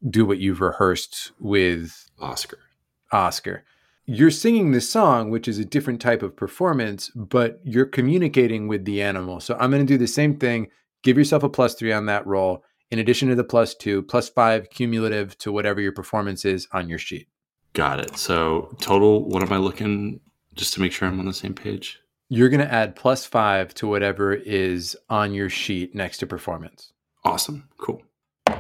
do 0.08 0.24
what 0.24 0.38
you've 0.38 0.60
rehearsed 0.60 1.32
with 1.38 2.10
Oscar. 2.20 2.58
Oscar. 3.12 3.64
You're 4.04 4.30
singing 4.30 4.72
this 4.72 4.90
song, 4.90 5.30
which 5.30 5.46
is 5.46 5.58
a 5.58 5.64
different 5.64 6.00
type 6.00 6.22
of 6.22 6.34
performance, 6.34 7.10
but 7.14 7.60
you're 7.62 7.86
communicating 7.86 8.66
with 8.66 8.84
the 8.84 9.00
animal. 9.00 9.38
So 9.38 9.56
I'm 9.60 9.70
going 9.70 9.86
to 9.86 9.92
do 9.92 9.98
the 9.98 10.08
same 10.08 10.38
thing. 10.38 10.68
Give 11.02 11.16
yourself 11.16 11.44
a 11.44 11.48
plus 11.48 11.74
three 11.74 11.92
on 11.92 12.06
that 12.06 12.26
roll, 12.26 12.64
in 12.92 12.98
addition 12.98 13.28
to 13.30 13.34
the 13.34 13.42
plus 13.42 13.74
two, 13.74 14.02
plus 14.02 14.28
five 14.28 14.68
cumulative 14.68 15.36
to 15.38 15.50
whatever 15.50 15.80
your 15.80 15.92
performance 15.92 16.44
is 16.44 16.68
on 16.72 16.90
your 16.90 16.98
sheet. 16.98 17.26
Got 17.72 18.00
it. 18.00 18.18
So 18.18 18.76
total, 18.82 19.26
what 19.26 19.42
am 19.42 19.50
I 19.50 19.56
looking 19.56 20.20
just 20.54 20.74
to 20.74 20.80
make 20.82 20.92
sure 20.92 21.08
I'm 21.08 21.18
on 21.18 21.24
the 21.24 21.32
same 21.32 21.54
page? 21.54 21.98
You're 22.28 22.50
going 22.50 22.60
to 22.60 22.70
add 22.70 22.94
plus 22.94 23.24
five 23.24 23.72
to 23.74 23.86
whatever 23.86 24.34
is 24.34 24.94
on 25.08 25.32
your 25.32 25.48
sheet 25.48 25.94
next 25.94 26.18
to 26.18 26.26
performance. 26.26 26.92
Awesome. 27.24 27.66
Cool. 27.78 28.02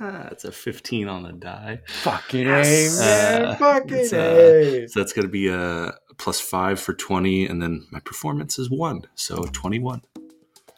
That's 0.00 0.44
a 0.44 0.52
15 0.52 1.08
on 1.08 1.22
the 1.22 1.32
die. 1.32 1.80
Fucking 1.86 2.46
Yes. 2.46 2.98
A, 2.98 3.02
man. 3.02 3.42
Uh, 3.44 3.54
Fucking 3.56 3.96
it's, 3.96 4.12
uh, 4.12 4.88
So 4.88 5.00
that's 5.00 5.12
going 5.14 5.26
to 5.26 5.32
be 5.32 5.48
a 5.48 5.94
plus 6.18 6.40
five 6.40 6.78
for 6.78 6.92
20, 6.92 7.46
and 7.46 7.62
then 7.62 7.86
my 7.90 8.00
performance 8.00 8.58
is 8.58 8.70
one. 8.70 9.02
So 9.14 9.44
21. 9.52 10.02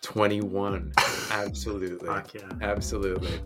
21. 0.02 0.92
Absolutely. 1.30 2.06
Fuck 2.06 2.34
yeah. 2.34 2.48
Absolutely. 2.62 3.40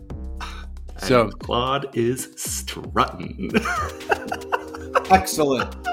So, 0.99 1.21
And 1.23 1.39
Claude 1.39 1.89
is 1.97 2.29
strutting. 2.37 3.51
Excellent. 5.11 5.75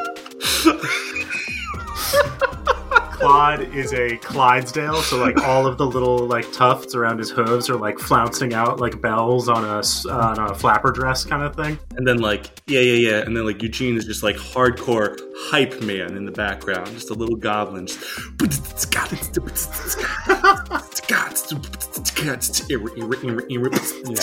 Claude 3.20 3.74
is 3.74 3.92
a 3.92 4.16
Clydesdale, 4.18 5.02
so 5.02 5.18
like 5.18 5.36
all 5.42 5.66
of 5.66 5.76
the 5.76 5.84
little 5.86 6.26
like 6.26 6.50
tufts 6.52 6.94
around 6.94 7.18
his 7.18 7.28
hooves 7.30 7.68
are 7.68 7.76
like 7.76 7.98
flouncing 7.98 8.54
out 8.54 8.80
like 8.80 9.02
bells 9.02 9.46
on 9.46 9.62
a 9.62 9.78
s- 9.80 10.06
on 10.06 10.38
a 10.38 10.54
flapper 10.54 10.90
dress 10.90 11.24
kind 11.24 11.42
of 11.42 11.54
thing. 11.54 11.78
And 11.96 12.06
then 12.06 12.18
like 12.18 12.62
yeah 12.66 12.80
yeah 12.80 13.10
yeah, 13.10 13.18
and 13.18 13.36
then 13.36 13.44
like 13.44 13.62
Eugene 13.62 13.98
is 13.98 14.06
just 14.06 14.22
like 14.22 14.36
hardcore 14.36 15.18
hype 15.48 15.80
man 15.82 16.16
in 16.16 16.24
the 16.24 16.32
background, 16.32 16.86
just 16.88 17.10
a 17.10 17.14
little 17.14 17.36
goblin. 17.36 17.86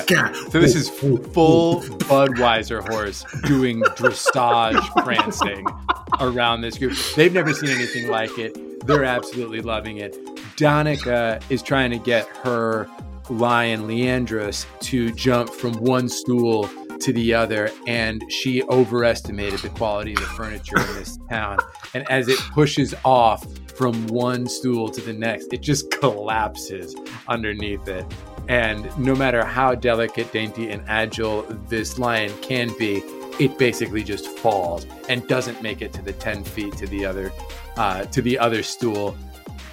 Yeah. 0.10 0.32
So 0.50 0.60
this 0.60 0.76
is 0.76 0.90
full 0.90 1.82
Budweiser 1.82 2.88
horse 2.88 3.26
doing 3.46 3.82
dressage 3.96 5.04
prancing 5.04 5.66
around 6.20 6.62
this 6.62 6.78
group. 6.78 6.96
They've 7.16 7.34
never 7.34 7.54
seen 7.54 7.70
anything 7.70 8.10
like 8.10 8.38
it. 8.38 8.86
They're 8.86 9.04
absolutely 9.04 9.62
loving 9.62 9.98
it. 9.98 10.18
Donica 10.56 11.40
is 11.50 11.62
trying 11.62 11.92
to 11.92 11.98
get 11.98 12.28
her 12.44 12.88
lion 13.30 13.88
Leandros 13.88 14.66
to 14.82 15.12
jump 15.12 15.50
from 15.50 15.74
one 15.74 16.08
stool 16.08 16.70
to 17.02 17.14
the 17.14 17.34
other, 17.34 17.72
and 17.88 18.24
she 18.32 18.64
overestimated 18.64 19.60
the 19.60 19.70
quality 19.70 20.14
of 20.14 20.20
the 20.20 20.26
furniture 20.26 20.80
in 20.80 20.88
this 20.96 21.18
town. 21.30 21.60
And 21.94 22.10
as 22.10 22.28
it 22.28 22.40
pushes 22.54 22.94
off 23.06 23.46
from 23.76 24.08
one 24.08 24.48
stool 24.48 24.90
to 24.90 25.02
the 25.02 25.14
next, 25.14 25.54
it 25.54 25.62
just 25.62 25.92
collapses 25.92 26.96
underneath 27.28 27.88
it. 27.88 28.06
And 28.48 28.98
no 28.98 29.16
matter 29.16 29.44
how 29.44 29.76
delicate, 29.76 30.32
dainty, 30.32 30.70
and 30.70 30.84
agile 30.88 31.44
this 31.68 32.00
lion 32.00 32.32
can 32.42 32.76
be, 32.78 33.04
it 33.40 33.58
basically 33.58 34.04
just 34.04 34.28
falls 34.28 34.88
and 35.10 35.28
doesn't 35.28 35.62
make 35.62 35.82
it 35.82 35.94
to 35.94 36.02
the 36.02 36.14
10 36.14 36.44
feet 36.44 36.76
to 36.78 36.88
the 36.88 37.06
other 37.06 37.32
uh, 37.78 38.06
to 38.06 38.22
the 38.22 38.40
other 38.40 38.64
stool. 38.64 39.16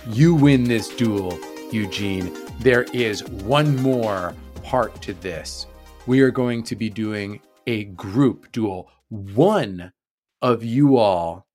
You 0.09 0.35
win 0.35 0.65
this 0.65 0.89
duel, 0.89 1.39
Eugene. 1.73 2.37
There 2.61 2.83
is 2.93 3.25
one 3.25 3.77
more 3.77 4.35
part 4.63 5.01
to 5.03 5.15
this. 5.15 5.67
We 6.07 6.21
are 6.21 6.31
going 6.31 6.65
to 6.65 6.77
be 6.77 6.91
doing 6.91 7.41
a 7.67 7.85
group 7.85 8.53
duel. 8.53 8.91
One 9.09 9.95
of 10.43 10.63
you 10.63 10.99
all 10.99 11.47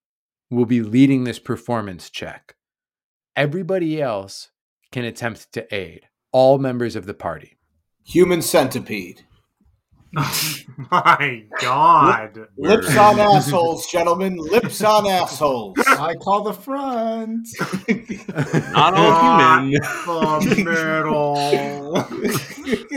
will 0.49 0.65
be 0.65 0.81
leading 0.81 1.23
this 1.23 1.37
performance 1.37 2.09
check. 2.09 2.55
Everybody 3.35 4.01
else 4.01 4.49
can 4.91 5.05
attempt 5.05 5.53
to 5.53 5.71
aid. 5.73 6.07
All 6.31 6.57
members 6.57 6.95
of 6.95 7.05
the 7.05 7.13
party. 7.13 7.57
Human 8.07 8.41
centipede. 8.41 9.23
My 10.11 11.43
God. 11.61 12.47
Lips 12.57 12.97
on 12.97 13.19
assholes, 13.19 13.85
gentlemen. 13.85 14.35
Lips 14.35 14.83
on 14.83 15.05
assholes. 15.05 15.77
I 15.85 16.15
call 16.15 16.41
the 16.41 16.53
front. 16.53 17.47
Not 18.71 18.95
all 18.95 19.13
human. 19.21 19.73
The 20.41 20.63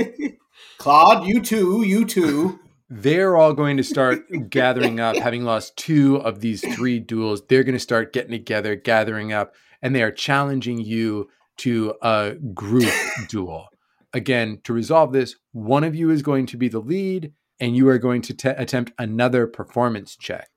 middle. 0.09 0.39
Claude, 0.83 1.29
you 1.29 1.41
too. 1.41 1.85
You 1.85 2.05
too. 2.05 2.59
They're 2.91 3.37
all 3.37 3.53
going 3.53 3.77
to 3.77 3.85
start 3.85 4.25
gathering 4.51 4.99
up, 4.99 5.15
having 5.15 5.45
lost 5.45 5.77
two 5.77 6.17
of 6.17 6.41
these 6.41 6.61
three 6.75 6.99
duels. 6.99 7.41
They're 7.47 7.63
going 7.63 7.77
to 7.77 7.79
start 7.79 8.13
getting 8.13 8.33
together, 8.33 8.75
gathering 8.75 9.33
up, 9.33 9.55
and 9.81 9.95
they 9.95 10.03
are 10.03 10.11
challenging 10.11 10.81
you 10.81 11.29
to 11.59 11.95
a 12.03 12.35
group 12.53 12.93
duel. 13.29 13.69
Again, 14.13 14.61
to 14.65 14.73
resolve 14.73 15.13
this, 15.13 15.37
one 15.53 15.85
of 15.85 15.95
you 15.95 16.11
is 16.11 16.21
going 16.21 16.47
to 16.47 16.57
be 16.57 16.67
the 16.67 16.81
lead, 16.81 17.33
and 17.61 17.77
you 17.77 17.87
are 17.87 17.99
going 17.99 18.21
to 18.23 18.35
te- 18.35 18.49
attempt 18.49 18.91
another 18.99 19.47
performance 19.47 20.17
check. 20.17 20.51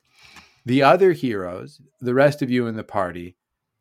The 0.64 0.82
other 0.82 1.12
heroes, 1.12 1.80
the 2.00 2.14
rest 2.14 2.42
of 2.42 2.50
you 2.50 2.66
in 2.66 2.74
the 2.74 2.82
party, 2.82 3.36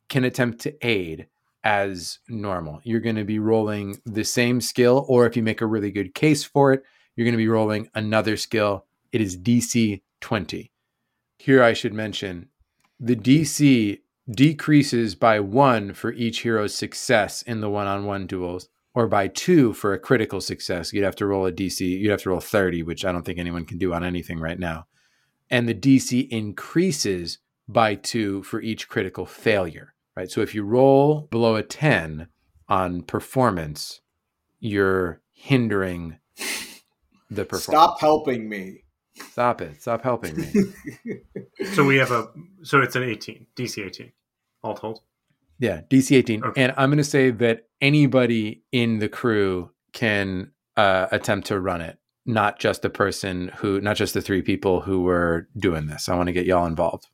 can 0.10 0.24
attempt 0.24 0.62
to 0.62 0.76
aid 0.86 1.26
as 1.66 2.20
normal. 2.30 2.80
You're 2.84 3.02
going 3.02 3.16
to 3.16 3.26
be 3.26 3.40
rolling 3.40 4.00
the 4.06 4.24
same 4.24 4.62
skill, 4.62 5.04
or 5.10 5.26
if 5.26 5.36
you 5.36 5.44
make 5.44 5.62
a 5.62 5.66
really 5.66 5.92
good 5.92 6.14
case 6.14 6.44
for 6.44 6.72
it, 6.72 6.84
you're 7.16 7.26
going 7.26 7.34
to 7.34 7.38
be 7.38 7.48
rolling 7.48 7.90
another 7.96 8.38
skill. 8.38 8.86
It 9.12 9.20
is 9.20 9.36
DC 9.36 10.02
20. 10.22 10.72
Here, 11.40 11.64
I 11.64 11.74
should 11.74 11.94
mention 11.94 12.50
the 13.00 13.16
DC 13.16 14.00
decreases 14.30 15.16
by 15.16 15.40
one 15.40 15.94
for 15.94 16.14
each 16.14 16.42
hero's 16.42 16.74
success 16.74 17.42
in 17.42 17.62
the 17.62 17.70
one 17.70 17.88
on 17.88 18.06
one 18.06 18.28
duels, 18.28 18.70
or 18.94 19.08
by 19.08 19.28
two 19.28 19.74
for 19.74 19.94
a 19.94 20.00
critical 20.00 20.42
success. 20.42 20.94
You'd 20.94 21.04
have 21.04 21.16
to 21.18 21.26
roll 21.26 21.48
a 21.48 21.52
DC, 21.52 21.82
you'd 21.82 22.12
have 22.12 22.22
to 22.22 22.30
roll 22.30 22.40
30, 22.40 22.84
which 22.84 23.04
I 23.04 23.12
don't 23.12 23.24
think 23.24 23.40
anyone 23.40 23.66
can 23.66 23.78
do 23.78 23.94
on 23.94 24.04
anything 24.04 24.40
right 24.40 24.60
now. 24.60 24.86
And 25.50 25.68
the 25.68 25.76
DC 25.76 26.30
increases 26.30 27.40
by 27.68 27.96
two 27.96 28.44
for 28.44 28.62
each 28.62 28.88
critical 28.88 29.26
failure, 29.26 29.95
right? 30.16 30.30
So 30.30 30.42
if 30.42 30.56
you 30.56 30.64
roll 30.64 31.28
below 31.32 31.56
a 31.56 31.64
10 31.64 32.28
on 32.68 33.02
performance, 33.04 34.02
you're 34.60 35.22
hindering 35.32 36.20
the 37.30 37.46
performance. 37.46 37.64
Stop 37.64 38.00
helping 38.00 38.50
me. 38.50 38.84
Stop 39.32 39.62
it. 39.62 39.82
Stop 39.82 40.04
helping 40.04 40.36
me. 40.38 40.54
So 41.74 41.84
we 41.84 41.98
have 41.98 42.12
a 42.12 42.28
so 42.64 42.82
it's 42.82 42.96
an 42.96 43.04
18, 43.04 43.48
DC 43.56 43.84
18, 43.84 44.12
all 44.64 44.76
told. 44.76 45.02
Yeah, 45.58 45.82
DC 45.90 46.16
18. 46.16 46.44
Okay. 46.44 46.64
And 46.64 46.74
I'm 46.78 46.90
going 46.90 46.98
to 46.98 47.04
say 47.04 47.32
that 47.32 47.68
anybody 47.82 48.64
in 48.72 49.00
the 49.00 49.10
crew 49.10 49.72
can 49.94 50.52
uh, 50.78 51.08
attempt 51.12 51.48
to 51.48 51.60
run 51.60 51.82
it, 51.82 51.98
not 52.26 52.60
just 52.60 52.82
the 52.82 52.90
person 52.90 53.52
who, 53.58 53.80
not 53.82 53.96
just 53.96 54.14
the 54.14 54.22
three 54.22 54.42
people 54.42 54.82
who 54.82 55.02
were 55.02 55.48
doing 55.58 55.88
this. 55.88 56.10
I 56.10 56.16
want 56.16 56.28
to 56.28 56.34
get 56.34 56.46
y'all 56.46 56.66
involved. 56.66 57.08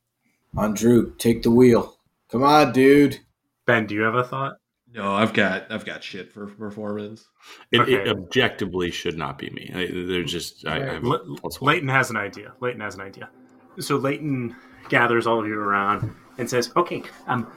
Andrew, 0.58 1.14
take 1.16 1.42
the 1.42 1.50
wheel. 1.50 1.96
Come 2.32 2.42
on, 2.42 2.72
dude. 2.72 3.20
Ben, 3.66 3.86
do 3.86 3.94
you 3.94 4.00
have 4.02 4.14
a 4.14 4.24
thought? 4.24 4.54
No, 4.94 5.14
I've 5.14 5.32
got 5.32 5.70
I've 5.70 5.84
got 5.84 6.02
shit 6.02 6.32
for 6.32 6.46
performance. 6.46 7.26
It, 7.70 7.80
Okay. 7.80 7.94
it 7.94 8.08
objectively 8.08 8.90
should 8.90 9.16
not 9.16 9.38
be 9.38 9.48
me. 9.50 9.70
I, 9.74 9.86
they're 10.06 10.24
just 10.24 10.66
I, 10.66 10.76
I 10.76 10.94
have 10.94 11.04
Le- 11.04 11.36
plus 11.36 11.60
one. 11.60 11.68
Leighton 11.74 11.88
has 11.88 12.10
an 12.10 12.16
idea. 12.16 12.52
Leighton 12.60 12.80
has 12.80 12.94
an 12.96 13.00
idea. 13.02 13.30
So 13.78 13.96
Leighton 13.96 14.54
gathers 14.88 15.26
all 15.26 15.40
of 15.40 15.46
you 15.46 15.58
around 15.58 16.14
and 16.36 16.48
says, 16.50 16.70
"Okay, 16.76 17.02
um, 17.26 17.50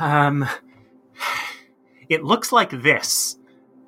um, 0.00 0.46
it 2.08 2.24
looks 2.24 2.52
like 2.52 2.70
this." 2.82 3.36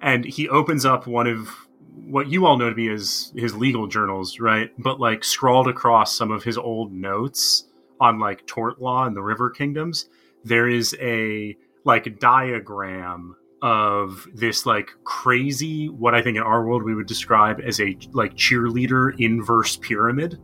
And 0.00 0.24
he 0.24 0.48
opens 0.48 0.84
up 0.86 1.06
one 1.06 1.26
of 1.26 1.48
what 1.94 2.28
you 2.28 2.46
all 2.46 2.56
know 2.56 2.70
to 2.70 2.74
be 2.74 2.88
his 2.88 3.32
his 3.36 3.54
legal 3.54 3.86
journals, 3.86 4.40
right? 4.40 4.70
But 4.78 4.98
like 5.00 5.24
scrawled 5.24 5.68
across 5.68 6.16
some 6.16 6.30
of 6.30 6.42
his 6.44 6.56
old 6.56 6.92
notes 6.92 7.64
on 8.00 8.18
like 8.18 8.46
tort 8.46 8.80
law 8.80 9.04
in 9.06 9.12
the 9.14 9.22
River 9.22 9.50
Kingdoms, 9.50 10.08
there 10.44 10.68
is 10.68 10.96
a 11.00 11.56
like 11.84 12.18
diagram 12.18 13.36
of 13.62 14.26
this 14.34 14.66
like 14.66 14.90
crazy 15.04 15.88
what 15.88 16.14
I 16.14 16.22
think 16.22 16.36
in 16.36 16.42
our 16.42 16.64
world 16.64 16.82
we 16.82 16.94
would 16.94 17.06
describe 17.06 17.60
as 17.60 17.80
a 17.80 17.96
like 18.12 18.34
cheerleader 18.34 19.18
inverse 19.18 19.76
pyramid. 19.76 20.40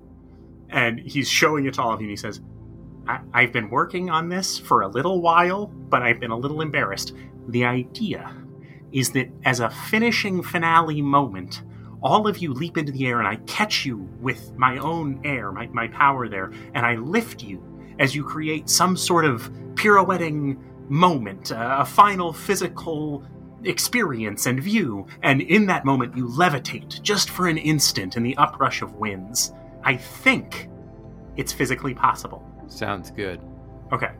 And 0.71 0.99
he's 0.99 1.29
showing 1.29 1.67
it 1.67 1.75
to 1.75 1.83
all 1.83 1.93
of 1.93 2.01
you 2.01 2.07
and 2.07 2.11
he 2.11 2.17
says, 2.17 2.41
I- 3.07 3.21
I've 3.33 3.53
been 3.53 3.71
working 3.71 4.11
on 4.11 4.29
this 4.29 4.59
for 4.59 4.83
a 4.83 4.89
little 4.89 5.21
while, 5.21 5.67
but 5.67 6.03
I've 6.03 6.19
been 6.19 6.33
a 6.33 6.37
little 6.37 6.61
embarrassed. 6.61 7.13
The 7.49 7.65
idea 7.65 8.35
is 8.91 9.11
that 9.13 9.29
as 9.45 9.61
a 9.61 9.71
finishing 9.71 10.43
finale 10.43 11.03
moment, 11.03 11.63
all 12.03 12.27
of 12.27 12.39
you 12.39 12.53
leap 12.53 12.77
into 12.77 12.93
the 12.93 13.07
air 13.07 13.19
and 13.19 13.29
I 13.29 13.37
catch 13.47 13.85
you 13.85 14.09
with 14.21 14.57
my 14.57 14.79
own 14.79 15.21
air, 15.25 15.53
my, 15.53 15.67
my 15.69 15.89
power 15.89 16.29
there, 16.29 16.53
and 16.75 16.85
I 16.85 16.97
lift 16.97 17.43
you 17.43 17.63
as 17.99 18.15
you 18.15 18.25
create 18.25 18.69
some 18.69 18.97
sort 18.97 19.25
of 19.25 19.51
pirouetting 19.75 20.59
moment, 20.89 21.53
uh, 21.53 21.77
a 21.81 21.85
final 21.85 22.33
physical 22.33 23.25
experience 23.65 24.47
and 24.47 24.63
view, 24.63 25.07
and 25.23 25.41
in 25.41 25.67
that 25.67 25.85
moment 25.85 26.17
you 26.17 26.27
levitate 26.29 27.01
just 27.03 27.31
for 27.31 27.49
an 27.49 27.59
instant 27.59 28.17
in 28.17 28.23
the 28.23 28.37
uprush 28.37 28.83
of 28.83 28.95
winds. 28.97 29.53
I 29.83 29.97
think 29.97 30.69
it's 31.37 31.53
physically 31.53 31.95
possible. 31.95 32.45
Sounds 32.69 33.11
good. 33.11 33.41
Okay. 33.93 34.11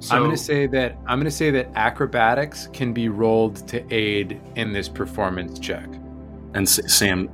So 0.00 0.16
I'm 0.16 0.22
going 0.22 0.36
to 0.36 0.42
say 0.42 0.66
that 0.66 0.98
I'm 1.06 1.18
going 1.18 1.24
to 1.24 1.30
say 1.30 1.50
that 1.50 1.68
acrobatics 1.74 2.68
can 2.72 2.92
be 2.92 3.08
rolled 3.08 3.66
to 3.68 3.94
aid 3.94 4.40
in 4.56 4.72
this 4.72 4.88
performance 4.88 5.58
check. 5.58 5.86
And 6.54 6.66
S- 6.66 6.92
Sam, 6.92 7.30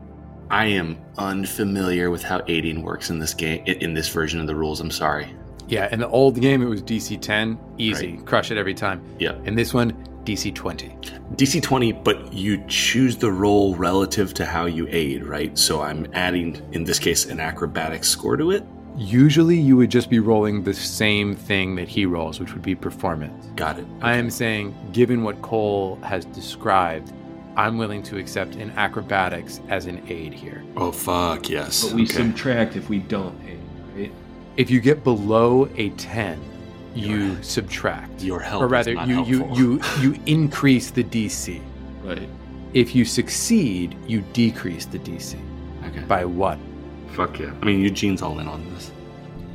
I 0.51 0.67
am 0.67 0.99
unfamiliar 1.19 2.11
with 2.11 2.23
how 2.23 2.43
aiding 2.47 2.83
works 2.83 3.11
in 3.11 3.19
this 3.19 3.35
game 3.35 3.65
in 3.67 3.79
in 3.79 3.95
this 3.95 4.09
version 4.09 4.41
of 4.41 4.47
the 4.47 4.55
rules. 4.55 4.81
I'm 4.81 4.91
sorry. 4.91 5.35
Yeah, 5.71 5.89
in 5.93 6.01
the 6.01 6.09
old 6.09 6.41
game 6.41 6.62
it 6.62 6.66
was 6.66 6.83
DC 6.83 7.21
10, 7.21 7.59
easy, 7.79 8.16
crush 8.18 8.51
it 8.51 8.59
every 8.59 8.75
time. 8.75 9.03
Yeah. 9.18 9.37
In 9.45 9.55
this 9.55 9.73
one, 9.73 9.93
DC 10.25 10.55
20. 10.55 10.89
DC 11.37 11.62
20, 11.62 11.93
but 11.93 12.33
you 12.33 12.62
choose 12.66 13.16
the 13.16 13.31
roll 13.31 13.75
relative 13.77 14.35
to 14.35 14.45
how 14.45 14.66
you 14.66 14.87
aid, 14.91 15.25
right? 15.25 15.57
So 15.57 15.81
I'm 15.81 16.07
adding, 16.12 16.61
in 16.73 16.85
this 16.85 16.99
case, 16.99 17.27
an 17.27 17.41
acrobatics 17.41 18.09
score 18.09 18.37
to 18.37 18.51
it. 18.51 18.64
Usually 18.97 19.57
you 19.59 19.77
would 19.77 19.91
just 19.91 20.11
be 20.11 20.18
rolling 20.18 20.64
the 20.64 20.75
same 20.75 21.35
thing 21.37 21.77
that 21.77 21.89
he 21.89 22.05
rolls, 22.05 22.41
which 22.41 22.53
would 22.53 22.62
be 22.62 22.75
performance. 22.75 23.47
Got 23.55 23.79
it. 23.79 23.87
I 24.03 24.14
am 24.16 24.29
saying, 24.29 24.75
given 24.93 25.23
what 25.23 25.41
Cole 25.41 25.97
has 26.03 26.25
described, 26.27 27.12
I'm 27.57 27.79
willing 27.79 28.03
to 28.05 28.18
accept 28.18 28.57
an 28.57 28.71
acrobatics 28.77 29.61
as 29.68 29.87
an 29.87 30.03
aid 30.09 30.33
here. 30.33 30.62
Oh, 30.77 30.93
fuck, 30.93 31.49
yes. 31.49 31.85
But 31.85 31.95
we 31.95 32.03
Okay. 32.03 32.14
subtract 32.14 32.77
if 32.77 32.89
we 32.89 32.99
don't 32.99 33.41
pay, 33.45 33.50
right? 33.50 33.50
If 34.57 34.71
you 34.71 34.81
get 34.81 35.05
below 35.05 35.69
a 35.77 35.91
10, 35.91 36.41
you 36.95 37.41
subtract. 37.43 38.23
Your 38.23 38.41
help 38.41 38.63
or 38.63 38.67
is 38.67 38.73
rather, 38.73 38.95
not 38.95 39.09
you, 39.09 39.25
you, 39.25 39.55
you, 39.55 39.81
you 40.01 40.21
increase 40.27 40.91
the 40.91 41.05
DC. 41.05 41.61
Right. 42.03 42.29
If 42.75 42.95
you 42.95 43.05
succeed, 43.05 43.97
you 44.07 44.21
decrease 44.33 44.87
the 44.87 44.99
DC 44.99 45.37
Okay. 45.87 46.01
by 46.01 46.25
what? 46.25 46.59
Fuck 47.13 47.39
yeah. 47.41 47.53
I 47.61 47.65
mean, 47.65 47.81
Eugene's 47.81 48.23
all 48.23 48.39
in 48.39 48.47
on 48.47 48.69
this. 48.75 48.91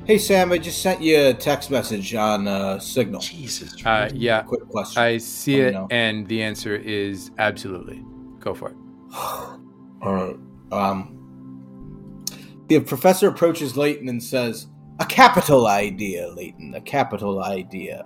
Hey, 0.06 0.18
Sam, 0.18 0.52
I 0.52 0.58
just 0.60 0.82
sent 0.82 1.02
you 1.02 1.30
a 1.30 1.34
text 1.34 1.72
message 1.72 2.14
on 2.14 2.48
uh, 2.48 2.80
Signal. 2.80 3.22
Jesus. 3.22 3.74
Uh, 3.86 4.10
yeah, 4.14 4.43
Quick 4.43 4.68
question. 4.70 5.02
I 5.02 5.18
see 5.18 5.62
it, 5.62 5.74
no. 5.74 5.88
and 5.89 6.28
the 6.28 6.43
answer 6.43 6.76
is 6.76 7.32
absolutely. 7.39 8.04
Go 8.39 8.54
for 8.54 8.70
it. 8.70 8.76
All 9.16 9.60
right. 10.02 10.38
Um, 10.72 12.24
the 12.68 12.80
professor 12.82 13.30
approaches 13.30 13.76
Leighton 13.78 14.08
and 14.10 14.22
says, 14.22 14.68
"A 15.00 15.06
capital 15.06 15.68
idea, 15.68 16.30
Leighton. 16.30 16.74
A 16.76 16.82
capital 16.82 17.43
idea." 17.43 18.06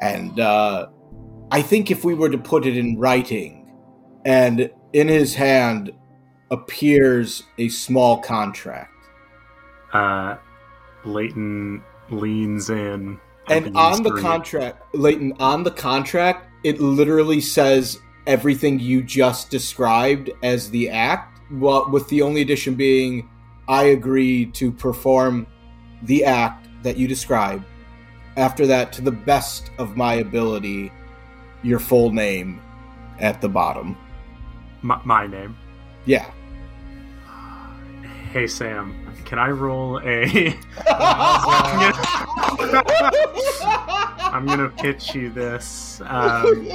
And 0.00 0.38
uh, 0.38 0.88
I 1.50 1.62
think 1.62 1.90
if 1.90 2.04
we 2.04 2.14
were 2.14 2.28
to 2.28 2.38
put 2.38 2.66
it 2.66 2.76
in 2.76 2.98
writing, 2.98 3.72
and 4.24 4.70
in 4.92 5.08
his 5.08 5.34
hand 5.34 5.92
appears 6.50 7.42
a 7.58 7.68
small 7.68 8.18
contract, 8.18 8.92
uh, 9.92 10.36
Leighton 11.04 11.82
leans 12.10 12.70
in. 12.70 13.18
and 13.48 13.76
on 13.76 14.02
the 14.02 14.12
contract, 14.12 14.94
Leighton, 14.94 15.32
on 15.38 15.62
the 15.62 15.70
contract, 15.70 16.50
it 16.64 16.80
literally 16.80 17.40
says 17.40 17.98
everything 18.26 18.78
you 18.78 19.02
just 19.02 19.50
described 19.50 20.30
as 20.42 20.70
the 20.70 20.90
act, 20.90 21.40
well, 21.52 21.88
with 21.90 22.08
the 22.08 22.22
only 22.22 22.42
addition 22.42 22.74
being, 22.74 23.28
I 23.68 23.84
agree 23.84 24.46
to 24.46 24.72
perform 24.72 25.46
the 26.06 26.24
act 26.24 26.68
that 26.82 26.96
you 26.96 27.06
describe. 27.08 27.64
After 28.36 28.66
that, 28.66 28.92
to 28.94 29.02
the 29.02 29.12
best 29.12 29.70
of 29.78 29.96
my 29.96 30.14
ability, 30.14 30.92
your 31.62 31.78
full 31.78 32.12
name 32.12 32.60
at 33.18 33.40
the 33.40 33.48
bottom. 33.48 33.96
my, 34.82 35.00
my 35.04 35.26
name. 35.26 35.56
Yeah. 36.04 36.30
Hey 38.32 38.46
Sam, 38.46 38.94
can 39.24 39.38
I 39.38 39.48
roll 39.48 39.98
a? 40.04 40.54
I'm 44.36 44.44
gonna 44.44 44.68
pitch 44.68 45.14
you 45.14 45.30
this 45.30 46.02
um, 46.04 46.68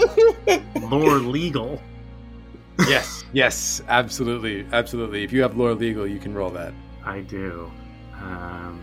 lore 0.89 1.19
legal. 1.19 1.79
Yes, 2.87 3.23
yes, 3.31 3.83
absolutely, 3.87 4.65
absolutely. 4.73 5.23
If 5.23 5.31
you 5.31 5.43
have 5.43 5.55
lore 5.55 5.75
legal, 5.75 6.07
you 6.07 6.17
can 6.17 6.33
roll 6.33 6.49
that. 6.49 6.73
I 7.05 7.19
do. 7.19 7.71
Um, 8.15 8.81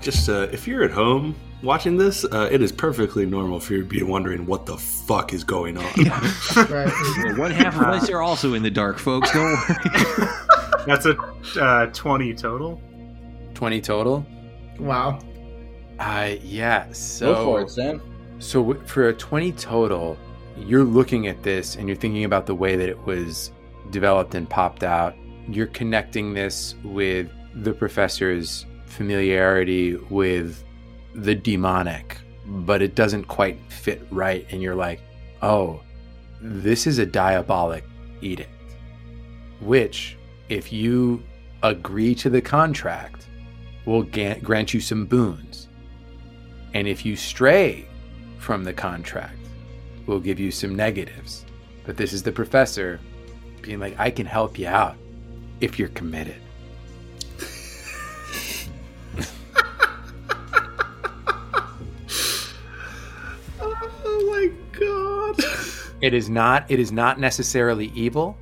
Just 0.00 0.28
uh, 0.28 0.48
if 0.52 0.68
you're 0.68 0.82
at 0.82 0.90
home 0.90 1.34
watching 1.62 1.96
this, 1.96 2.24
uh, 2.24 2.48
it 2.50 2.60
is 2.60 2.72
perfectly 2.72 3.26
normal 3.26 3.60
for 3.60 3.74
you 3.74 3.82
to 3.82 3.88
be 3.88 4.02
wondering 4.02 4.46
what 4.46 4.66
the 4.66 4.76
fuck 4.76 5.32
is 5.32 5.44
going 5.44 5.78
on. 5.78 5.84
Right. 6.70 7.38
One 7.38 7.50
half 7.50 7.76
of 7.76 7.82
us 7.82 8.10
are 8.10 8.22
also 8.22 8.54
in 8.54 8.62
the 8.62 8.70
dark, 8.70 8.98
folks. 8.98 9.30
Don't 9.32 9.44
worry. 9.44 10.28
that's 10.86 11.06
a 11.06 11.16
uh, 11.60 11.86
twenty 11.86 12.34
total. 12.34 12.80
20 13.54 13.80
total? 13.80 14.26
Wow. 14.78 15.20
Uh, 15.98 16.34
yeah, 16.42 16.90
so. 16.92 17.34
Go 17.34 17.44
for 17.44 17.60
it, 17.62 17.70
Sam. 17.70 18.02
So 18.40 18.74
for 18.84 19.08
a 19.08 19.14
20 19.14 19.52
total, 19.52 20.18
you're 20.56 20.84
looking 20.84 21.28
at 21.28 21.42
this 21.42 21.76
and 21.76 21.88
you're 21.88 21.96
thinking 21.96 22.24
about 22.24 22.46
the 22.46 22.54
way 22.54 22.76
that 22.76 22.88
it 22.88 23.06
was 23.06 23.52
developed 23.90 24.34
and 24.34 24.48
popped 24.48 24.82
out. 24.82 25.14
You're 25.48 25.68
connecting 25.68 26.34
this 26.34 26.74
with 26.84 27.30
the 27.54 27.72
professor's 27.72 28.66
familiarity 28.94 29.96
with 29.96 30.64
the 31.14 31.34
demonic, 31.34 32.18
but 32.46 32.82
it 32.82 32.94
doesn't 32.94 33.24
quite 33.24 33.58
fit 33.70 34.06
right. 34.10 34.46
And 34.50 34.62
you're 34.62 34.74
like, 34.74 35.00
oh, 35.42 35.82
this 36.40 36.86
is 36.86 36.98
a 36.98 37.06
diabolic 37.06 37.84
edict, 38.20 38.50
which, 39.60 40.16
if 40.48 40.72
you 40.72 41.22
agree 41.62 42.14
to 42.16 42.30
the 42.30 42.40
contract, 42.40 43.26
will 43.86 44.02
grant 44.02 44.74
you 44.74 44.80
some 44.80 45.06
boons. 45.06 45.68
And 46.74 46.88
if 46.88 47.04
you 47.06 47.16
stray 47.16 47.86
from 48.38 48.64
the 48.64 48.72
contract, 48.72 49.38
will 50.06 50.20
give 50.20 50.38
you 50.38 50.50
some 50.50 50.74
negatives. 50.74 51.46
But 51.84 51.96
this 51.96 52.12
is 52.12 52.22
the 52.22 52.32
professor 52.32 53.00
being 53.62 53.80
like, 53.80 53.94
I 53.98 54.10
can 54.10 54.26
help 54.26 54.58
you 54.58 54.66
out 54.66 54.96
if 55.60 55.78
you're 55.78 55.88
committed. 55.88 56.40
It 66.04 66.12
is 66.12 66.28
not 66.28 66.70
it 66.70 66.78
is 66.78 66.92
not 66.92 67.18
necessarily 67.18 67.86
evil. 67.94 68.36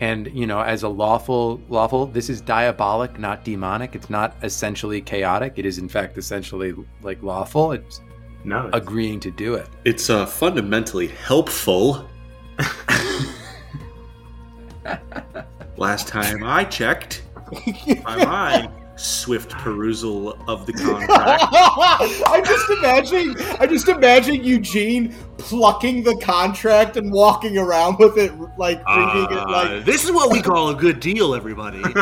And 0.00 0.26
you 0.34 0.46
know, 0.46 0.60
as 0.60 0.82
a 0.82 0.88
lawful 0.88 1.58
lawful, 1.70 2.04
this 2.04 2.28
is 2.28 2.42
diabolic, 2.42 3.18
not 3.18 3.42
demonic. 3.42 3.94
It's 3.94 4.10
not 4.10 4.36
essentially 4.42 5.00
chaotic. 5.00 5.54
It 5.56 5.64
is 5.64 5.78
in 5.78 5.88
fact 5.88 6.18
essentially 6.18 6.74
like 7.00 7.22
lawful. 7.22 7.72
It's 7.72 8.02
No, 8.44 8.66
it's- 8.68 8.82
agreeing 8.82 9.18
to 9.20 9.30
do 9.30 9.54
it. 9.54 9.66
It's 9.86 10.10
uh, 10.10 10.26
fundamentally 10.26 11.06
helpful. 11.08 12.06
Last 15.78 16.08
time 16.08 16.42
I 16.44 16.64
checked, 16.64 17.22
by 18.04 18.16
my 18.24 18.70
swift 18.96 19.50
perusal 19.50 20.38
of 20.48 20.66
the 20.66 20.72
contract, 20.74 21.44
I'm 22.26 22.44
just 22.44 22.70
imagining. 22.70 23.36
I'm 23.60 23.68
just 23.68 23.88
imagining 23.88 24.44
Eugene 24.44 25.14
plucking 25.38 26.02
the 26.02 26.16
contract 26.16 26.96
and 26.96 27.12
walking 27.12 27.58
around 27.58 27.98
with 27.98 28.16
it, 28.16 28.32
like 28.58 28.84
reading 28.88 29.26
it, 29.30 29.38
uh, 29.38 29.50
like. 29.50 29.84
this 29.84 30.04
is 30.04 30.12
what 30.12 30.30
we 30.32 30.40
call 30.42 30.70
a 30.70 30.74
good 30.74 31.00
deal, 31.00 31.34
everybody. 31.34 31.82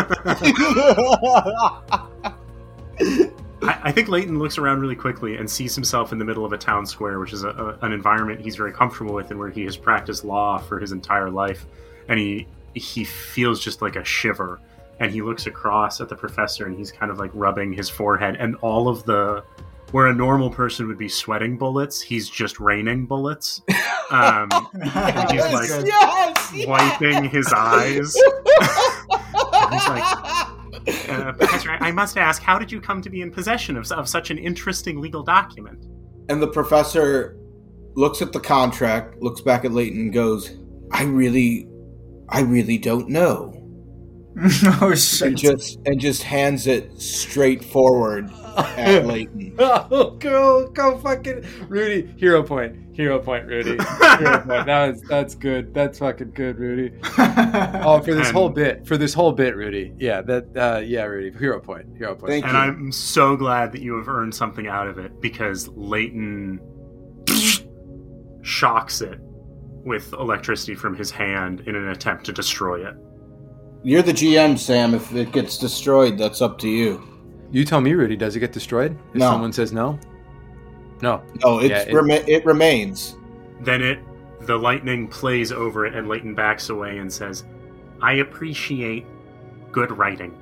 I, 3.64 3.80
I 3.84 3.92
think 3.92 4.08
Leighton 4.08 4.38
looks 4.38 4.58
around 4.58 4.80
really 4.80 4.96
quickly 4.96 5.36
and 5.36 5.50
sees 5.50 5.74
himself 5.74 6.12
in 6.12 6.18
the 6.18 6.24
middle 6.24 6.44
of 6.44 6.52
a 6.52 6.58
town 6.58 6.86
square, 6.86 7.18
which 7.18 7.32
is 7.32 7.44
a, 7.44 7.48
a, 7.50 7.78
an 7.86 7.92
environment 7.92 8.40
he's 8.40 8.56
very 8.56 8.72
comfortable 8.72 9.14
with 9.14 9.30
and 9.30 9.38
where 9.38 9.50
he 9.50 9.64
has 9.64 9.76
practiced 9.76 10.24
law 10.24 10.58
for 10.58 10.78
his 10.78 10.92
entire 10.92 11.30
life. 11.30 11.66
And 12.08 12.18
he 12.18 12.46
he 12.74 13.04
feels 13.04 13.62
just 13.62 13.82
like 13.82 13.96
a 13.96 14.04
shiver. 14.04 14.60
And 15.00 15.10
he 15.10 15.22
looks 15.22 15.46
across 15.46 16.00
at 16.00 16.08
the 16.08 16.16
professor 16.16 16.66
and 16.66 16.76
he's 16.76 16.92
kind 16.92 17.10
of 17.10 17.18
like 17.18 17.30
rubbing 17.34 17.72
his 17.72 17.88
forehead. 17.90 18.36
And 18.38 18.56
all 18.56 18.88
of 18.88 19.04
the 19.04 19.44
where 19.90 20.08
a 20.08 20.14
normal 20.14 20.50
person 20.50 20.88
would 20.88 20.98
be 20.98 21.08
sweating 21.08 21.56
bullets, 21.56 22.00
he's 22.00 22.28
just 22.28 22.58
raining 22.58 23.06
bullets. 23.06 23.62
Um, 24.10 24.48
and 24.72 25.30
he's 25.30 25.52
like 25.52 25.70
yes, 25.86 26.50
yes. 26.52 26.66
wiping 26.66 27.30
his 27.30 27.52
eyes. 27.52 28.12
he's 29.70 29.88
like, 29.88 31.08
uh, 31.08 31.32
Professor, 31.32 31.70
I 31.70 31.78
I 31.80 31.92
must 31.92 32.18
ask, 32.18 32.42
how 32.42 32.58
did 32.58 32.72
you 32.72 32.80
come 32.80 33.02
to 33.02 33.10
be 33.10 33.20
in 33.20 33.30
possession 33.30 33.76
of, 33.76 33.90
of 33.92 34.08
such 34.08 34.30
an 34.30 34.38
interesting 34.38 35.00
legal 35.00 35.22
document? 35.22 35.86
And 36.28 36.42
the 36.42 36.48
professor 36.48 37.36
looks 37.94 38.20
at 38.22 38.32
the 38.32 38.40
contract, 38.40 39.22
looks 39.22 39.40
back 39.40 39.64
at 39.64 39.72
Leighton, 39.72 40.00
and 40.00 40.12
goes, 40.12 40.56
"I 40.90 41.04
really, 41.04 41.68
I 42.28 42.40
really 42.40 42.78
don't 42.78 43.08
know." 43.10 43.53
oh 44.80 44.94
And 45.22 45.36
just 45.36 45.78
and 45.86 46.00
just 46.00 46.22
hands 46.24 46.66
it 46.66 47.00
straight 47.00 47.64
forward 47.64 48.30
at 48.56 49.06
Leighton. 49.06 49.54
Oh, 49.60 50.10
go, 50.18 50.68
go, 50.68 50.98
fucking 50.98 51.44
Rudy! 51.68 52.12
Hero 52.16 52.42
point, 52.42 52.76
hero 52.96 53.20
point, 53.20 53.46
Rudy. 53.46 53.70
Hero 53.70 53.78
point. 54.40 54.66
That 54.66 55.00
that's 55.08 55.34
good. 55.36 55.72
That's 55.72 56.00
fucking 56.00 56.32
good, 56.32 56.58
Rudy. 56.58 56.96
Oh, 57.18 58.00
for 58.04 58.14
this 58.14 58.26
And- 58.28 58.36
whole 58.36 58.48
bit, 58.48 58.86
for 58.86 58.96
this 58.96 59.14
whole 59.14 59.30
bit, 59.32 59.54
Rudy. 59.56 59.92
Yeah, 59.98 60.20
that. 60.22 60.56
Uh, 60.56 60.80
yeah, 60.80 61.04
Rudy. 61.04 61.36
Hero 61.38 61.60
point, 61.60 61.86
hero 61.96 62.16
point. 62.16 62.30
Thank 62.30 62.44
And 62.46 62.54
you. 62.54 62.58
I'm 62.58 62.92
so 62.92 63.36
glad 63.36 63.70
that 63.72 63.82
you 63.82 63.96
have 63.96 64.08
earned 64.08 64.34
something 64.34 64.66
out 64.66 64.88
of 64.88 64.98
it 64.98 65.20
because 65.20 65.68
Leighton 65.68 66.58
shocks 68.42 69.00
it 69.00 69.18
with 69.84 70.12
electricity 70.14 70.74
from 70.74 70.96
his 70.96 71.10
hand 71.10 71.60
in 71.66 71.74
an 71.76 71.88
attempt 71.88 72.24
to 72.26 72.32
destroy 72.32 72.86
it. 72.86 72.94
You're 73.84 74.02
the 74.02 74.12
GM, 74.12 74.58
Sam. 74.58 74.94
If 74.94 75.14
it 75.14 75.30
gets 75.30 75.58
destroyed, 75.58 76.16
that's 76.18 76.40
up 76.40 76.58
to 76.60 76.68
you. 76.68 77.02
You 77.52 77.64
tell 77.64 77.80
me, 77.80 77.92
Rudy. 77.92 78.16
Does 78.16 78.34
it 78.34 78.40
get 78.40 78.52
destroyed 78.52 78.96
if 79.12 79.20
No. 79.20 79.30
someone 79.30 79.52
says 79.52 79.72
no? 79.72 79.98
No. 81.02 81.20
No, 81.44 81.58
it's 81.60 81.68
Yeah, 81.70 81.80
it- 81.82 81.94
rema- 81.94 82.24
it 82.26 82.44
remains. 82.46 83.16
Then 83.60 83.82
it 83.82 83.98
the 84.40 84.56
lightning 84.58 85.06
plays 85.08 85.52
over 85.52 85.86
it 85.86 85.94
and 85.94 86.06
Leighton 86.08 86.34
backs 86.34 86.68
away 86.68 86.98
and 86.98 87.10
says, 87.10 87.44
I 88.02 88.14
appreciate 88.14 89.06
good 89.72 89.96
writing. 89.96 90.32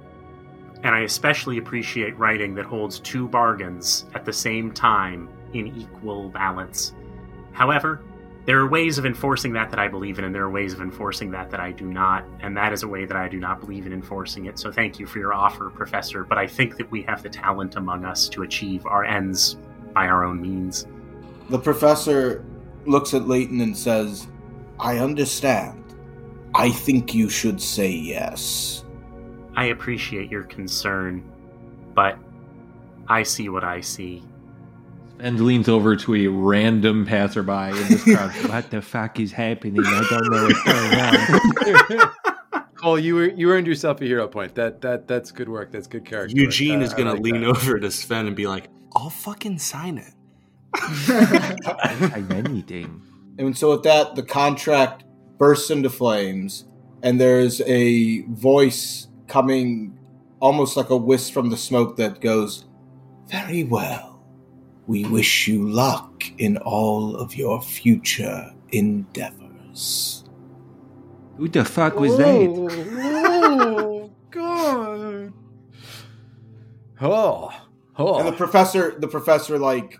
And 0.82 0.92
I 0.92 1.00
especially 1.00 1.58
appreciate 1.58 2.18
writing 2.18 2.52
that 2.56 2.64
holds 2.64 2.98
two 2.98 3.28
bargains 3.28 4.06
at 4.14 4.24
the 4.24 4.32
same 4.32 4.72
time 4.72 5.28
in 5.52 5.68
equal 5.68 6.30
balance. 6.30 6.94
However, 7.52 8.00
there 8.44 8.58
are 8.58 8.68
ways 8.68 8.98
of 8.98 9.06
enforcing 9.06 9.52
that 9.52 9.70
that 9.70 9.78
I 9.78 9.88
believe 9.88 10.18
in, 10.18 10.24
and 10.24 10.34
there 10.34 10.42
are 10.42 10.50
ways 10.50 10.72
of 10.72 10.80
enforcing 10.80 11.30
that 11.30 11.50
that 11.50 11.60
I 11.60 11.70
do 11.70 11.86
not, 11.86 12.24
and 12.40 12.56
that 12.56 12.72
is 12.72 12.82
a 12.82 12.88
way 12.88 13.04
that 13.04 13.16
I 13.16 13.28
do 13.28 13.38
not 13.38 13.60
believe 13.60 13.86
in 13.86 13.92
enforcing 13.92 14.46
it. 14.46 14.58
So 14.58 14.72
thank 14.72 14.98
you 14.98 15.06
for 15.06 15.18
your 15.18 15.32
offer, 15.32 15.70
Professor, 15.70 16.24
but 16.24 16.38
I 16.38 16.46
think 16.46 16.76
that 16.78 16.90
we 16.90 17.02
have 17.02 17.22
the 17.22 17.28
talent 17.28 17.76
among 17.76 18.04
us 18.04 18.28
to 18.30 18.42
achieve 18.42 18.84
our 18.86 19.04
ends 19.04 19.58
by 19.92 20.06
our 20.08 20.24
own 20.24 20.40
means. 20.40 20.86
The 21.50 21.58
professor 21.58 22.44
looks 22.84 23.14
at 23.14 23.28
Leighton 23.28 23.60
and 23.60 23.76
says, 23.76 24.26
I 24.80 24.98
understand. 24.98 25.78
I 26.54 26.70
think 26.70 27.14
you 27.14 27.28
should 27.28 27.62
say 27.62 27.90
yes. 27.90 28.84
I 29.54 29.66
appreciate 29.66 30.30
your 30.30 30.44
concern, 30.44 31.22
but 31.94 32.18
I 33.08 33.22
see 33.22 33.48
what 33.48 33.64
I 33.64 33.80
see. 33.80 34.24
And 35.22 35.40
leans 35.40 35.68
over 35.68 35.94
to 35.96 36.14
a 36.16 36.26
random 36.26 37.06
passerby 37.06 37.52
in 37.80 37.88
this 37.88 38.02
crowd. 38.04 38.30
what 38.50 38.70
the 38.70 38.82
fuck 38.82 39.20
is 39.20 39.30
happening? 39.32 39.82
I 39.86 40.06
don't 40.10 40.30
know 40.30 40.44
what's 40.44 40.62
going 41.84 42.00
on. 42.00 42.10
Cole, 42.74 42.98
you 42.98 43.14
were, 43.14 43.28
you 43.28 43.48
earned 43.52 43.68
yourself 43.68 44.00
a 44.00 44.04
hero 44.04 44.26
point. 44.26 44.56
That 44.56 44.80
that 44.80 45.06
that's 45.06 45.30
good 45.30 45.48
work. 45.48 45.70
That's 45.70 45.86
good 45.86 46.04
character. 46.04 46.34
Eugene 46.36 46.80
Uh, 46.80 46.84
is 46.84 46.92
gonna 46.94 47.12
like 47.12 47.22
lean 47.22 47.40
that. 47.42 47.50
over 47.50 47.78
to 47.78 47.90
Sven 47.92 48.26
and 48.26 48.34
be 48.34 48.48
like, 48.48 48.68
"I'll 48.96 49.08
fucking 49.10 49.58
sign 49.58 49.98
it." 49.98 50.12
I'm 50.74 52.32
anything. 52.32 53.00
And 53.38 53.56
so 53.56 53.70
with 53.70 53.84
that, 53.84 54.16
the 54.16 54.22
contract 54.22 55.04
bursts 55.38 55.70
into 55.70 55.90
flames, 55.90 56.64
and 57.02 57.20
there's 57.20 57.60
a 57.62 58.22
voice 58.22 59.06
coming 59.28 59.98
almost 60.40 60.76
like 60.76 60.90
a 60.90 60.96
wisp 60.96 61.32
from 61.32 61.50
the 61.50 61.56
smoke 61.56 61.96
that 61.96 62.20
goes, 62.20 62.64
Very 63.28 63.62
well. 63.64 64.11
We 64.86 65.04
wish 65.04 65.46
you 65.46 65.68
luck 65.68 66.24
in 66.38 66.56
all 66.58 67.16
of 67.16 67.34
your 67.36 67.62
future 67.62 68.52
endeavors. 68.70 70.24
Who 71.36 71.48
the 71.48 71.64
fuck 71.64 71.98
was 71.98 72.16
that? 72.18 72.26
Oh 72.96 74.12
God! 74.30 75.32
Oh, 77.00 77.50
oh. 77.96 78.18
And 78.18 78.28
the 78.28 78.32
professor, 78.32 78.94
the 78.98 79.08
professor, 79.08 79.58
like, 79.58 79.98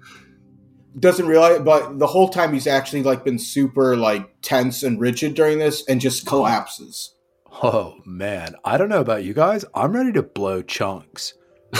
doesn't 0.99 1.27
realize, 1.27 1.61
but 1.61 1.99
the 1.99 2.07
whole 2.07 2.29
time 2.29 2.53
he's 2.53 2.67
actually 2.67 3.03
like 3.03 3.25
been 3.25 3.39
super 3.39 3.97
like 3.97 4.29
tense 4.43 4.83
and 4.83 5.01
rigid 5.01 5.35
during 5.35 5.59
this, 5.59 5.85
and 5.89 6.01
just 6.01 6.27
collapses. 6.27 7.15
Oh 7.63 7.97
man, 8.05 8.55
I 8.65 8.77
don't 8.77 8.89
know 8.89 9.01
about 9.01 9.25
you 9.25 9.35
guys. 9.35 9.65
I'm 9.75 9.93
ready 9.93 10.13
to 10.13 10.23
blow 10.23 10.63
chunks. 10.63 11.35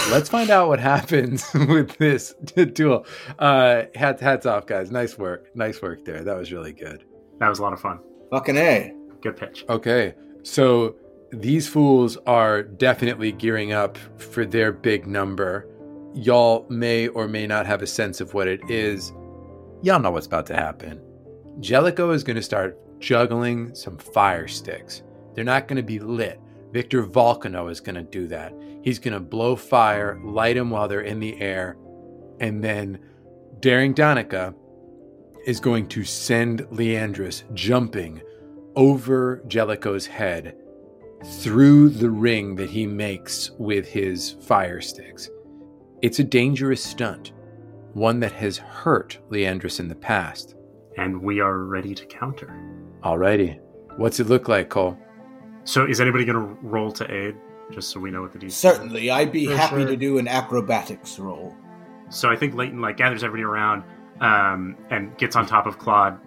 Let's 0.09 0.29
find 0.29 0.49
out 0.49 0.67
what 0.69 0.79
happens 0.79 1.45
with 1.53 1.97
this 1.97 2.33
duel. 2.73 3.05
Uh, 3.37 3.83
hats 3.95 4.21
hats 4.21 4.45
off, 4.45 4.65
guys. 4.65 4.91
Nice 4.91 5.17
work, 5.17 5.55
nice 5.55 5.81
work 5.81 6.03
there. 6.05 6.23
That 6.23 6.37
was 6.37 6.51
really 6.51 6.73
good. 6.73 7.03
That 7.39 7.49
was 7.49 7.59
a 7.59 7.61
lot 7.61 7.73
of 7.73 7.81
fun. 7.81 7.99
Fucking 8.31 8.57
a. 8.57 8.93
Good 9.21 9.37
pitch. 9.37 9.65
Okay, 9.69 10.15
so 10.43 10.95
these 11.31 11.67
fools 11.67 12.17
are 12.27 12.63
definitely 12.63 13.31
gearing 13.31 13.71
up 13.71 13.97
for 14.17 14.45
their 14.45 14.71
big 14.71 15.07
number. 15.07 15.67
Y'all 16.13 16.65
may 16.69 17.07
or 17.07 17.27
may 17.27 17.47
not 17.47 17.65
have 17.65 17.81
a 17.81 17.87
sense 17.87 18.21
of 18.21 18.33
what 18.33 18.47
it 18.47 18.61
is. 18.69 19.13
Y'all 19.81 19.99
know 19.99 20.11
what's 20.11 20.27
about 20.27 20.45
to 20.47 20.55
happen. 20.55 21.01
Jellicoe 21.59 22.11
is 22.11 22.23
going 22.23 22.35
to 22.35 22.41
start 22.41 22.77
juggling 22.99 23.73
some 23.75 23.97
fire 23.97 24.47
sticks. 24.47 25.03
They're 25.33 25.43
not 25.43 25.67
going 25.67 25.77
to 25.77 25.83
be 25.83 25.99
lit. 25.99 26.39
Victor 26.71 27.03
Volcano 27.03 27.67
is 27.67 27.79
going 27.79 27.95
to 27.95 28.03
do 28.03 28.27
that. 28.27 28.53
He's 28.83 28.99
going 28.99 29.13
to 29.13 29.19
blow 29.19 29.55
fire, 29.55 30.19
light 30.23 30.55
them 30.55 30.69
while 30.69 30.87
they're 30.87 31.01
in 31.01 31.19
the 31.19 31.39
air, 31.41 31.77
and 32.39 32.63
then 32.63 32.99
Daring 33.61 33.95
Danica 33.95 34.53
is 35.45 35.59
going 35.59 35.87
to 35.87 36.03
send 36.03 36.61
Leandris 36.63 37.43
jumping 37.53 38.21
over 38.75 39.41
Jellicoe's 39.47 40.05
head 40.05 40.57
through 41.39 41.89
the 41.89 42.09
ring 42.09 42.55
that 42.55 42.69
he 42.69 42.85
makes 42.85 43.51
with 43.51 43.87
his 43.87 44.31
fire 44.41 44.81
sticks. 44.81 45.29
It's 46.01 46.19
a 46.19 46.23
dangerous 46.23 46.83
stunt, 46.83 47.31
one 47.93 48.19
that 48.19 48.33
has 48.33 48.57
hurt 48.57 49.17
Leandris 49.29 49.79
in 49.79 49.87
the 49.87 49.95
past. 49.95 50.55
And 50.97 51.21
we 51.21 51.39
are 51.39 51.59
ready 51.59 51.95
to 51.95 52.05
counter. 52.05 52.53
Alrighty. 53.01 53.59
What's 53.95 54.19
it 54.19 54.27
look 54.27 54.49
like, 54.49 54.69
Cole? 54.69 54.97
So 55.63 55.85
is 55.85 56.01
anybody 56.01 56.25
going 56.25 56.35
to 56.35 56.55
roll 56.61 56.91
to 56.91 57.09
aid? 57.09 57.35
Just 57.71 57.89
so 57.89 57.99
we 57.99 58.11
know 58.11 58.21
what 58.21 58.33
the 58.33 58.39
DC 58.39 58.51
Certainly, 58.51 59.09
I'd 59.09 59.31
be 59.31 59.47
For 59.47 59.55
happy 59.55 59.77
sure. 59.77 59.87
to 59.87 59.95
do 59.95 60.17
an 60.17 60.27
acrobatics 60.27 61.17
roll. 61.17 61.55
So 62.09 62.29
I 62.29 62.35
think 62.35 62.53
Leighton 62.53 62.81
like 62.81 62.97
gathers 62.97 63.23
everybody 63.23 63.43
around 63.43 63.83
um, 64.21 64.75
and 64.89 65.17
gets 65.17 65.35
on 65.35 65.45
top 65.45 65.65
of 65.65 65.79
Claude. 65.79 66.19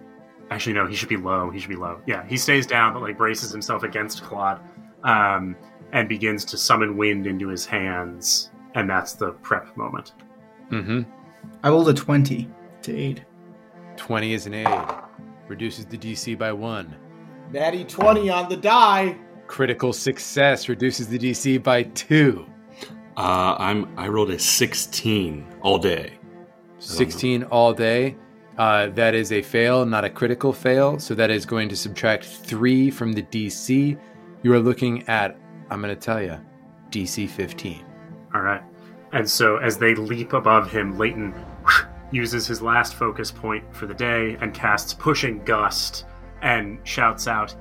Actually, 0.49 0.73
no, 0.73 0.87
he 0.87 0.95
should 0.95 1.09
be 1.09 1.17
low. 1.17 1.49
He 1.49 1.59
should 1.59 1.69
be 1.69 1.75
low. 1.75 2.01
Yeah, 2.05 2.25
he 2.27 2.37
stays 2.37 2.65
down, 2.65 2.93
but 2.93 3.01
like 3.01 3.17
braces 3.17 3.51
himself 3.51 3.83
against 3.83 4.23
Claude 4.23 4.59
um, 5.03 5.55
and 5.93 6.07
begins 6.09 6.43
to 6.45 6.57
summon 6.57 6.97
wind 6.97 7.27
into 7.27 7.47
his 7.47 7.65
hands, 7.65 8.49
and 8.75 8.89
that's 8.89 9.13
the 9.13 9.31
prep 9.31 9.75
moment. 9.77 10.13
Mm-hmm. 10.71 11.01
I 11.63 11.69
rolled 11.69 11.89
a 11.89 11.93
20 11.93 12.49
to 12.83 12.97
aid. 12.97 13.25
20 13.97 14.33
is 14.33 14.45
an 14.47 14.53
aid. 14.53 14.85
Reduces 15.47 15.85
the 15.85 15.97
DC 15.97 16.37
by 16.37 16.51
one. 16.51 16.95
Natty 17.51 17.85
20 17.85 18.29
on 18.29 18.49
the 18.49 18.57
die. 18.57 19.17
Critical 19.47 19.93
success 19.93 20.69
reduces 20.69 21.07
the 21.07 21.17
DC 21.17 21.63
by 21.63 21.83
two. 21.83 22.45
Uh, 23.15 23.55
I'm 23.57 23.97
I 23.97 24.07
rolled 24.07 24.29
a 24.29 24.37
16 24.37 25.45
all 25.61 25.79
day. 25.79 26.13
16 26.79 27.43
all 27.45 27.73
day. 27.73 28.15
Uh, 28.57 28.87
that 28.87 29.13
is 29.13 29.31
a 29.31 29.41
fail, 29.41 29.85
not 29.85 30.03
a 30.03 30.09
critical 30.09 30.51
fail. 30.51 30.99
So 30.99 31.13
that 31.15 31.29
is 31.29 31.45
going 31.45 31.69
to 31.69 31.75
subtract 31.75 32.25
three 32.25 32.91
from 32.91 33.13
the 33.13 33.23
DC. 33.23 33.97
You 34.43 34.53
are 34.53 34.59
looking 34.59 35.07
at, 35.07 35.37
I'm 35.69 35.81
going 35.81 35.93
to 35.93 35.99
tell 35.99 36.21
you, 36.21 36.39
DC 36.89 37.29
15. 37.29 37.85
All 38.33 38.41
right. 38.41 38.61
And 39.13 39.29
so 39.29 39.57
as 39.57 39.77
they 39.77 39.95
leap 39.95 40.33
above 40.33 40.71
him, 40.71 40.97
Leighton 40.97 41.33
uses 42.11 42.47
his 42.47 42.61
last 42.61 42.95
focus 42.95 43.31
point 43.31 43.63
for 43.75 43.85
the 43.85 43.93
day 43.93 44.37
and 44.41 44.53
casts 44.53 44.93
Pushing 44.93 45.43
Gust 45.43 46.05
and 46.41 46.79
shouts 46.83 47.27
out, 47.27 47.55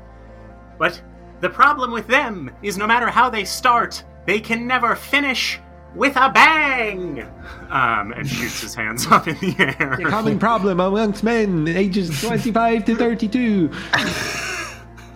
But 0.79 1.03
the 1.41 1.51
problem 1.51 1.91
with 1.91 2.07
them 2.07 2.51
is 2.63 2.77
no 2.79 2.87
matter 2.87 3.09
how 3.09 3.29
they 3.29 3.45
start, 3.45 4.03
they 4.27 4.41
can 4.41 4.67
never 4.67 4.97
finish 4.97 5.61
with 5.95 6.17
a 6.17 6.31
bang! 6.31 7.23
Um, 7.71 8.13
and 8.13 8.29
shoots 8.29 8.61
his 8.61 8.75
hands 8.75 9.07
up 9.11 9.27
in 9.27 9.37
the 9.37 9.55
air. 9.59 9.97
The 9.97 10.05
common 10.05 10.39
problem 10.39 10.81
amongst 10.81 11.25
men 11.25 11.67
ages 11.69 12.21
25 12.21 12.85
to 12.87 12.97
32. 12.97 13.69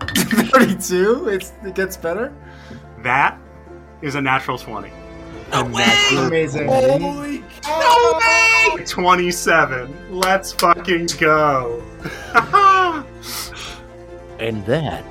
32? 0.00 1.28
It's, 1.28 1.52
it 1.64 1.74
gets 1.74 1.96
better? 1.96 2.32
That 3.02 3.38
is 4.02 4.14
a 4.14 4.20
natural 4.20 4.58
20. 4.58 4.90
Amazing. 5.52 6.68
Holy 6.68 7.44
cow! 7.62 8.76
27. 8.86 10.18
Let's 10.18 10.52
fucking 10.52 11.08
go. 11.18 11.82
And 14.38 14.64
that 14.64 15.04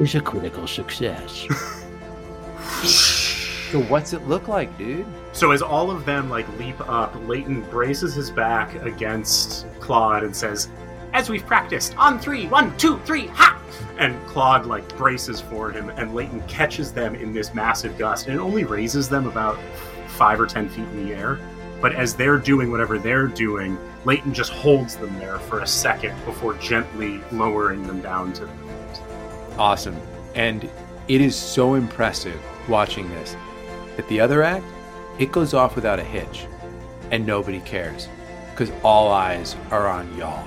is 0.00 0.14
a 0.14 0.20
critical 0.20 0.66
success. 0.66 1.46
So 3.70 3.82
what's 3.82 4.14
it 4.14 4.26
look 4.26 4.48
like, 4.48 4.78
dude? 4.78 5.04
So 5.32 5.50
as 5.50 5.60
all 5.60 5.90
of 5.90 6.06
them 6.06 6.30
like 6.30 6.48
leap 6.58 6.80
up, 6.88 7.14
Leighton 7.26 7.60
braces 7.68 8.14
his 8.14 8.30
back 8.30 8.74
against 8.76 9.66
Claude 9.78 10.24
and 10.24 10.34
says, 10.34 10.70
"As 11.12 11.28
we've 11.28 11.44
practiced, 11.44 11.94
on 11.98 12.18
three, 12.18 12.46
one, 12.46 12.74
two, 12.78 12.98
three, 13.00 13.26
ha!" 13.26 13.60
And 13.98 14.18
Claude 14.26 14.64
like 14.64 14.88
braces 14.96 15.42
for 15.42 15.70
him, 15.70 15.90
and 15.90 16.14
Leighton 16.14 16.40
catches 16.48 16.92
them 16.92 17.14
in 17.14 17.34
this 17.34 17.52
massive 17.52 17.98
gust, 17.98 18.26
and 18.26 18.36
it 18.36 18.40
only 18.40 18.64
raises 18.64 19.06
them 19.06 19.26
about 19.26 19.58
five 20.06 20.40
or 20.40 20.46
ten 20.46 20.70
feet 20.70 20.86
in 20.86 21.04
the 21.04 21.12
air. 21.12 21.38
But 21.82 21.94
as 21.94 22.14
they're 22.14 22.38
doing 22.38 22.70
whatever 22.70 22.98
they're 22.98 23.26
doing, 23.26 23.76
Leighton 24.06 24.32
just 24.32 24.50
holds 24.50 24.96
them 24.96 25.14
there 25.18 25.38
for 25.40 25.60
a 25.60 25.66
second 25.66 26.14
before 26.24 26.54
gently 26.54 27.20
lowering 27.32 27.86
them 27.86 28.00
down 28.00 28.32
to 28.32 28.46
the 28.46 28.46
ground. 28.46 28.67
Awesome. 29.58 30.00
And 30.34 30.70
it 31.08 31.20
is 31.20 31.34
so 31.34 31.74
impressive 31.74 32.40
watching 32.68 33.08
this 33.10 33.36
that 33.96 34.08
the 34.08 34.20
other 34.20 34.42
act, 34.42 34.64
it 35.18 35.32
goes 35.32 35.54
off 35.54 35.74
without 35.74 35.98
a 35.98 36.04
hitch. 36.04 36.46
And 37.10 37.26
nobody 37.26 37.60
cares. 37.60 38.08
Because 38.50 38.70
all 38.84 39.10
eyes 39.10 39.56
are 39.70 39.88
on 39.88 40.16
y'all. 40.16 40.46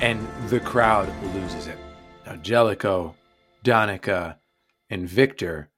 And 0.00 0.26
the 0.48 0.60
crowd 0.60 1.08
loses 1.34 1.66
it. 1.66 1.78
Now, 2.26 2.36
Jellicoe, 2.36 3.14
Donica, 3.62 4.38
and 4.88 5.08
Victor 5.08 5.68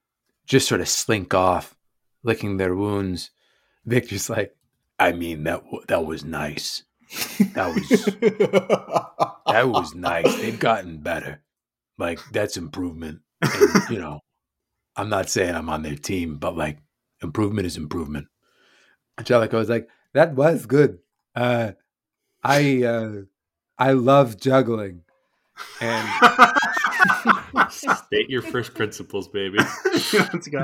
just 0.45 0.67
sort 0.67 0.81
of 0.81 0.87
slink 0.87 1.33
off, 1.33 1.75
licking 2.23 2.57
their 2.57 2.75
wounds. 2.75 3.31
Victor's 3.85 4.29
like, 4.29 4.55
I 4.99 5.11
mean 5.11 5.43
that 5.43 5.63
w- 5.65 5.83
that 5.87 6.05
was 6.05 6.23
nice. 6.23 6.83
That 7.53 7.73
was 7.73 7.89
that 9.47 9.67
was 9.67 9.93
nice. 9.93 10.35
They've 10.37 10.59
gotten 10.59 10.97
better. 10.97 11.41
Like 11.97 12.19
that's 12.31 12.57
improvement. 12.57 13.21
And, 13.41 13.83
you 13.89 13.99
know, 13.99 14.19
I'm 14.95 15.09
not 15.09 15.29
saying 15.29 15.55
I'm 15.55 15.69
on 15.69 15.83
their 15.83 15.95
team, 15.95 16.37
but 16.37 16.57
like 16.57 16.79
improvement 17.21 17.67
is 17.67 17.77
improvement. 17.77 18.27
Jellicoe 19.23 19.59
was 19.59 19.69
like, 19.69 19.87
that 20.13 20.33
was 20.35 20.65
good. 20.65 20.99
Uh, 21.35 21.71
I 22.43 22.83
uh, 22.83 23.11
I 23.77 23.93
love 23.93 24.39
juggling. 24.39 25.01
And 25.81 26.09
State 27.69 28.29
your 28.29 28.41
first 28.41 28.73
principles, 28.73 29.27
baby. 29.27 29.57
Let's 30.13 30.47
go. 30.47 30.61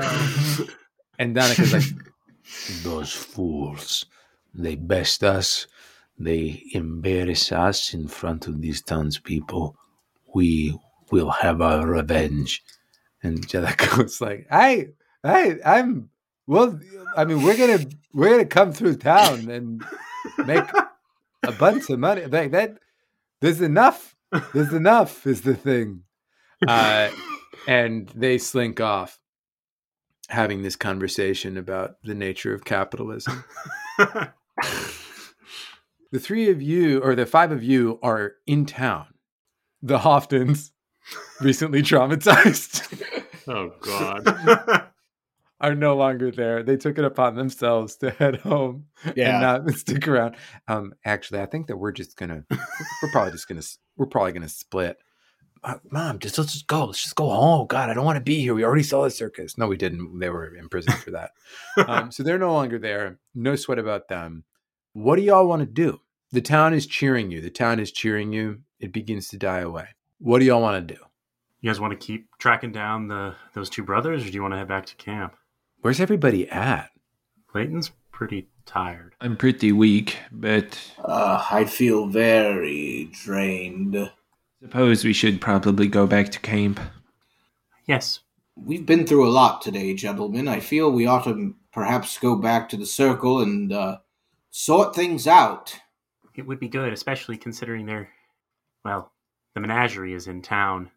and 1.18 1.34
Donica's 1.34 1.72
like, 1.72 2.82
Those 2.82 3.12
fools. 3.12 4.06
They 4.54 4.74
best 4.74 5.22
us. 5.22 5.66
They 6.18 6.64
embarrass 6.72 7.52
us 7.52 7.94
in 7.94 8.08
front 8.08 8.46
of 8.46 8.60
these 8.60 8.82
townspeople. 8.82 9.76
We 10.34 10.78
will 11.10 11.30
have 11.30 11.60
our 11.60 11.86
revenge. 11.86 12.62
and 13.22 13.46
Jellicoe's 13.46 14.20
like, 14.20 14.46
hey, 14.50 14.90
hey, 15.22 15.58
I'm 15.64 16.10
well. 16.46 16.78
I 17.16 17.24
mean, 17.24 17.42
we're 17.42 17.56
gonna 17.56 17.86
we're 18.12 18.30
gonna 18.30 18.46
come 18.46 18.72
through 18.72 18.96
town 18.96 19.50
and 19.50 19.84
make 20.46 20.64
a 21.42 21.52
bunch 21.52 21.90
of 21.90 21.98
money. 21.98 22.24
Like 22.26 22.52
that, 22.52 22.78
there's 23.40 23.60
enough. 23.60 24.16
There's 24.54 24.72
enough 24.72 25.26
is 25.26 25.42
the 25.42 25.54
thing. 25.54 26.04
Uh, 26.66 27.10
and 27.66 28.08
they 28.14 28.38
slink 28.38 28.80
off, 28.80 29.18
having 30.28 30.62
this 30.62 30.76
conversation 30.76 31.56
about 31.56 31.96
the 32.04 32.14
nature 32.14 32.54
of 32.54 32.64
capitalism. 32.64 33.44
the 33.98 34.32
three 36.18 36.50
of 36.50 36.62
you, 36.62 37.00
or 37.00 37.14
the 37.14 37.26
five 37.26 37.50
of 37.50 37.62
you, 37.62 37.98
are 38.02 38.34
in 38.46 38.66
town. 38.66 39.06
The 39.82 39.98
Hoftons, 39.98 40.70
recently 41.40 41.82
traumatized, 41.82 43.24
oh 43.48 43.72
God. 43.80 44.86
are 45.60 45.74
no 45.74 45.94
longer 45.94 46.30
there. 46.30 46.62
They 46.62 46.76
took 46.78 46.96
it 46.98 47.04
upon 47.04 47.34
themselves 47.34 47.96
to 47.96 48.10
head 48.10 48.36
home 48.36 48.86
Yeah. 49.14 49.42
and 49.54 49.66
not 49.66 49.74
stick 49.78 50.08
around. 50.08 50.36
Um, 50.68 50.94
actually, 51.04 51.40
I 51.40 51.46
think 51.46 51.66
that 51.66 51.76
we're 51.76 51.92
just 51.92 52.16
gonna, 52.16 52.44
we're 52.50 53.10
probably 53.12 53.32
just 53.32 53.46
gonna, 53.46 53.60
we're 53.96 54.06
probably 54.06 54.32
gonna 54.32 54.48
split. 54.48 54.96
Uh, 55.62 55.74
Mom, 55.90 56.18
just 56.18 56.38
let's 56.38 56.54
just 56.54 56.66
go. 56.66 56.86
Let's 56.86 57.02
just 57.02 57.14
go 57.16 57.28
home. 57.28 57.66
God, 57.66 57.90
I 57.90 57.94
don't 57.94 58.06
want 58.06 58.16
to 58.16 58.22
be 58.22 58.40
here. 58.40 58.54
We 58.54 58.64
already 58.64 58.82
saw 58.82 59.04
the 59.04 59.10
circus. 59.10 59.58
No, 59.58 59.66
we 59.68 59.76
didn't. 59.76 60.18
They 60.18 60.30
were 60.30 60.54
in 60.56 60.70
prison 60.70 60.94
for 60.94 61.10
that. 61.10 61.32
um, 61.86 62.10
so 62.10 62.22
they're 62.22 62.38
no 62.38 62.54
longer 62.54 62.78
there. 62.78 63.18
No 63.34 63.54
sweat 63.56 63.78
about 63.78 64.08
them. 64.08 64.44
What 64.94 65.16
do 65.16 65.22
y'all 65.22 65.46
want 65.46 65.60
to 65.60 65.66
do? 65.66 66.00
The 66.32 66.40
town 66.40 66.72
is 66.72 66.86
cheering 66.86 67.30
you. 67.30 67.42
The 67.42 67.50
town 67.50 67.78
is 67.78 67.92
cheering 67.92 68.32
you. 68.32 68.60
It 68.78 68.94
begins 68.94 69.28
to 69.28 69.36
die 69.36 69.58
away. 69.58 69.88
What 70.20 70.38
do 70.38 70.44
y'all 70.44 70.60
want 70.60 70.86
to 70.86 70.94
do? 70.94 71.00
You 71.60 71.70
guys 71.70 71.80
want 71.80 71.98
to 71.98 72.06
keep 72.06 72.28
tracking 72.38 72.72
down 72.72 73.08
the 73.08 73.34
those 73.54 73.68
two 73.70 73.82
brothers, 73.82 74.22
or 74.22 74.26
do 74.28 74.32
you 74.34 74.42
want 74.42 74.52
to 74.54 74.58
head 74.58 74.68
back 74.68 74.86
to 74.86 74.94
camp? 74.96 75.34
Where's 75.80 75.98
everybody 76.00 76.48
at? 76.50 76.90
Clayton's 77.48 77.90
pretty 78.12 78.48
tired. 78.66 79.14
I'm 79.20 79.36
pretty 79.36 79.72
weak, 79.72 80.18
but 80.30 80.78
Uh, 81.02 81.44
I 81.50 81.64
feel 81.64 82.06
very 82.06 83.08
drained. 83.12 84.10
suppose 84.62 85.04
we 85.04 85.12
should 85.14 85.40
probably 85.40 85.88
go 85.88 86.06
back 86.06 86.28
to 86.32 86.38
camp. 86.40 86.78
Yes, 87.86 88.20
We've 88.56 88.84
been 88.84 89.06
through 89.06 89.26
a 89.26 89.30
lot 89.32 89.62
today, 89.62 89.94
gentlemen. 89.94 90.46
I 90.46 90.60
feel 90.60 90.90
we 90.92 91.06
ought 91.06 91.24
to 91.24 91.54
perhaps 91.72 92.18
go 92.18 92.36
back 92.36 92.68
to 92.68 92.76
the 92.76 92.84
circle 92.84 93.40
and 93.40 93.72
uh, 93.72 93.98
sort 94.50 94.94
things 94.94 95.26
out. 95.26 95.74
it 96.34 96.46
would 96.46 96.60
be 96.60 96.68
good, 96.68 96.92
especially 96.92 97.38
considering 97.38 97.86
their, 97.86 98.10
well, 98.84 99.12
the 99.54 99.60
menagerie 99.60 100.14
is 100.14 100.26
in 100.26 100.42
town. 100.42 100.90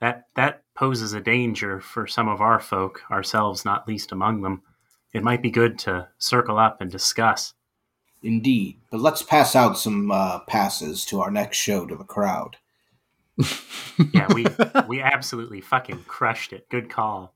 That 0.00 0.28
that 0.34 0.62
poses 0.74 1.12
a 1.12 1.20
danger 1.20 1.80
for 1.80 2.06
some 2.06 2.28
of 2.28 2.40
our 2.40 2.58
folk, 2.58 3.02
ourselves 3.10 3.64
not 3.64 3.86
least 3.86 4.12
among 4.12 4.42
them. 4.42 4.62
It 5.12 5.22
might 5.22 5.42
be 5.42 5.50
good 5.50 5.78
to 5.80 6.08
circle 6.18 6.58
up 6.58 6.80
and 6.80 6.90
discuss. 6.90 7.54
Indeed. 8.22 8.80
But 8.90 9.00
let's 9.00 9.22
pass 9.22 9.56
out 9.56 9.78
some 9.78 10.10
uh, 10.10 10.40
passes 10.40 11.04
to 11.06 11.20
our 11.20 11.30
next 11.30 11.58
show 11.58 11.86
to 11.86 11.96
the 11.96 12.04
crowd. 12.04 12.56
Yeah, 14.14 14.32
we 14.32 14.46
we 14.88 15.02
absolutely 15.02 15.60
fucking 15.60 16.04
crushed 16.06 16.54
it. 16.54 16.68
Good 16.70 16.88
call. 16.88 17.34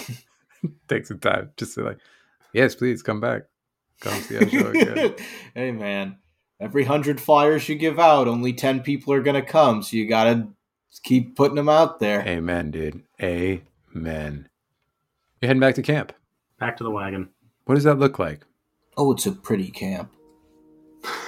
Take 0.88 1.06
some 1.06 1.18
time 1.18 1.52
just 1.56 1.74
to 1.74 1.84
like, 1.84 1.98
yes, 2.52 2.74
please 2.74 3.02
come 3.02 3.20
back. 3.20 3.42
Come 4.00 4.20
see 4.22 4.36
our 4.36 4.48
show 4.48 4.66
again. 4.68 5.14
hey, 5.54 5.72
man. 5.72 6.18
Every 6.60 6.84
hundred 6.84 7.20
flyers 7.20 7.68
you 7.68 7.74
give 7.74 7.98
out, 7.98 8.28
only 8.28 8.52
10 8.52 8.80
people 8.80 9.12
are 9.14 9.22
going 9.22 9.40
to 9.40 9.46
come. 9.46 9.82
So 9.82 9.96
you 9.96 10.06
got 10.08 10.24
to 10.24 10.48
keep 11.02 11.34
putting 11.36 11.56
them 11.56 11.68
out 11.70 12.00
there. 12.00 12.20
Amen, 12.26 12.70
dude. 12.70 13.02
Amen. 13.22 14.48
You're 15.40 15.46
heading 15.46 15.60
back 15.60 15.74
to 15.76 15.82
camp. 15.82 16.12
Back 16.58 16.76
to 16.76 16.84
the 16.84 16.90
wagon. 16.90 17.30
What 17.64 17.76
does 17.76 17.84
that 17.84 17.98
look 17.98 18.18
like? 18.18 18.44
Oh, 18.96 19.12
it's 19.12 19.24
a 19.24 19.32
pretty 19.32 19.70
camp. 19.70 20.12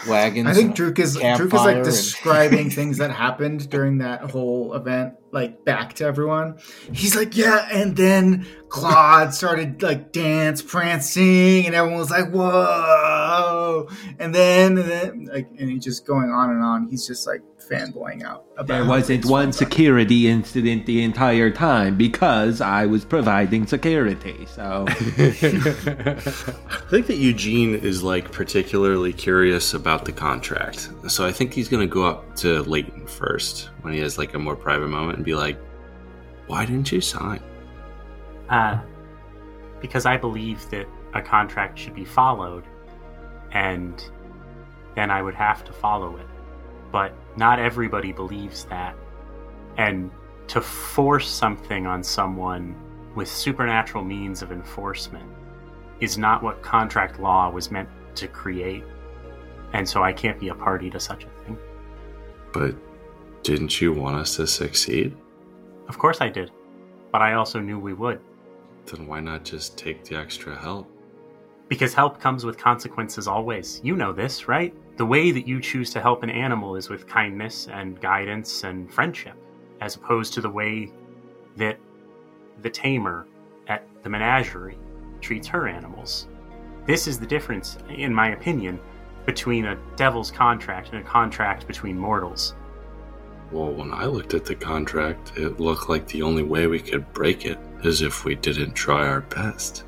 Wagons. 0.06 0.48
I 0.48 0.52
think 0.52 0.78
and 0.78 0.94
Druk 0.94 0.98
is 0.98 1.16
Druk 1.16 1.16
is 1.16 1.20
campfire 1.22 1.58
like 1.66 1.76
and- 1.76 1.84
describing 1.84 2.68
things 2.68 2.98
that 2.98 3.10
happened 3.10 3.70
during 3.70 3.98
that 3.98 4.30
whole 4.30 4.74
event, 4.74 5.14
like 5.32 5.64
back 5.64 5.94
to 5.94 6.04
everyone. 6.04 6.58
He's 6.92 7.16
like, 7.16 7.36
yeah, 7.36 7.68
and 7.72 7.96
then 7.96 8.46
Claude 8.68 9.34
started 9.34 9.82
like 9.82 10.12
dance 10.12 10.62
prancing, 10.62 11.66
and 11.66 11.74
everyone 11.74 11.98
was 11.98 12.10
like, 12.10 12.30
whoa, 12.30 13.88
and 14.18 14.34
then, 14.34 14.78
and 14.78 14.88
then 14.88 15.24
like, 15.32 15.48
and 15.58 15.70
he's 15.70 15.82
just 15.84 16.06
going 16.06 16.30
on 16.30 16.50
and 16.50 16.62
on. 16.62 16.88
He's 16.88 17.06
just 17.06 17.26
like 17.26 17.40
fanboying 17.70 18.22
out. 18.22 18.44
About 18.56 18.66
There 18.66 18.84
wasn't 18.84 19.24
one 19.24 19.44
went. 19.46 19.54
security 19.54 20.28
incident 20.28 20.84
the 20.84 21.02
entire 21.02 21.50
time 21.50 21.96
because 21.96 22.60
I 22.60 22.86
was 22.86 23.04
providing 23.04 23.66
security. 23.66 24.46
So 24.46 24.84
I 24.88 24.94
think 26.90 27.06
that 27.06 27.16
Eugene 27.16 27.74
is 27.74 28.02
like 28.02 28.30
particularly 28.32 29.12
curious 29.12 29.74
about 29.74 30.04
the 30.04 30.12
contract. 30.12 30.90
So 31.08 31.26
I 31.26 31.32
think 31.32 31.54
he's 31.54 31.68
going 31.68 31.86
to 31.88 31.92
go 31.92 32.04
up 32.04 32.36
to 32.36 32.62
Leighton 32.62 33.06
first 33.06 33.70
when 33.82 33.94
he 33.94 34.00
has 34.00 34.18
like 34.18 34.34
a 34.34 34.38
more 34.38 34.56
private 34.56 34.88
moment 34.88 35.21
and 35.22 35.24
be 35.24 35.36
like, 35.36 35.56
"Why 36.48 36.66
didn't 36.66 36.90
you 36.90 37.00
sign?" 37.00 37.40
Uh, 38.48 38.80
because 39.80 40.04
I 40.04 40.16
believe 40.16 40.68
that 40.70 40.88
a 41.14 41.22
contract 41.22 41.78
should 41.78 41.94
be 41.94 42.04
followed, 42.04 42.64
and 43.52 44.04
then 44.96 45.10
I 45.10 45.22
would 45.22 45.34
have 45.34 45.62
to 45.64 45.72
follow 45.72 46.16
it. 46.16 46.26
But 46.90 47.14
not 47.36 47.60
everybody 47.60 48.12
believes 48.12 48.64
that. 48.64 48.96
And 49.76 50.10
to 50.48 50.60
force 50.60 51.28
something 51.28 51.86
on 51.86 52.02
someone 52.02 52.74
with 53.14 53.28
supernatural 53.28 54.04
means 54.04 54.42
of 54.42 54.50
enforcement 54.50 55.30
is 56.00 56.18
not 56.18 56.42
what 56.42 56.62
contract 56.62 57.20
law 57.20 57.48
was 57.48 57.70
meant 57.70 57.88
to 58.16 58.26
create. 58.26 58.84
And 59.72 59.88
so 59.88 60.02
I 60.02 60.12
can't 60.12 60.38
be 60.38 60.48
a 60.48 60.54
party 60.54 60.90
to 60.90 61.00
such 61.00 61.24
a 61.24 61.28
thing. 61.44 61.56
But 62.52 62.74
didn't 63.42 63.80
you 63.80 63.92
want 63.92 64.16
us 64.16 64.36
to 64.36 64.46
succeed? 64.46 65.16
Of 65.88 65.98
course 65.98 66.20
I 66.20 66.28
did. 66.28 66.50
But 67.10 67.22
I 67.22 67.34
also 67.34 67.60
knew 67.60 67.78
we 67.78 67.92
would. 67.92 68.20
Then 68.86 69.06
why 69.06 69.20
not 69.20 69.44
just 69.44 69.76
take 69.76 70.04
the 70.04 70.16
extra 70.16 70.56
help? 70.56 70.88
Because 71.68 71.94
help 71.94 72.20
comes 72.20 72.44
with 72.44 72.58
consequences 72.58 73.26
always. 73.26 73.80
You 73.82 73.96
know 73.96 74.12
this, 74.12 74.48
right? 74.48 74.74
The 74.96 75.06
way 75.06 75.30
that 75.30 75.46
you 75.46 75.60
choose 75.60 75.90
to 75.92 76.00
help 76.00 76.22
an 76.22 76.30
animal 76.30 76.76
is 76.76 76.88
with 76.88 77.06
kindness 77.06 77.68
and 77.68 78.00
guidance 78.00 78.64
and 78.64 78.92
friendship, 78.92 79.36
as 79.80 79.96
opposed 79.96 80.34
to 80.34 80.40
the 80.40 80.50
way 80.50 80.92
that 81.56 81.78
the 82.60 82.70
tamer 82.70 83.26
at 83.68 83.86
the 84.02 84.08
menagerie 84.08 84.78
treats 85.20 85.46
her 85.48 85.68
animals. 85.68 86.28
This 86.86 87.06
is 87.06 87.18
the 87.18 87.26
difference, 87.26 87.78
in 87.88 88.12
my 88.12 88.32
opinion, 88.32 88.80
between 89.24 89.66
a 89.66 89.78
devil's 89.96 90.30
contract 90.30 90.90
and 90.92 90.98
a 90.98 91.08
contract 91.08 91.66
between 91.66 91.96
mortals. 91.96 92.54
Well, 93.52 93.70
when 93.70 93.92
I 93.92 94.06
looked 94.06 94.32
at 94.32 94.46
the 94.46 94.54
contract, 94.54 95.32
it 95.36 95.60
looked 95.60 95.90
like 95.90 96.08
the 96.08 96.22
only 96.22 96.42
way 96.42 96.66
we 96.66 96.80
could 96.80 97.12
break 97.12 97.44
it 97.44 97.58
is 97.84 98.00
if 98.00 98.24
we 98.24 98.34
didn't 98.34 98.72
try 98.72 99.06
our 99.06 99.20
best. 99.20 99.84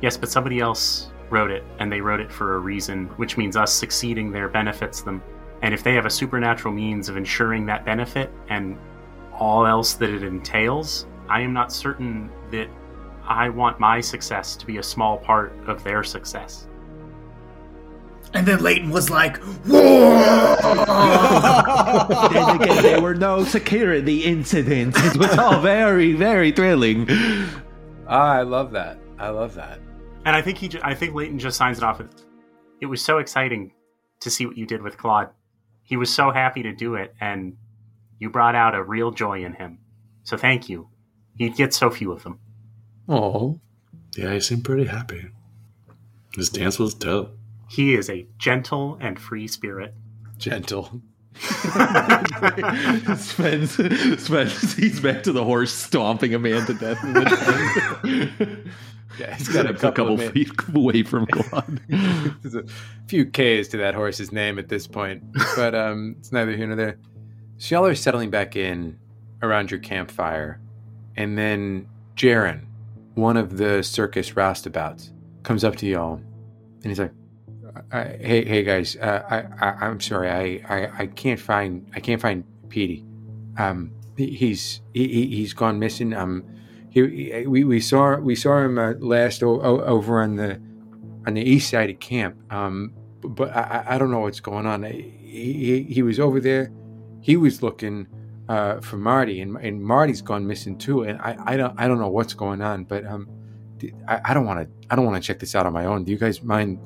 Yes, 0.00 0.16
but 0.16 0.28
somebody 0.28 0.58
else 0.58 1.10
wrote 1.30 1.52
it, 1.52 1.62
and 1.78 1.92
they 1.92 2.00
wrote 2.00 2.18
it 2.18 2.32
for 2.32 2.56
a 2.56 2.58
reason, 2.58 3.06
which 3.16 3.36
means 3.36 3.56
us 3.56 3.72
succeeding 3.72 4.32
there 4.32 4.48
benefits 4.48 5.00
them. 5.00 5.22
And 5.62 5.72
if 5.72 5.84
they 5.84 5.94
have 5.94 6.06
a 6.06 6.10
supernatural 6.10 6.74
means 6.74 7.08
of 7.08 7.16
ensuring 7.16 7.66
that 7.66 7.84
benefit 7.84 8.32
and 8.48 8.76
all 9.32 9.64
else 9.64 9.94
that 9.94 10.10
it 10.10 10.24
entails, 10.24 11.06
I 11.28 11.40
am 11.40 11.52
not 11.52 11.72
certain 11.72 12.30
that 12.50 12.68
I 13.26 13.48
want 13.48 13.78
my 13.78 14.00
success 14.00 14.56
to 14.56 14.66
be 14.66 14.78
a 14.78 14.82
small 14.82 15.18
part 15.18 15.52
of 15.66 15.84
their 15.84 16.02
success. 16.02 16.66
And 18.34 18.46
then 18.46 18.60
Leighton 18.62 18.90
was 18.90 19.10
like, 19.10 19.36
whoa. 19.64 20.56
then 22.32 22.60
again, 22.60 22.82
there 22.82 23.00
were 23.00 23.14
no 23.14 23.44
security 23.44 24.24
incidents. 24.24 24.98
It 25.04 25.16
was 25.16 25.38
all 25.38 25.60
very, 25.60 26.12
very 26.14 26.50
thrilling. 26.50 27.06
Ah, 28.08 28.32
I 28.34 28.42
love 28.42 28.72
that. 28.72 28.98
I 29.18 29.28
love 29.28 29.54
that. 29.54 29.78
And 30.24 30.34
I 30.34 30.42
think 30.42 30.58
he, 30.58 30.68
ju- 30.68 30.80
I 30.82 30.94
think 30.94 31.14
Leighton 31.14 31.38
just 31.38 31.56
signs 31.56 31.78
it 31.78 31.84
off. 31.84 31.98
with, 31.98 32.24
It 32.80 32.86
was 32.86 33.00
so 33.02 33.18
exciting 33.18 33.72
to 34.20 34.30
see 34.30 34.46
what 34.46 34.56
you 34.58 34.66
did 34.66 34.82
with 34.82 34.96
Claude. 34.98 35.28
He 35.82 35.96
was 35.96 36.12
so 36.12 36.30
happy 36.30 36.62
to 36.62 36.72
do 36.74 36.94
it, 36.96 37.14
and 37.20 37.56
you 38.18 38.30
brought 38.30 38.54
out 38.54 38.74
a 38.74 38.82
real 38.82 39.10
joy 39.10 39.44
in 39.44 39.52
him. 39.52 39.78
So 40.24 40.36
thank 40.36 40.68
you. 40.68 40.88
You'd 41.36 41.56
get 41.56 41.74
so 41.74 41.90
few 41.90 42.10
of 42.10 42.22
them. 42.22 42.38
Oh, 43.08 43.60
Yeah, 44.16 44.32
he 44.32 44.40
seemed 44.40 44.64
pretty 44.64 44.86
happy. 44.86 45.26
His 46.34 46.48
dance 46.48 46.78
was 46.78 46.94
dope. 46.94 47.36
He 47.74 47.94
is 47.94 48.08
a 48.08 48.26
gentle 48.38 48.96
and 49.00 49.18
free 49.18 49.48
spirit. 49.48 49.94
gentle. 50.38 51.00
Sven, 53.16 53.66
Sven 53.66 54.48
sees 54.48 55.00
back 55.00 55.24
to 55.24 55.32
the 55.32 55.42
horse 55.42 55.72
stomping 55.72 56.32
a 56.34 56.38
man 56.38 56.64
to 56.66 56.74
death. 56.74 57.02
in 57.02 57.12
the. 57.14 58.64
Yeah, 59.18 59.36
he's 59.36 59.48
got 59.48 59.66
a 59.66 59.68
a 59.70 59.74
couple, 59.74 59.92
couple 59.92 60.14
of 60.14 60.20
ma- 60.20 60.30
feet 60.32 60.50
away 60.74 61.02
from 61.04 61.24
God. 61.30 61.80
There's 62.42 62.56
a 62.56 62.64
few 63.06 63.24
K's 63.26 63.68
to 63.68 63.76
that 63.76 63.94
horse's 63.94 64.32
name 64.32 64.58
at 64.58 64.68
this 64.68 64.88
point, 64.88 65.22
but 65.54 65.72
um, 65.72 66.16
it's 66.18 66.32
neither 66.32 66.56
here 66.56 66.66
nor 66.66 66.74
there. 66.74 66.98
So 67.58 67.76
y'all 67.76 67.86
are 67.86 67.94
settling 67.94 68.30
back 68.30 68.56
in 68.56 68.98
around 69.40 69.70
your 69.70 69.78
campfire, 69.78 70.60
and 71.16 71.38
then 71.38 71.86
Jaren, 72.16 72.64
one 73.14 73.36
of 73.36 73.56
the 73.56 73.84
circus 73.84 74.30
roustabouts, 74.32 75.12
comes 75.44 75.62
up 75.62 75.76
to 75.76 75.86
y'all, 75.86 76.14
and 76.14 76.86
he's 76.86 76.98
like, 76.98 77.12
I, 77.92 78.04
"Hey, 78.20 78.44
hey 78.44 78.62
guys, 78.62 78.96
uh, 78.96 79.22
I, 79.28 79.66
I, 79.66 79.86
I'm 79.86 80.00
sorry, 80.00 80.30
I, 80.30 80.74
I, 80.74 81.02
I 81.02 81.06
can't 81.06 81.40
find, 81.40 81.90
I 81.94 82.00
can't 82.00 82.20
find 82.20 82.44
Petey. 82.68 83.04
Um, 83.58 83.90
he, 84.16 84.28
he's, 84.34 84.80
he, 84.92 85.08
he- 85.08 85.36
he's 85.36 85.52
gone 85.54 85.78
missing. 85.78 86.12
Um, 86.12 86.44
he, 86.90 87.44
we, 87.46 87.64
we 87.64 87.80
saw, 87.80 88.16
we 88.16 88.34
saw 88.36 88.58
him 88.64 88.78
uh, 88.78 88.92
last 89.00 89.42
o- 89.42 89.60
over 89.60 90.20
on 90.22 90.36
the." 90.36 90.60
on 91.26 91.32
the 91.32 91.40
east 91.40 91.70
side 91.70 91.88
of 91.88 91.98
camp. 92.00 92.36
Um, 92.52 92.92
but 93.22 93.48
I, 93.56 93.82
I- 93.88 93.98
don't 93.98 94.10
know 94.10 94.20
what's 94.20 94.40
going 94.40 94.66
on. 94.66 94.82
He, 94.82 95.82
he, 95.88 96.02
was 96.02 96.20
over 96.20 96.38
there. 96.38 96.70
He 97.22 97.38
was 97.38 97.62
looking 97.62 98.06
uh, 98.50 98.80
for 98.82 98.98
Marty, 98.98 99.40
and, 99.40 99.56
and 99.56 99.82
Marty's 99.82 100.20
gone 100.20 100.46
missing 100.46 100.76
too. 100.76 101.04
And 101.04 101.18
I, 101.22 101.34
I 101.46 101.56
don't 101.56 101.80
I 101.80 101.88
don't 101.88 101.98
know 101.98 102.10
what's 102.10 102.34
going 102.34 102.60
on. 102.60 102.84
But 102.84 103.06
um, 103.06 103.26
I, 104.06 104.20
I 104.22 104.34
don't 104.34 104.44
want 104.44 104.60
to 104.68 104.68
I 104.90 104.96
don't 104.96 105.06
want 105.06 105.16
to 105.16 105.26
check 105.26 105.38
this 105.38 105.54
out 105.54 105.64
on 105.64 105.72
my 105.72 105.86
own. 105.86 106.04
Do 106.04 106.12
you 106.12 106.18
guys 106.18 106.42
mind 106.42 106.78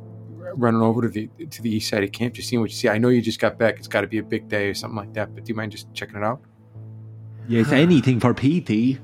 running 0.55 0.80
over 0.82 1.03
to 1.03 1.09
the 1.09 1.28
to 1.51 1.62
the 1.62 1.70
east 1.74 1.88
side 1.88 2.03
of 2.05 2.12
camp, 2.12 2.34
just 2.34 2.49
seeing 2.49 2.61
what 2.61 2.70
you 2.70 2.76
see? 2.76 2.88
I 2.88 2.99
know 2.99 3.09
you 3.09 3.20
just 3.22 3.40
got 3.40 3.59
back. 3.59 3.76
It's 3.78 3.88
got 3.88 4.03
to 4.03 4.07
be 4.07 4.18
a 4.18 4.22
big 4.22 4.49
day 4.49 4.68
or 4.68 4.74
something 4.74 4.96
like 4.96 5.14
that. 5.14 5.34
But 5.34 5.44
do 5.44 5.51
you 5.51 5.57
mind 5.57 5.72
just 5.72 5.92
checking 5.94 6.16
it 6.16 6.24
out? 6.24 6.40
yes, 7.49 7.72
anything 7.72 8.20
for 8.20 8.34
Petey. 8.34 8.99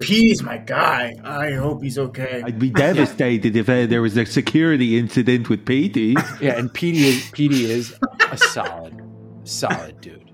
Petey's 0.00 0.42
my 0.50 0.58
guy. 0.58 1.14
I 1.22 1.52
hope 1.52 1.82
he's 1.82 1.98
okay. 1.98 2.42
I'd 2.44 2.58
be 2.58 2.70
devastated 2.70 3.54
if 3.56 3.68
uh, 3.68 3.86
there 3.86 4.02
was 4.02 4.16
a 4.16 4.24
security 4.26 4.98
incident 4.98 5.48
with 5.48 5.64
Petey. 5.64 6.16
Yeah, 6.40 6.58
and 6.58 6.72
Petey 6.72 7.06
is 7.08 7.30
Petey 7.30 7.70
is 7.70 7.94
a 8.30 8.36
solid, 8.38 9.00
solid 9.44 10.00
dude. 10.00 10.30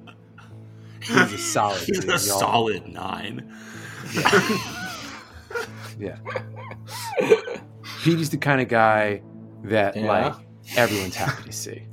He's 1.01 1.17
a 1.33 1.39
solid 1.39 1.83
He's 1.83 2.01
dude. 2.01 2.05
a 2.09 2.13
y'all. 2.13 2.19
solid 2.19 2.87
nine. 2.89 3.53
Yeah. 5.99 6.17
Petey's 8.03 8.31
the 8.31 8.37
kind 8.39 8.61
of 8.61 8.69
guy 8.69 9.23
that 9.65 9.97
Yeah. 9.97 10.07
like 10.07 10.35
everyone's 10.77 11.15
happy 11.17 11.45
to 11.45 11.53
see. 11.53 11.83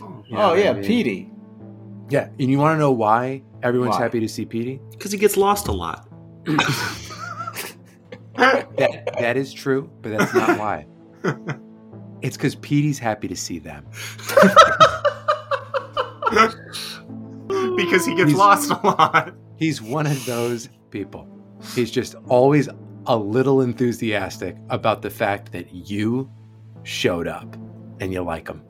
You 0.00 0.36
know 0.36 0.42
oh, 0.42 0.48
what 0.50 0.58
I 0.58 0.62
yeah, 0.62 0.72
mean? 0.74 0.84
Petey. 0.84 1.30
Yeah, 2.08 2.28
and 2.38 2.50
you 2.50 2.58
want 2.58 2.74
to 2.76 2.78
know 2.78 2.92
why 2.92 3.42
everyone's 3.64 3.92
Why? 3.96 4.02
happy 4.02 4.20
to 4.20 4.28
see 4.28 4.44
Petey? 4.44 4.80
Because 4.92 5.10
he 5.10 5.18
gets 5.18 5.36
lost 5.36 5.66
a 5.68 5.72
lot. 5.72 6.08
That 8.36 9.10
that 9.18 9.36
is 9.36 9.52
true, 9.52 9.90
but 10.00 10.16
that's 10.16 10.32
not 10.34 10.58
why. 10.58 10.86
It's 12.22 12.36
because 12.36 12.54
Petey's 12.54 12.98
happy 12.98 13.28
to 13.28 13.36
see 13.36 13.58
them. 13.58 13.86
Because 17.76 18.06
he 18.06 18.14
gets 18.14 18.30
He's- 18.30 18.38
lost 18.38 18.70
a 18.70 18.74
lot. 18.86 19.34
He's 19.56 19.82
one 19.82 20.06
of 20.06 20.24
those 20.26 20.68
people. 20.90 21.26
He's 21.74 21.90
just 21.90 22.14
always 22.28 22.68
a 23.06 23.16
little 23.16 23.60
enthusiastic 23.60 24.56
about 24.68 25.02
the 25.02 25.10
fact 25.10 25.52
that 25.52 25.72
you 25.72 26.30
showed 26.82 27.26
up 27.28 27.56
and 28.00 28.12
you 28.12 28.22
like 28.22 28.48
him 28.48 28.62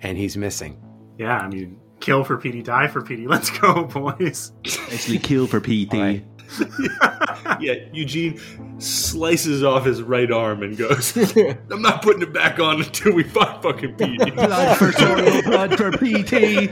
and 0.00 0.18
he's 0.18 0.36
missing. 0.36 0.80
Yeah, 1.18 1.38
I 1.38 1.48
mean, 1.48 1.78
kill 2.00 2.24
for 2.24 2.36
Petey, 2.36 2.62
die 2.62 2.88
for 2.88 3.02
Petey. 3.02 3.26
Let's 3.28 3.50
go, 3.58 3.84
boys. 3.84 4.52
Actually, 4.92 5.18
kill 5.18 5.46
for 5.46 5.60
Petey. 5.60 5.98
All 5.98 6.04
right. 6.04 6.24
Yeah, 7.60 7.74
Eugene 7.92 8.40
slices 8.78 9.62
off 9.62 9.84
his 9.84 10.02
right 10.02 10.30
arm 10.30 10.62
and 10.62 10.76
goes, 10.76 11.14
I'm 11.70 11.82
not 11.82 12.02
putting 12.02 12.22
it 12.22 12.32
back 12.32 12.58
on 12.58 12.80
until 12.80 13.12
we 13.12 13.22
find 13.22 13.62
fucking 13.62 13.94
Pete. 13.96 14.34
Blood 14.34 14.76
for 14.78 14.92
soil, 14.92 15.42
blood 15.42 15.76
for 15.76 15.92
Petey. 15.92 16.68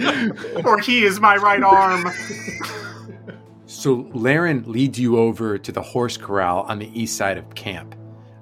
or 0.65 0.79
he 0.79 1.05
is 1.05 1.21
my 1.21 1.37
right 1.37 1.63
arm. 1.63 2.05
So 3.73 4.07
Laren 4.13 4.65
leads 4.71 5.01
you 5.01 5.19
over 5.19 5.57
to 5.57 5.73
the 5.73 5.81
horse 5.81 6.19
corral 6.19 6.61
on 6.69 6.79
the 6.79 6.91
east 6.93 7.17
side 7.17 7.39
of 7.39 7.55
camp. 7.55 7.95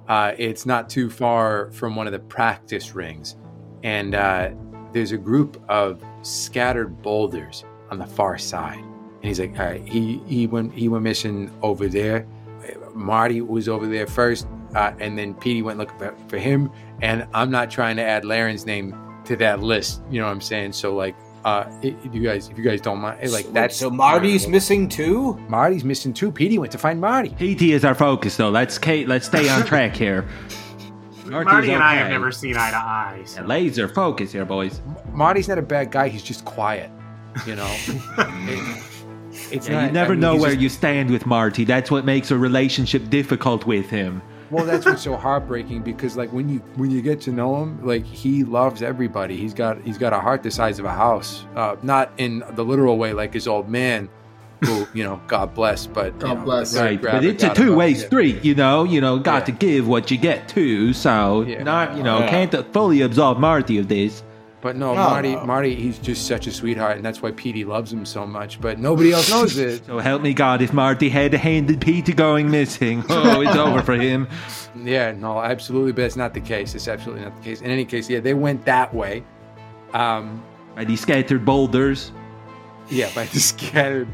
Uh, 0.09 0.33
it's 0.37 0.65
not 0.65 0.89
too 0.89 1.09
far 1.09 1.71
from 1.71 1.95
one 1.95 2.05
of 2.05 2.11
the 2.11 2.19
practice 2.19 2.93
rings, 2.93 3.37
and 3.81 4.13
uh, 4.13 4.49
there's 4.91 5.13
a 5.13 5.17
group 5.17 5.63
of 5.69 6.03
scattered 6.21 7.01
boulders 7.01 7.63
on 7.91 7.97
the 7.97 8.05
far 8.05 8.37
side. 8.37 8.79
And 8.79 9.23
he's 9.23 9.39
like, 9.39 9.57
"All 9.57 9.65
right, 9.65 9.87
he 9.87 10.21
he 10.27 10.47
went 10.47 10.73
he 10.73 10.89
went 10.89 11.05
missing 11.05 11.49
over 11.61 11.87
there. 11.87 12.27
Marty 12.93 13.39
was 13.39 13.69
over 13.69 13.87
there 13.87 14.07
first, 14.07 14.47
uh, 14.75 14.91
and 14.99 15.17
then 15.17 15.33
Petey 15.33 15.61
went 15.61 15.79
looking 15.79 15.97
for, 15.97 16.13
for 16.27 16.39
him. 16.39 16.69
And 17.01 17.25
I'm 17.33 17.49
not 17.49 17.71
trying 17.71 17.95
to 17.95 18.03
add 18.03 18.25
Laren's 18.25 18.65
name 18.65 18.93
to 19.25 19.37
that 19.37 19.61
list. 19.61 20.03
You 20.11 20.19
know 20.19 20.25
what 20.25 20.33
I'm 20.33 20.41
saying? 20.41 20.73
So 20.73 20.93
like, 20.93 21.15
uh, 21.43 21.65
if 21.81 22.13
you 22.13 22.21
guys 22.23 22.49
if 22.49 22.57
you 22.57 22.63
guys 22.63 22.81
don't 22.81 22.99
mind, 22.99 23.31
like 23.31 23.51
that's 23.53 23.75
so 23.75 23.89
Marty's 23.89 24.47
missing 24.47 24.87
too. 24.87 25.33
Marty's 25.47 25.83
missing 25.83 26.13
too. 26.13 26.31
Petey 26.31 26.57
went 26.59 26.71
to 26.71 26.77
find 26.77 26.99
Marty. 27.01 27.29
PT 27.29 27.63
is 27.73 27.83
our 27.85 27.95
focus, 27.95 28.37
though. 28.37 28.49
Let's 28.49 28.77
Kate. 28.77 29.07
Let's 29.07 29.25
stay 29.27 29.49
on 29.49 29.65
track 29.65 29.95
here. 29.95 30.27
Marty 31.25 31.71
and 31.71 31.81
I 31.83 31.95
have 31.95 32.09
never 32.09 32.31
seen 32.31 32.57
eye 32.57 32.71
to 32.71 32.75
eye. 32.77 33.21
so- 33.25 33.43
Laser 33.43 33.87
focus 33.87 34.31
here, 34.33 34.43
boys. 34.45 34.81
Marty's 35.13 35.47
not 35.47 35.57
a 35.57 35.61
bad 35.61 35.91
guy. 35.91 36.09
He's 36.09 36.23
just 36.23 36.43
quiet. 36.45 36.89
You 37.47 37.55
know, 37.55 37.75
It- 38.17 38.83
it's 39.51 39.67
Yeah, 39.69 39.75
not. 39.81 39.85
you 39.87 39.91
never 39.93 40.11
I 40.11 40.15
mean, 40.15 40.19
know 40.21 40.35
where 40.35 40.51
just- 40.51 40.61
you 40.61 40.69
stand 40.69 41.09
with 41.09 41.25
Marty. 41.25 41.63
That's 41.63 41.89
what 41.89 42.03
makes 42.05 42.31
a 42.31 42.37
relationship 42.37 43.09
difficult 43.09 43.65
with 43.65 43.89
him. 43.89 44.21
Well, 44.51 44.65
that's 44.65 44.85
what's 44.85 45.01
so 45.03 45.15
heartbreaking 45.15 45.81
because, 45.83 46.17
like, 46.17 46.31
when 46.33 46.49
you 46.49 46.59
when 46.75 46.91
you 46.91 47.01
get 47.01 47.21
to 47.21 47.31
know 47.31 47.63
him, 47.63 47.85
like 47.85 48.05
he 48.05 48.43
loves 48.43 48.81
everybody. 48.81 49.37
He's 49.37 49.53
got 49.53 49.81
he's 49.81 49.97
got 49.97 50.11
a 50.13 50.19
heart 50.19 50.43
the 50.43 50.51
size 50.51 50.77
of 50.77 50.85
a 50.85 50.91
house. 50.91 51.45
Uh, 51.55 51.77
not 51.81 52.11
in 52.17 52.43
the 52.51 52.63
literal 52.65 52.97
way, 52.97 53.13
like 53.13 53.33
his 53.33 53.47
old 53.47 53.69
man, 53.69 54.09
who 54.63 54.85
you 54.93 55.03
know, 55.05 55.21
God 55.27 55.53
bless. 55.55 55.87
But 55.87 56.13
you 56.15 56.19
God 56.19 56.37
know, 56.39 56.43
bless. 56.43 56.77
Right, 56.77 57.01
but 57.01 57.23
it's 57.23 57.43
a 57.43 57.53
two-way 57.53 57.93
street, 57.93 58.43
you 58.43 58.53
know. 58.53 58.83
You 58.83 58.99
know, 58.99 59.19
got 59.19 59.41
Yeah. 59.41 59.45
to 59.45 59.51
give 59.53 59.87
what 59.87 60.11
you 60.11 60.17
get 60.17 60.49
too. 60.49 60.91
So, 60.93 61.43
Yeah. 61.47 61.63
not 61.63 61.95
you 61.95 62.03
know, 62.03 62.19
Yeah. 62.19 62.29
can't 62.29 62.73
fully 62.73 63.01
absolve 63.01 63.39
Marty 63.39 63.77
of 63.79 63.87
this. 63.87 64.21
But 64.61 64.75
no, 64.75 64.93
No, 64.93 65.01
Marty, 65.01 65.33
no. 65.35 65.45
Marty, 65.45 65.73
he's 65.73 65.97
just 65.97 66.27
such 66.27 66.45
a 66.45 66.51
sweetheart, 66.51 66.95
and 66.95 67.03
that's 67.03 67.19
why 67.21 67.31
Petey 67.31 67.65
loves 67.65 67.91
him 67.91 68.05
so 68.05 68.27
much. 68.27 68.61
But 68.61 68.77
nobody 68.77 69.11
else 69.11 69.29
knows 69.29 69.57
it. 69.57 69.83
So 69.87 69.97
help 69.97 70.21
me 70.21 70.33
God, 70.35 70.61
if 70.61 70.71
Marty 70.71 71.09
had 71.09 71.33
handed 71.33 71.81
Peter 71.81 72.13
going 72.13 72.51
missing, 72.51 73.03
oh, 73.09 73.41
it's 73.41 73.55
over 73.55 73.81
for 73.81 73.95
him. 73.95 74.27
Yeah, 74.83 75.11
no, 75.11 75.41
absolutely, 75.41 75.91
but 75.91 76.05
it's 76.05 76.15
not 76.15 76.33
the 76.33 76.39
case. 76.39 76.73
It's 76.75 76.87
absolutely 76.87 77.25
not 77.25 77.35
the 77.35 77.43
case. 77.43 77.59
In 77.59 77.69
any 77.69 77.83
case, 77.83 78.09
yeah, 78.09 78.21
they 78.21 78.33
went 78.33 78.63
that 78.65 78.91
way. 78.93 79.21
Um, 79.93 80.41
By 80.75 80.85
these 80.85 81.01
scattered 81.01 81.43
boulders, 81.43 82.13
yeah, 82.89 83.09
by 83.13 83.25
the 83.25 83.39
scattered, 83.39 84.07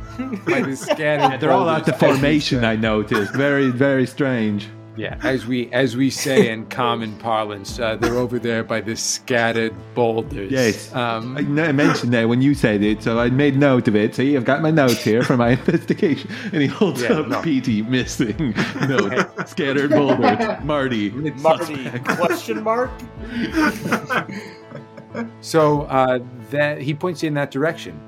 by 0.46 0.62
the 0.62 0.76
scattered. 0.76 1.40
they're 1.40 1.52
all 1.52 1.70
out 1.70 1.86
the 1.86 1.92
boulders, 1.92 2.04
as 2.08 2.12
we 2.12 2.18
formation. 2.22 2.66
I 2.66 2.76
noticed. 2.76 3.34
Very, 3.36 3.70
very 3.70 4.08
strange. 4.08 4.68
Yeah, 4.98 5.20
as 5.24 5.46
we 5.46 5.72
as 5.72 5.96
we 5.96 6.10
say 6.10 6.50
in 6.50 6.66
common 6.68 7.16
parlance, 7.20 7.80
uh, 7.80 7.96
they're 7.98 8.16
over 8.16 8.40
there 8.40 8.64
by 8.64 8.82
the 8.82 8.96
scattered 8.96 9.76
boulders. 9.94 10.52
Yes. 10.52 10.94
Um, 10.94 11.38
I 11.38 11.72
mentioned 11.72 12.14
that 12.14 12.28
when 12.28 12.42
you 12.42 12.56
said 12.56 12.82
it, 12.82 13.04
so 13.04 13.20
I 13.20 13.30
made 13.30 13.58
note 13.58 13.88
of 13.88 13.96
it. 13.96 14.16
See, 14.16 14.36
I've 14.36 14.44
got 14.46 14.62
my 14.64 14.72
notes 14.72 15.04
here 15.04 15.22
for 15.24 15.38
my 15.38 15.50
investigation. 15.60 16.30
And 16.52 16.62
he 16.62 16.68
holds 16.68 17.02
Yeah, 17.04 17.20
up 17.20 17.28
no. 17.28 17.42
Petey 17.44 17.84
missing 17.84 18.56
note, 18.88 19.48
scattered 19.48 19.92
boulders, 19.92 20.64
Marty. 20.64 21.12
Marty 21.12 21.90
question 22.06 22.64
mark? 22.64 22.90
so 25.42 25.82
uh, 25.84 26.20
that 26.52 26.82
he 26.82 26.94
points 26.94 27.22
you 27.24 27.28
in 27.28 27.34
that 27.36 27.52
direction. 27.52 28.00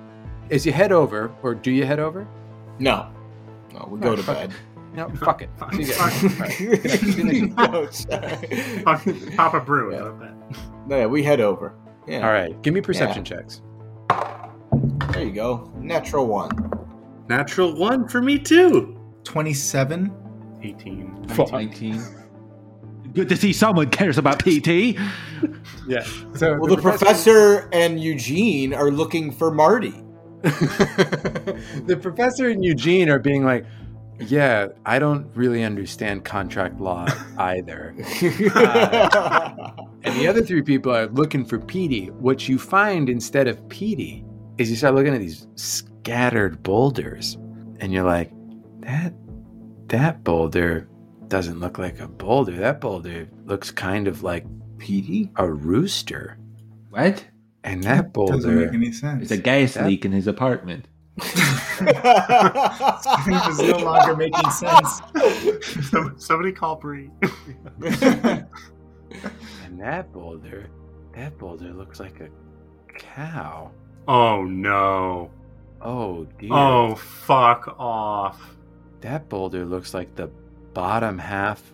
As 0.51 0.65
you 0.65 0.71
head 0.71 0.91
over, 0.91 1.31
or 1.43 1.53
do 1.53 1.69
you 1.71 1.85
head 1.85 1.99
over? 1.99 2.27
No. 2.79 3.07
No, 3.71 3.87
we 3.91 3.99
go 3.99 4.15
to 4.15 4.23
fuck 4.23 4.35
bed. 4.37 4.53
No, 4.99 5.07
fuck 5.15 5.41
it. 5.41 5.49
See 5.71 5.83
you 5.83 5.87
guys. 5.93 6.21
Fuck. 6.21 6.33
All 6.33 6.45
right. 6.45 6.57
Good 6.57 6.83
night. 6.83 7.15
Good 7.15 7.55
night. 7.55 7.71
no, 7.71 7.89
sorry. 7.89 8.47
Fuck, 8.83 9.35
Papa 9.37 9.61
Brew. 9.61 9.93
Yeah. 9.93 9.99
I 9.99 10.01
love 10.01 10.19
that. 10.19 10.33
No, 10.87 10.97
yeah, 10.97 11.05
we 11.05 11.23
head 11.23 11.39
over. 11.39 11.73
Yeah. 12.05 12.27
All 12.27 12.33
right, 12.33 12.61
give 12.63 12.73
me 12.73 12.81
perception 12.81 13.23
checks. 13.23 13.61
There 15.13 15.23
you 15.23 15.31
go. 15.31 15.71
Natural 15.77 16.27
one. 16.27 16.49
Natural 17.29 17.73
one 17.75 18.09
for 18.09 18.21
me 18.21 18.37
too. 18.39 18.99
27. 19.23 20.11
18. 20.63 21.27
19. 21.51 22.03
Good 23.13 23.29
to 23.29 23.37
see 23.37 23.53
someone 23.53 23.89
cares 23.89 24.17
about 24.17 24.43
Petey. 24.43 24.97
Yeah. 25.87 26.03
So 26.35 26.59
Well, 26.59 26.75
the 26.75 26.79
professor 26.79 27.67
and 27.71 27.99
Eugene 27.99 28.75
are 28.75 28.91
looking 28.91 29.31
for 29.31 29.49
Marty. 29.49 30.03
the 30.43 31.97
professor 31.99 32.49
and 32.49 32.63
Eugene 32.63 33.09
are 33.09 33.17
being 33.17 33.43
like, 33.43 33.65
yeah, 34.20 34.67
I 34.86 34.99
don't 34.99 35.28
really 35.36 35.63
understand 35.63 36.26
contract 36.26 36.80
law 36.80 37.07
either. 37.38 37.95
And 40.01 40.17
the 40.17 40.28
other 40.28 40.41
three 40.41 40.61
people 40.61 40.95
are 40.95 41.07
looking 41.07 41.43
for 41.43 41.59
Petey. 41.59 42.05
What 42.05 42.47
you 42.47 42.57
find 42.57 43.09
instead 43.09 43.49
of 43.49 43.67
Petey 43.67 44.24
is 44.57 44.70
you 44.70 44.78
start 44.78 44.95
looking 44.95 45.13
at 45.13 45.20
these 45.20 45.45
scattered 45.55 46.63
boulders, 46.63 47.36
and 47.82 47.91
you're 47.91 48.05
like, 48.05 48.32
that 48.80 49.13
that 49.88 50.24
boulder 50.24 50.88
doesn't 51.28 51.59
look 51.59 51.78
like 51.78 51.99
a 51.99 52.07
boulder. 52.07 52.53
That 52.53 52.80
boulder 52.80 53.28
looks 53.45 53.72
kind 53.72 54.07
of 54.07 54.24
like 54.24 54.45
Petey? 54.78 55.32
a 55.36 55.51
rooster. 55.51 56.38
What? 56.89 57.26
And 57.65 57.84
that 57.84 58.13
boulder 58.13 58.34
Doesn't 58.36 58.55
make 58.57 58.74
any 58.74 58.91
sense. 58.93 59.28
There's 59.28 59.38
a 59.38 59.43
gas 59.43 59.74
That- 59.74 59.86
leak 59.86 60.05
in 60.05 60.13
his 60.13 60.28
apartment. 60.28 60.88
It 61.82 63.47
was 63.47 63.59
no 63.59 63.78
longer 63.78 64.15
making 64.15 64.49
sense. 64.51 65.01
Somebody 66.26 66.51
call 66.51 66.76
Bree. 66.76 67.09
and 67.82 68.45
that 69.77 70.11
boulder, 70.11 70.69
that 71.15 71.38
boulder 71.38 71.73
looks 71.73 71.99
like 71.99 72.19
a 72.19 72.30
cow. 72.98 73.72
Oh 74.07 74.43
no. 74.43 75.31
Oh 75.81 76.26
dear. 76.38 76.49
Oh 76.52 76.95
fuck 76.95 77.76
off. 77.80 78.57
That 79.02 79.30
boulder 79.30 79.65
looks 79.65 79.93
like 79.93 80.15
the 80.15 80.27
bottom 80.73 81.18
half 81.18 81.73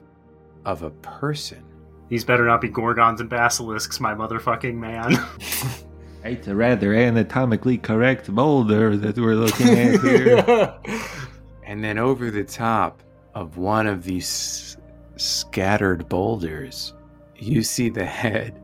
of 0.66 0.84
a 0.84 0.92
person. 0.92 1.64
These 2.10 2.24
better 2.24 2.46
not 2.46 2.62
be 2.62 2.70
gorgons 2.70 3.20
and 3.20 3.30
basilisks, 3.30 4.00
my 4.00 4.14
motherfucking 4.14 4.76
man. 4.76 5.16
It's 6.26 6.48
a 6.48 6.56
rather 6.56 6.92
anatomically 6.92 7.78
correct 7.78 8.34
boulder 8.34 8.98
that 8.98 9.16
we're 9.16 9.36
looking 9.36 9.70
at 9.70 10.02
here. 10.02 10.74
And 11.68 11.84
then 11.84 11.98
over 11.98 12.30
the 12.30 12.44
top 12.44 13.02
of 13.34 13.58
one 13.58 13.88
of 13.88 14.04
these 14.04 14.78
scattered 15.18 16.08
boulders, 16.08 16.94
you 17.36 17.64
see 17.64 17.90
the 17.90 18.06
head 18.06 18.62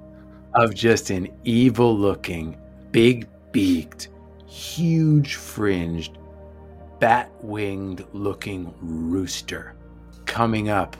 of 0.53 0.75
just 0.75 1.09
an 1.09 1.27
evil 1.43 1.97
looking, 1.97 2.57
big 2.91 3.27
beaked, 3.51 4.09
huge 4.45 5.35
fringed, 5.35 6.19
bat 6.99 7.31
winged 7.41 8.05
looking 8.13 8.73
rooster 8.81 9.75
coming 10.25 10.69
up 10.69 10.95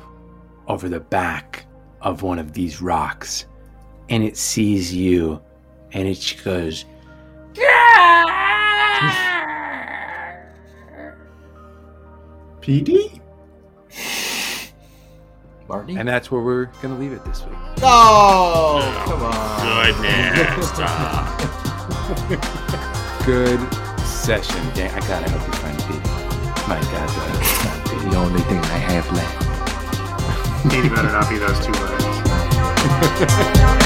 over 0.68 0.90
the 0.90 1.00
back 1.00 1.66
of 2.02 2.24
one 2.24 2.40
of 2.40 2.54
these 2.54 2.82
rocks. 2.82 3.46
And 4.10 4.24
it 4.24 4.38
sees 4.38 4.94
you 4.94 5.40
and 5.94 6.08
it 6.08 6.16
just 6.16 6.44
goes, 6.44 6.86
Petey? 12.62 13.22
Marty? 15.68 15.96
and 15.96 16.08
that's 16.08 16.30
where 16.30 16.42
we're 16.42 16.66
going 16.82 16.94
to 16.94 17.00
leave 17.00 17.14
it 17.14 17.24
this 17.26 17.44
week. 17.46 17.56
Oh, 17.82 19.04
come 19.06 19.24
on. 19.24 19.96
Goodness, 19.96 20.72
Good 23.26 23.60
session. 24.06 24.62
Dang, 24.74 24.92
I 24.92 25.00
gotta 25.08 25.30
help 25.30 25.48
you 25.48 25.54
find 25.54 25.78
Pete. 25.80 26.04
My 26.68 26.80
God, 26.92 27.10
do 27.10 27.22
I 27.22 27.44
find 27.44 28.12
the 28.12 28.16
only 28.18 28.42
thing 28.42 28.60
I 28.60 28.78
have 28.78 29.10
left. 29.14 30.66
Maybe 30.66 30.90
better 30.90 31.12
not 31.12 31.30
be 31.30 31.38
those 31.38 31.60
two 31.66 31.72
words. 31.72 32.06